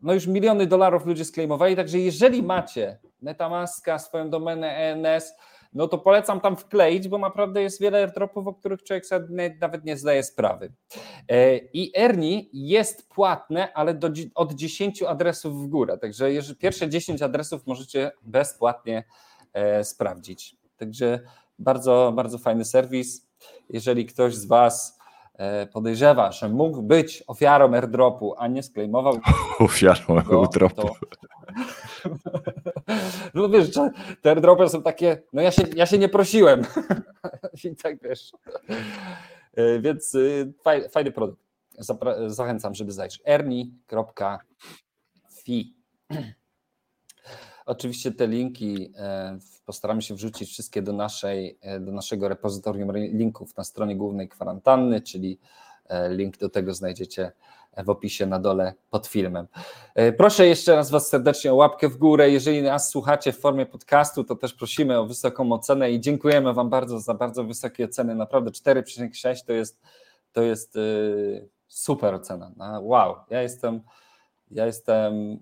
no 0.06 0.14
już 0.14 0.26
miliony 0.26 0.66
dolarów 0.66 1.06
ludzie 1.06 1.24
sklejmowali, 1.24 1.76
także 1.76 1.98
jeżeli 1.98 2.42
macie 2.42 2.98
Metamaska, 3.22 3.98
swoją 3.98 4.30
domenę 4.30 4.76
ENS, 4.76 5.32
no 5.72 5.88
to 5.88 5.98
polecam 5.98 6.40
tam 6.40 6.56
wkleić, 6.56 7.08
bo 7.08 7.18
naprawdę 7.18 7.62
jest 7.62 7.80
wiele 7.80 7.98
airdropów, 7.98 8.46
o 8.46 8.54
których 8.54 8.82
człowiek 8.82 9.06
sobie 9.06 9.56
nawet 9.60 9.84
nie 9.84 9.96
zdaje 9.96 10.22
sprawy. 10.22 10.72
E, 11.28 11.56
I 11.56 11.92
Ernie 11.96 12.42
jest 12.52 13.08
płatne, 13.08 13.72
ale 13.72 13.94
do, 13.94 14.08
od 14.34 14.54
10 14.54 15.02
adresów 15.02 15.64
w 15.64 15.66
górę, 15.66 15.98
także 15.98 16.28
pierwsze 16.58 16.88
10 16.88 17.22
adresów 17.22 17.66
możecie 17.66 18.12
bezpłatnie 18.22 19.04
e, 19.52 19.84
sprawdzić. 19.84 20.56
Także 20.76 21.20
bardzo, 21.58 22.12
bardzo 22.16 22.38
fajny 22.38 22.64
serwis. 22.64 23.28
Jeżeli 23.70 24.06
ktoś 24.06 24.34
z 24.34 24.46
Was 24.46 24.95
podejrzewa, 25.72 26.32
że 26.32 26.48
mógł 26.48 26.82
być 26.82 27.24
ofiarą 27.26 27.74
airdropu, 27.74 28.34
a 28.38 28.48
nie 28.48 28.62
sklejmował. 28.62 29.18
Ofiarą 29.58 30.18
airdropu. 30.18 30.82
To... 30.82 30.94
No 33.34 33.48
wiesz, 33.48 33.70
te 34.22 34.30
airdropy 34.30 34.68
są 34.68 34.82
takie, 34.82 35.22
no 35.32 35.42
ja 35.42 35.50
się, 35.50 35.62
ja 35.76 35.86
się 35.86 35.98
nie 35.98 36.08
prosiłem. 36.08 36.62
I 37.64 37.76
tak 37.76 38.02
wiesz. 38.02 38.32
E, 39.54 39.80
więc 39.80 40.14
y, 40.14 40.52
fajny, 40.64 40.88
fajny 40.88 41.12
produkt. 41.12 41.42
Zachęcam, 42.26 42.74
żeby 42.74 42.92
zajrzeć. 42.92 43.22
erni.fi 43.24 44.64
Oczywiście 47.66 48.12
te 48.12 48.26
linki 48.26 48.92
e, 48.96 49.38
postaramy 49.64 50.02
się 50.02 50.14
wrzucić 50.14 50.50
wszystkie 50.50 50.82
do, 50.82 50.92
naszej, 50.92 51.58
e, 51.60 51.80
do 51.80 51.92
naszego 51.92 52.28
repozytorium 52.28 52.92
linków 52.96 53.56
na 53.56 53.64
stronie 53.64 53.96
głównej 53.96 54.28
kwarantanny, 54.28 55.00
czyli 55.00 55.38
e, 55.86 56.14
link 56.14 56.38
do 56.38 56.48
tego 56.48 56.74
znajdziecie 56.74 57.32
w 57.84 57.90
opisie 57.90 58.26
na 58.26 58.38
dole 58.38 58.74
pod 58.90 59.06
filmem. 59.06 59.46
Proszę 60.18 60.46
jeszcze 60.46 60.76
raz 60.76 60.90
Was 60.90 61.08
serdecznie 61.08 61.52
o 61.52 61.54
łapkę 61.54 61.88
w 61.88 61.96
górę. 61.96 62.30
Jeżeli 62.30 62.62
nas 62.62 62.90
słuchacie 62.90 63.32
w 63.32 63.38
formie 63.38 63.66
podcastu, 63.66 64.24
to 64.24 64.36
też 64.36 64.54
prosimy 64.54 64.98
o 64.98 65.06
wysoką 65.06 65.52
ocenę 65.52 65.90
i 65.90 66.00
dziękujemy 66.00 66.54
Wam 66.54 66.70
bardzo 66.70 67.00
za 67.00 67.14
bardzo 67.14 67.44
wysokie 67.44 67.84
oceny. 67.84 68.14
Naprawdę 68.14 68.50
4,6 68.50 69.44
to 69.46 69.52
jest, 69.52 69.80
to 70.32 70.42
jest 70.42 70.74
super 71.68 72.14
ocena. 72.14 72.52
Wow, 72.80 73.16
ja 73.30 73.42
jestem, 73.42 73.80
ja 74.50 74.66
jestem 74.66 75.38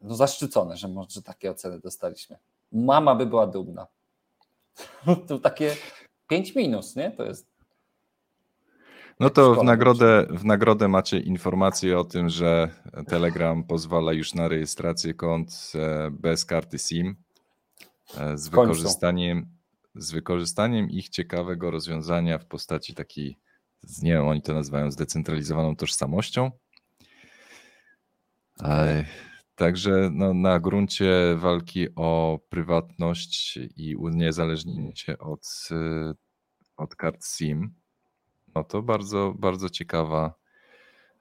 no 0.00 0.14
zaszczycone, 0.14 0.76
że 0.76 0.88
może 0.88 1.22
takie 1.22 1.50
oceny 1.50 1.80
dostaliśmy. 1.80 2.38
Mama 2.72 3.14
by 3.14 3.26
była 3.26 3.46
dumna. 3.46 3.86
To 5.28 5.38
takie 5.38 5.76
5 6.28 6.54
minus, 6.54 6.96
nie? 6.96 7.10
To 7.10 7.24
jest. 7.24 7.50
No 9.20 9.30
to 9.30 9.54
w 9.54 9.64
nagrodę, 9.64 10.26
w 10.30 10.44
nagrodę 10.44 10.88
macie 10.88 11.18
informację 11.18 11.98
o 11.98 12.04
tym, 12.04 12.28
że 12.28 12.70
Telegram 13.08 13.64
pozwala 13.64 14.12
już 14.12 14.34
na 14.34 14.48
rejestrację 14.48 15.14
kont 15.14 15.72
e, 15.74 16.10
bez 16.10 16.44
karty 16.44 16.78
SIM 16.78 17.16
e, 18.18 18.38
z 18.38 18.48
wykorzystaniem, 18.48 19.46
z 19.94 20.12
wykorzystaniem 20.12 20.90
ich 20.90 21.08
ciekawego 21.08 21.70
rozwiązania 21.70 22.38
w 22.38 22.46
postaci 22.46 22.94
takiej, 22.94 23.38
nie 24.02 24.12
wiem, 24.12 24.28
oni 24.28 24.42
to 24.42 24.54
nazywają 24.54 24.90
zdecentralizowaną 24.90 25.76
tożsamością. 25.76 26.50
Okay. 28.58 29.04
Także 29.60 30.10
no, 30.12 30.34
na 30.34 30.60
gruncie 30.60 31.36
walki 31.36 31.88
o 31.96 32.40
prywatność 32.48 33.58
i 33.76 33.96
uniezależnienie 33.96 34.96
się 34.96 35.18
od, 35.18 35.68
y, 35.70 36.14
od 36.76 36.96
kart 36.96 37.24
SIM, 37.26 37.74
no 38.54 38.64
to 38.64 38.82
bardzo, 38.82 39.34
bardzo 39.38 39.70
ciekawa 39.70 40.34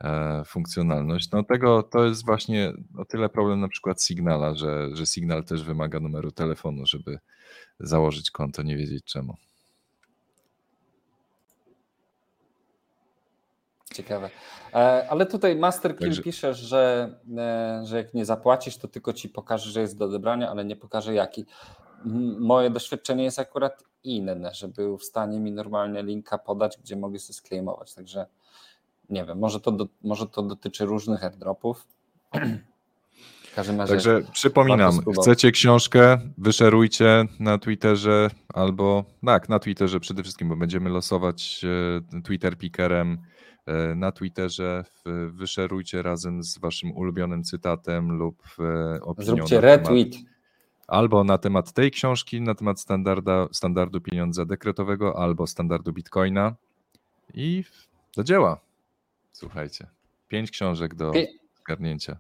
e, 0.03 0.43
funkcjonalność. 0.45 1.31
No 1.31 1.43
tego 1.43 1.83
to 1.83 2.05
jest 2.05 2.25
właśnie 2.25 2.73
o 2.97 3.05
tyle 3.05 3.29
problem 3.29 3.59
na 3.59 3.67
przykład 3.67 4.03
Signala, 4.03 4.55
że, 4.55 4.95
że 4.95 5.05
Signal 5.05 5.43
też 5.43 5.63
wymaga 5.63 5.99
numeru 5.99 6.31
telefonu, 6.31 6.85
żeby 6.85 7.19
założyć 7.79 8.31
konto, 8.31 8.63
nie 8.63 8.77
wiedzieć 8.77 9.03
czemu. 9.03 9.37
Ciekawe. 13.99 14.29
E, 14.73 15.09
ale 15.09 15.25
tutaj 15.25 15.55
Master 15.55 15.97
Kill 15.97 16.07
Także... 16.07 16.21
pisze, 16.21 16.53
że, 16.53 17.13
e, 17.37 17.81
że 17.85 17.97
jak 17.97 18.13
nie 18.13 18.25
zapłacisz, 18.25 18.77
to 18.77 18.87
tylko 18.87 19.13
ci 19.13 19.29
pokaże, 19.29 19.71
że 19.71 19.81
jest 19.81 19.97
do 19.97 20.05
odebrania, 20.05 20.49
ale 20.49 20.65
nie 20.65 20.75
pokaże 20.75 21.13
jaki. 21.13 21.45
Moje 22.39 22.69
doświadczenie 22.69 23.23
jest 23.23 23.39
akurat 23.39 23.83
inne, 24.03 24.53
że 24.53 24.67
był 24.67 24.97
w 24.97 25.03
stanie 25.03 25.39
mi 25.39 25.51
normalnie 25.51 26.03
linka 26.03 26.37
podać, 26.37 26.77
gdzie 26.77 26.95
mogę 26.95 27.19
sobie 27.19 27.33
sklejmować. 27.33 27.93
Także 27.93 28.25
Nie 29.09 29.25
wiem, 29.25 29.39
może 29.39 29.59
to, 29.59 29.71
do, 29.71 29.87
może 30.03 30.27
to 30.27 30.43
dotyczy 30.43 30.85
różnych 30.85 31.23
airdropów. 31.23 31.87
Także 33.87 34.21
przypominam, 34.33 34.99
chcecie 35.21 35.51
książkę, 35.51 36.17
wyszerujcie 36.37 37.25
na 37.39 37.57
Twitterze 37.57 38.29
albo 38.53 39.05
tak, 39.25 39.49
na 39.49 39.59
Twitterze 39.59 39.99
przede 39.99 40.23
wszystkim, 40.23 40.49
bo 40.49 40.55
będziemy 40.55 40.89
losować 40.89 41.65
e, 42.17 42.21
Twitter 42.21 42.57
Pickerem 42.57 43.17
na 43.95 44.11
Twitterze. 44.11 44.83
Wyszerujcie 45.29 46.01
razem 46.01 46.43
z 46.43 46.57
waszym 46.57 46.91
ulubionym 46.91 47.43
cytatem 47.43 48.11
lub 48.11 48.43
e, 48.59 49.01
opinią. 49.01 49.25
Zróbcie 49.25 49.61
retweet. 49.61 50.15
Albo 50.87 51.23
na 51.23 51.37
temat 51.37 51.73
tej 51.73 51.91
książki, 51.91 52.41
na 52.41 52.55
temat 52.55 52.79
standarda, 52.79 53.47
standardu 53.51 54.01
pieniądza 54.01 54.45
dekretowego, 54.45 55.19
albo 55.19 55.47
standardu 55.47 55.93
bitcoina. 55.93 56.55
I 57.33 57.63
do 58.15 58.23
dzieła. 58.23 58.59
Słuchajcie. 59.31 59.87
Pięć 60.27 60.51
książek 60.51 60.95
do 60.95 61.11
zgarnięcia. 61.59 62.17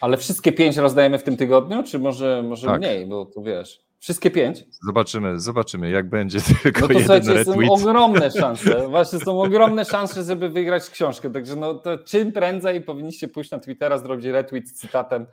Ale 0.00 0.16
wszystkie 0.16 0.52
pięć 0.52 0.76
rozdajemy 0.76 1.18
w 1.18 1.22
tym 1.22 1.36
tygodniu, 1.36 1.82
czy 1.82 1.98
może, 1.98 2.42
może 2.42 2.66
tak. 2.66 2.80
mniej, 2.80 3.06
bo 3.06 3.26
tu 3.26 3.42
wiesz. 3.42 3.80
Wszystkie 4.02 4.30
pięć? 4.30 4.64
Zobaczymy, 4.86 5.40
zobaczymy, 5.40 5.90
jak 5.90 6.08
będzie 6.08 6.40
tylko 6.62 6.80
no 6.80 6.86
to 6.86 6.92
jeden 6.92 7.04
słuchajcie, 7.06 7.34
retweet. 7.34 7.68
są 7.68 7.72
ogromne 7.72 8.30
szanse. 8.30 8.88
Właśnie 8.88 9.18
są 9.18 9.42
ogromne 9.42 9.84
szanse, 9.84 10.22
żeby 10.22 10.48
wygrać 10.48 10.90
książkę. 10.90 11.30
Także 11.30 11.56
no 11.56 11.74
to 11.74 11.98
czym 11.98 12.32
prędzej 12.32 12.80
powinniście 12.80 13.28
pójść 13.28 13.50
na 13.50 13.58
Twittera, 13.58 13.98
zrobić 13.98 14.26
retweet 14.26 14.68
z 14.68 14.72
cytatem 14.72 15.26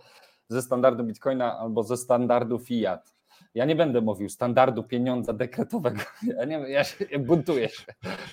ze 0.47 0.61
standardu 0.61 1.03
Bitcoina 1.03 1.59
albo 1.59 1.83
ze 1.83 1.97
standardu 1.97 2.59
Fiat. 2.59 3.13
Ja 3.55 3.65
nie 3.65 3.75
będę 3.75 4.01
mówił 4.01 4.29
standardu 4.29 4.83
pieniądza 4.83 5.33
dekretowego. 5.33 6.01
Ja, 6.37 6.45
nie, 6.45 6.55
ja 6.55 6.83
się 6.83 7.05
buntuję 7.19 7.69
się. 7.69 7.85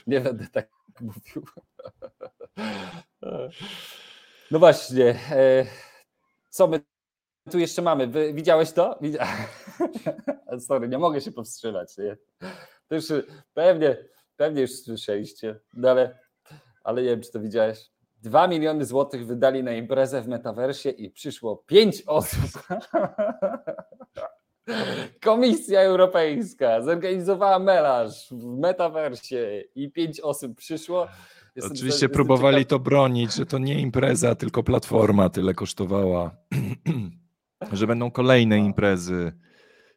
Nie 0.06 0.20
będę 0.20 0.46
tak 0.46 0.68
mówił. 1.00 1.46
No 4.50 4.58
właśnie. 4.58 5.14
E, 5.30 5.66
co 6.50 6.68
my 6.68 6.80
tu 7.50 7.58
jeszcze 7.58 7.82
mamy? 7.82 8.06
Wy, 8.06 8.32
widziałeś 8.32 8.72
to? 8.72 8.98
Widzia... 9.00 9.26
Sorry, 10.58 10.88
nie 10.88 10.98
mogę 10.98 11.20
się 11.20 11.32
powstrzymać. 11.32 11.96
Nie? 11.98 12.16
To 12.88 12.94
już 12.94 13.04
pewnie, 13.54 13.96
pewnie 14.36 14.62
już 14.62 14.70
słyszeliście, 14.70 15.60
no 15.74 15.90
ale, 15.90 16.18
ale 16.84 17.02
nie 17.02 17.08
wiem, 17.08 17.20
czy 17.20 17.32
to 17.32 17.40
widziałeś. 17.40 17.90
Dwa 18.22 18.48
miliony 18.48 18.84
złotych 18.84 19.26
wydali 19.26 19.64
na 19.64 19.72
imprezę 19.72 20.22
w 20.22 20.28
metaversie 20.28 20.90
i 20.90 21.10
przyszło 21.10 21.56
pięć 21.56 22.02
osób. 22.06 22.50
Komisja 25.24 25.80
Europejska 25.80 26.82
zorganizowała 26.82 27.58
melarz 27.58 28.28
w 28.30 28.58
metaversie 28.58 29.64
i 29.74 29.90
pięć 29.92 30.20
osób 30.20 30.56
przyszło. 30.56 31.06
Jestem 31.56 31.72
Oczywiście 31.72 32.08
próbowali 32.08 32.56
ciekaw... 32.56 32.70
to 32.70 32.78
bronić, 32.78 33.34
że 33.34 33.46
to 33.46 33.58
nie 33.58 33.80
impreza, 33.80 34.34
tylko 34.34 34.62
platforma 34.62 35.28
tyle 35.28 35.54
kosztowała, 35.54 36.30
że 37.72 37.86
będą 37.86 38.10
kolejne 38.10 38.58
imprezy 38.58 39.32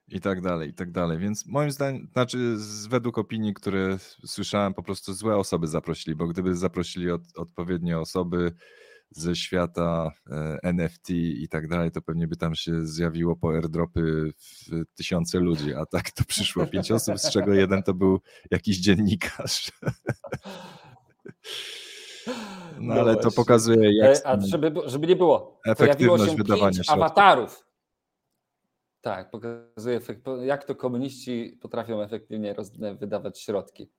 i 0.08 0.22
tak 0.22 0.42
dalej, 0.42 0.70
i 0.70 0.74
tak 0.74 0.92
dalej. 0.92 1.18
Więc 1.18 1.46
moim 1.46 1.72
zdaniem, 1.72 2.08
znaczy 2.12 2.56
według 2.90 3.18
opinii, 3.18 3.54
które 3.54 3.98
słyszałem, 4.26 4.74
po 4.74 4.84
prostu 4.84 5.14
złe 5.14 5.38
osoby 5.38 5.68
zaprosili, 5.68 6.16
bo 6.16 6.28
gdyby 6.28 6.56
zaprosili 6.56 7.12
od, 7.12 7.22
odpowiednie 7.36 8.00
osoby 8.00 8.52
ze 9.12 9.36
świata 9.36 10.12
e, 10.32 10.58
NFT 10.64 11.10
i 11.10 11.48
tak 11.50 11.68
dalej, 11.68 11.92
to 11.92 12.02
pewnie 12.02 12.28
by 12.28 12.38
tam 12.38 12.56
się 12.56 12.86
zjawiło 12.86 13.36
po 13.36 13.54
airdropy 13.54 14.32
tysiące 14.96 15.40
ludzi, 15.40 15.74
a 15.74 15.86
tak 15.86 16.12
to 16.12 16.24
przyszło 16.24 16.68
pięć 16.68 16.92
osób, 16.92 17.20
z 17.20 17.32
czego 17.32 17.54
jeden 17.54 17.84
to 17.84 17.94
był 17.94 18.20
jakiś 18.52 18.80
dziennikarz. 18.80 19.72
No, 22.80 22.94
no 22.96 23.02
ale 23.02 23.14
właśnie. 23.14 23.32
to 23.32 23.36
pokazuje, 23.36 23.98
jak. 23.98 24.18
E, 24.18 24.28
a 24.28 24.42
żeby, 24.42 24.74
żeby 24.86 25.08
nie 25.08 25.16
było, 25.16 25.60
efektywność 25.66 26.36
wydawania 26.36 26.74
środków. 26.74 26.94
awatarów. 26.94 27.66
Tak, 29.02 29.32
pokazuje, 29.32 30.00
jak 30.42 30.64
to 30.64 30.76
komuniści 30.76 31.58
potrafią 31.62 32.02
efektywnie 32.02 32.56
wydawać 33.00 33.40
środki. 33.40 33.90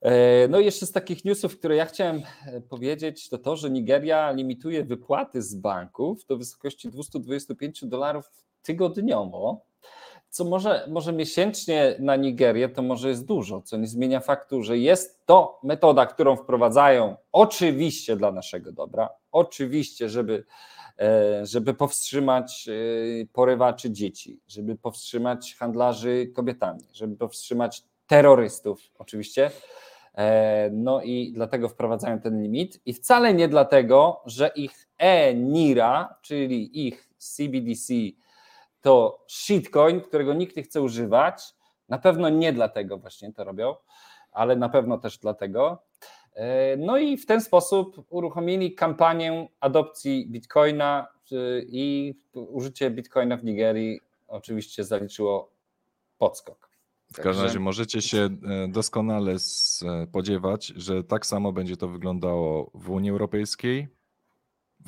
E, 0.00 0.48
no 0.48 0.60
i 0.60 0.64
jeszcze 0.64 0.86
z 0.86 0.92
takich 0.92 1.24
newsów, 1.24 1.58
które 1.58 1.76
ja 1.76 1.86
chciałem 1.86 2.22
e, 2.46 2.60
powiedzieć, 2.60 3.28
to 3.28 3.38
to, 3.38 3.56
że 3.56 3.70
Nigeria 3.70 4.30
limituje 4.30 4.84
wypłaty 4.84 5.42
z 5.42 5.54
banków 5.54 6.26
do 6.26 6.36
wysokości 6.36 6.88
225 6.88 7.84
dolarów 7.84 8.30
tygodniowo 8.62 9.66
co 10.30 10.44
może, 10.44 10.84
może 10.88 11.12
miesięcznie 11.12 11.96
na 11.98 12.16
Nigerię 12.16 12.68
to 12.68 12.82
może 12.82 13.08
jest 13.08 13.24
dużo, 13.24 13.62
co 13.62 13.76
nie 13.76 13.86
zmienia 13.86 14.20
faktu, 14.20 14.62
że 14.62 14.78
jest 14.78 15.26
to 15.26 15.60
metoda, 15.62 16.06
którą 16.06 16.36
wprowadzają 16.36 17.16
oczywiście 17.32 18.16
dla 18.16 18.32
naszego 18.32 18.72
dobra, 18.72 19.08
oczywiście, 19.32 20.08
żeby, 20.08 20.44
e, 20.98 21.46
żeby 21.46 21.74
powstrzymać 21.74 22.68
e, 22.68 23.26
porywaczy 23.32 23.90
dzieci, 23.90 24.40
żeby 24.48 24.76
powstrzymać 24.76 25.54
handlarzy 25.54 26.32
kobietami, 26.34 26.80
żeby 26.92 27.16
powstrzymać 27.16 27.82
terrorystów 28.06 28.80
oczywiście. 28.98 29.50
E, 30.14 30.70
no 30.72 31.02
i 31.02 31.32
dlatego 31.32 31.68
wprowadzają 31.68 32.20
ten 32.20 32.42
limit 32.42 32.80
i 32.86 32.94
wcale 32.94 33.34
nie 33.34 33.48
dlatego, 33.48 34.22
że 34.26 34.50
ich 34.56 34.88
e-NIRA, 34.98 36.14
czyli 36.22 36.86
ich 36.86 37.08
CBDC, 37.18 37.94
to 38.80 39.24
shitcoin, 39.28 40.00
którego 40.00 40.34
nikt 40.34 40.56
nie 40.56 40.62
chce 40.62 40.82
używać. 40.82 41.42
Na 41.88 41.98
pewno 41.98 42.28
nie 42.28 42.52
dlatego 42.52 42.98
właśnie 42.98 43.32
to 43.32 43.44
robią, 43.44 43.74
ale 44.32 44.56
na 44.56 44.68
pewno 44.68 44.98
też 44.98 45.18
dlatego. 45.18 45.82
E, 46.34 46.76
no 46.76 46.98
i 46.98 47.16
w 47.16 47.26
ten 47.26 47.40
sposób 47.40 48.06
uruchomili 48.10 48.74
kampanię 48.74 49.48
adopcji 49.60 50.26
bitcoina 50.30 51.06
i 51.66 52.14
użycie 52.32 52.90
bitcoina 52.90 53.36
w 53.36 53.44
Nigerii 53.44 54.00
oczywiście 54.28 54.84
zaliczyło 54.84 55.50
podskok. 56.18 56.68
W 57.12 57.20
każdym 57.20 57.44
razie 57.44 57.60
możecie 57.60 58.02
się 58.02 58.18
e, 58.18 58.68
doskonale 58.68 59.38
spodziewać, 59.38 60.66
że 60.66 61.04
tak 61.04 61.26
samo 61.26 61.52
będzie 61.52 61.76
to 61.76 61.88
wyglądało 61.88 62.70
w 62.74 62.90
Unii 62.90 63.10
Europejskiej, 63.10 63.88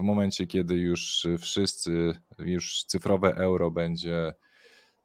w 0.01 0.03
momencie, 0.03 0.47
kiedy 0.47 0.75
już 0.75 1.27
wszyscy, 1.39 2.13
już 2.39 2.85
cyfrowe 2.85 3.35
euro 3.35 3.71
będzie 3.71 4.35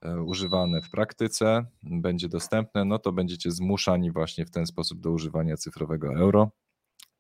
e, 0.01 0.21
używane 0.21 0.81
w 0.81 0.89
praktyce, 0.89 1.65
będzie 1.83 2.29
dostępne, 2.29 2.85
no 2.85 2.99
to 2.99 3.11
będziecie 3.11 3.51
zmuszani 3.51 4.11
właśnie 4.11 4.45
w 4.45 4.51
ten 4.51 4.65
sposób 4.65 4.99
do 4.99 5.11
używania 5.11 5.57
cyfrowego 5.57 6.13
euro. 6.13 6.51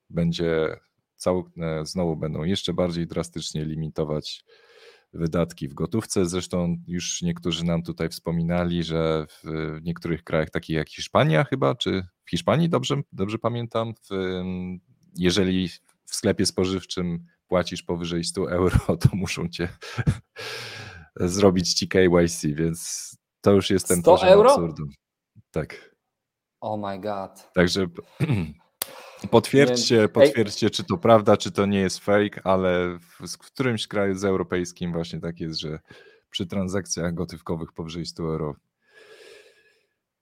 Będzie 0.09 0.79
cały, 1.15 1.43
e, 1.57 1.85
znowu 1.85 2.17
będą 2.17 2.43
jeszcze 2.43 2.73
bardziej 2.73 3.07
drastycznie 3.07 3.65
limitować 3.65 4.45
wydatki 5.13 5.67
w 5.67 5.73
gotówce. 5.73 6.25
Zresztą 6.25 6.77
już 6.87 7.21
niektórzy 7.21 7.65
nam 7.65 7.83
tutaj 7.83 8.09
wspominali, 8.09 8.83
że 8.83 9.25
w 9.29 9.79
niektórych 9.83 10.23
krajach, 10.23 10.49
takich 10.49 10.75
jak 10.75 10.89
Hiszpania 10.89 11.43
chyba, 11.43 11.75
czy 11.75 12.07
w 12.25 12.29
Hiszpanii, 12.29 12.69
dobrze, 12.69 13.01
dobrze 13.13 13.37
pamiętam, 13.37 13.93
w, 13.93 14.41
jeżeli 15.17 15.69
w 16.15 16.17
sklepie 16.17 16.45
spożywczym 16.45 17.25
płacisz 17.47 17.83
powyżej 17.83 18.23
100 18.23 18.51
euro, 18.51 18.77
to 19.01 19.09
muszą 19.13 19.49
cię 19.49 19.69
zrobić 21.15 21.73
ci 21.73 21.87
KYC, 21.87 22.45
więc 22.45 23.09
to 23.41 23.51
już 23.51 23.69
jest 23.69 23.87
ten 23.87 24.01
100 24.01 24.27
euro? 24.27 24.49
absurdu. 24.49 24.83
Tak. 25.51 25.95
Oh 26.61 26.89
my 26.89 26.99
god. 26.99 27.49
Także 27.53 27.87
potwierdźcie, 29.31 30.09
potwierdźcie, 30.09 30.69
czy 30.69 30.83
to 30.83 30.97
prawda, 30.97 31.37
czy 31.37 31.51
to 31.51 31.65
nie 31.65 31.79
jest 31.79 31.99
fake, 31.99 32.41
ale 32.43 32.97
w, 33.19 33.37
którymś 33.37 33.87
kraju 33.87 34.15
z 34.15 34.25
europejskim 34.25 34.93
właśnie 34.93 35.19
tak 35.19 35.39
jest, 35.39 35.59
że 35.59 35.79
przy 36.29 36.45
transakcjach 36.45 37.13
gotówkowych 37.13 37.73
powyżej 37.73 38.05
100 38.05 38.23
euro 38.23 38.55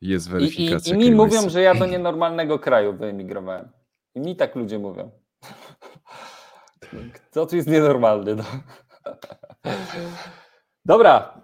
jest 0.02 0.30
weryfikacja. 0.30 0.96
I, 0.96 1.00
i, 1.00 1.06
i 1.06 1.10
mi 1.10 1.16
mówią, 1.16 1.50
że 1.50 1.62
ja 1.62 1.76
do 1.76 1.86
nienormalnego 1.94 2.60
kraju 2.60 2.98
wyemigrowałem. 2.98 3.70
I 4.16 4.20
mi 4.20 4.36
tak 4.36 4.56
ludzie 4.56 4.80
mówią. 4.80 5.23
Kto 7.14 7.46
tu 7.46 7.56
jest 7.56 7.68
nienormalny? 7.68 8.36
No. 8.36 8.44
Dobra, 10.86 11.42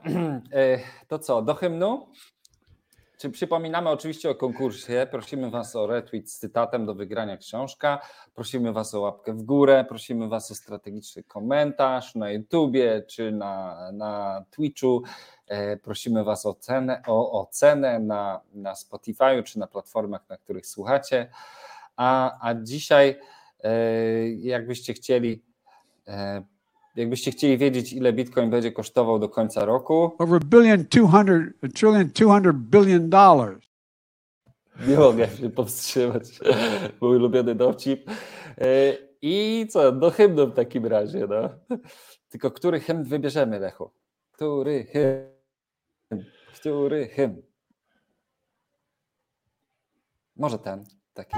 e, 0.54 0.80
to 1.08 1.20
co, 1.20 1.42
do 1.42 1.56
hymnu? 1.56 2.08
Czy 3.20 3.30
przypominamy 3.30 3.90
oczywiście 3.90 4.30
o 4.30 4.36
konkursie, 4.36 5.08
prosimy 5.12 5.50
Was 5.50 5.76
o 5.76 5.88
retweet 5.88 6.32
z 6.32 6.40
cytatem 6.40 6.86
do 6.86 6.96
wygrania 6.96 7.38
książka, 7.38 8.02
prosimy 8.36 8.74
Was 8.74 8.94
o 8.94 9.02
łapkę 9.02 9.34
w 9.34 9.42
górę, 9.42 9.86
prosimy 9.90 10.28
Was 10.28 10.52
o 10.52 10.56
strategiczny 10.56 11.24
komentarz 11.24 12.16
na 12.16 12.32
YouTubie 12.32 13.04
czy 13.08 13.32
na, 13.32 13.78
na 13.92 14.46
Twitchu, 14.52 15.04
e, 15.48 15.78
prosimy 15.78 16.24
Was 16.24 16.46
o, 16.46 16.54
cenę, 16.54 17.02
o 17.08 17.42
ocenę 17.42 18.00
na, 18.00 18.42
na 18.54 18.76
Spotify 18.76 19.44
czy 19.44 19.60
na 19.60 19.68
platformach, 19.68 20.30
na 20.30 20.38
których 20.38 20.68
słuchacie, 20.68 21.30
a, 21.96 22.38
a 22.50 22.56
dzisiaj 22.56 23.20
jakbyście 24.38 24.94
chcieli, 24.94 25.44
e, 26.08 26.44
jakbyście 26.96 27.32
chcieli 27.32 27.58
wiedzieć, 27.58 27.94
ile 27.94 28.14
Bitcoin 28.14 28.50
będzie 28.50 28.72
kosztował 28.72 29.20
do 29.20 29.30
końca 29.30 29.66
roku. 29.66 30.12
Over 30.20 30.42
a 30.42 30.46
billion, 30.46 30.84
200, 30.84 31.54
a 31.64 31.68
trillion, 31.68 32.08
200 32.08 32.54
billion 32.54 33.10
dollars. 33.10 33.70
Nie 34.88 34.98
mogę 34.98 35.28
się 35.28 35.50
powstrzymać. 35.50 36.40
Mój 37.02 37.18
ulubiony 37.18 37.56
dowcip. 37.56 38.12
E, 38.58 38.98
I 39.22 39.68
co, 39.70 39.92
do 39.92 40.12
hymnu 40.12 40.48
w 40.48 40.54
takim 40.54 40.86
razie, 40.86 41.28
no. 41.28 41.50
Tylko 42.30 42.52
który 42.52 42.80
hymn 42.80 43.04
wybierzemy, 43.04 43.60
Lechu? 43.60 43.92
Który 44.32 44.84
hymn? 44.84 46.26
Który 46.56 47.08
hymn? 47.08 47.42
Może 50.36 50.60
ten, 50.60 50.84
taki. 51.14 51.36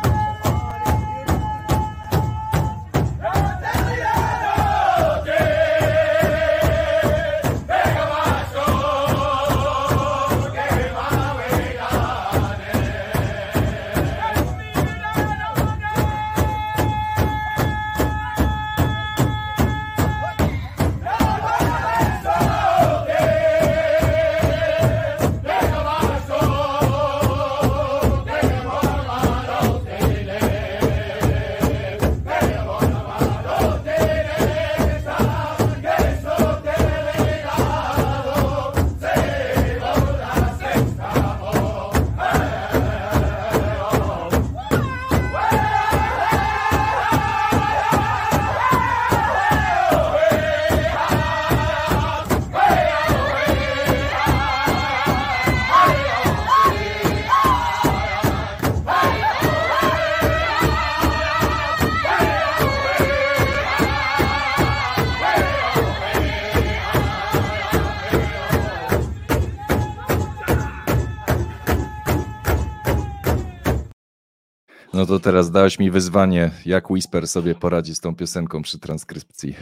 To 75.11 75.19
teraz 75.19 75.51
dałeś 75.51 75.79
mi 75.79 75.91
wyzwanie, 75.91 76.51
jak 76.65 76.91
Whisper 76.91 77.27
sobie 77.27 77.55
poradzi 77.55 77.95
z 77.95 77.99
tą 77.99 78.15
piosenką 78.15 78.61
przy 78.61 78.79
transkrypcji. 78.79 79.55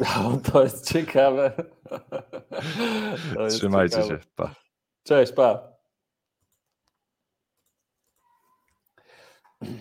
No, 0.00 0.40
to 0.52 0.62
jest 0.62 0.92
ciekawe. 0.92 1.52
To 3.34 3.42
jest 3.42 3.56
Trzymajcie 3.56 3.96
ciekawe. 3.96 4.20
się. 4.20 4.26
Pa. 4.36 4.54
Cześć, 5.04 5.32
pa. 5.32 5.77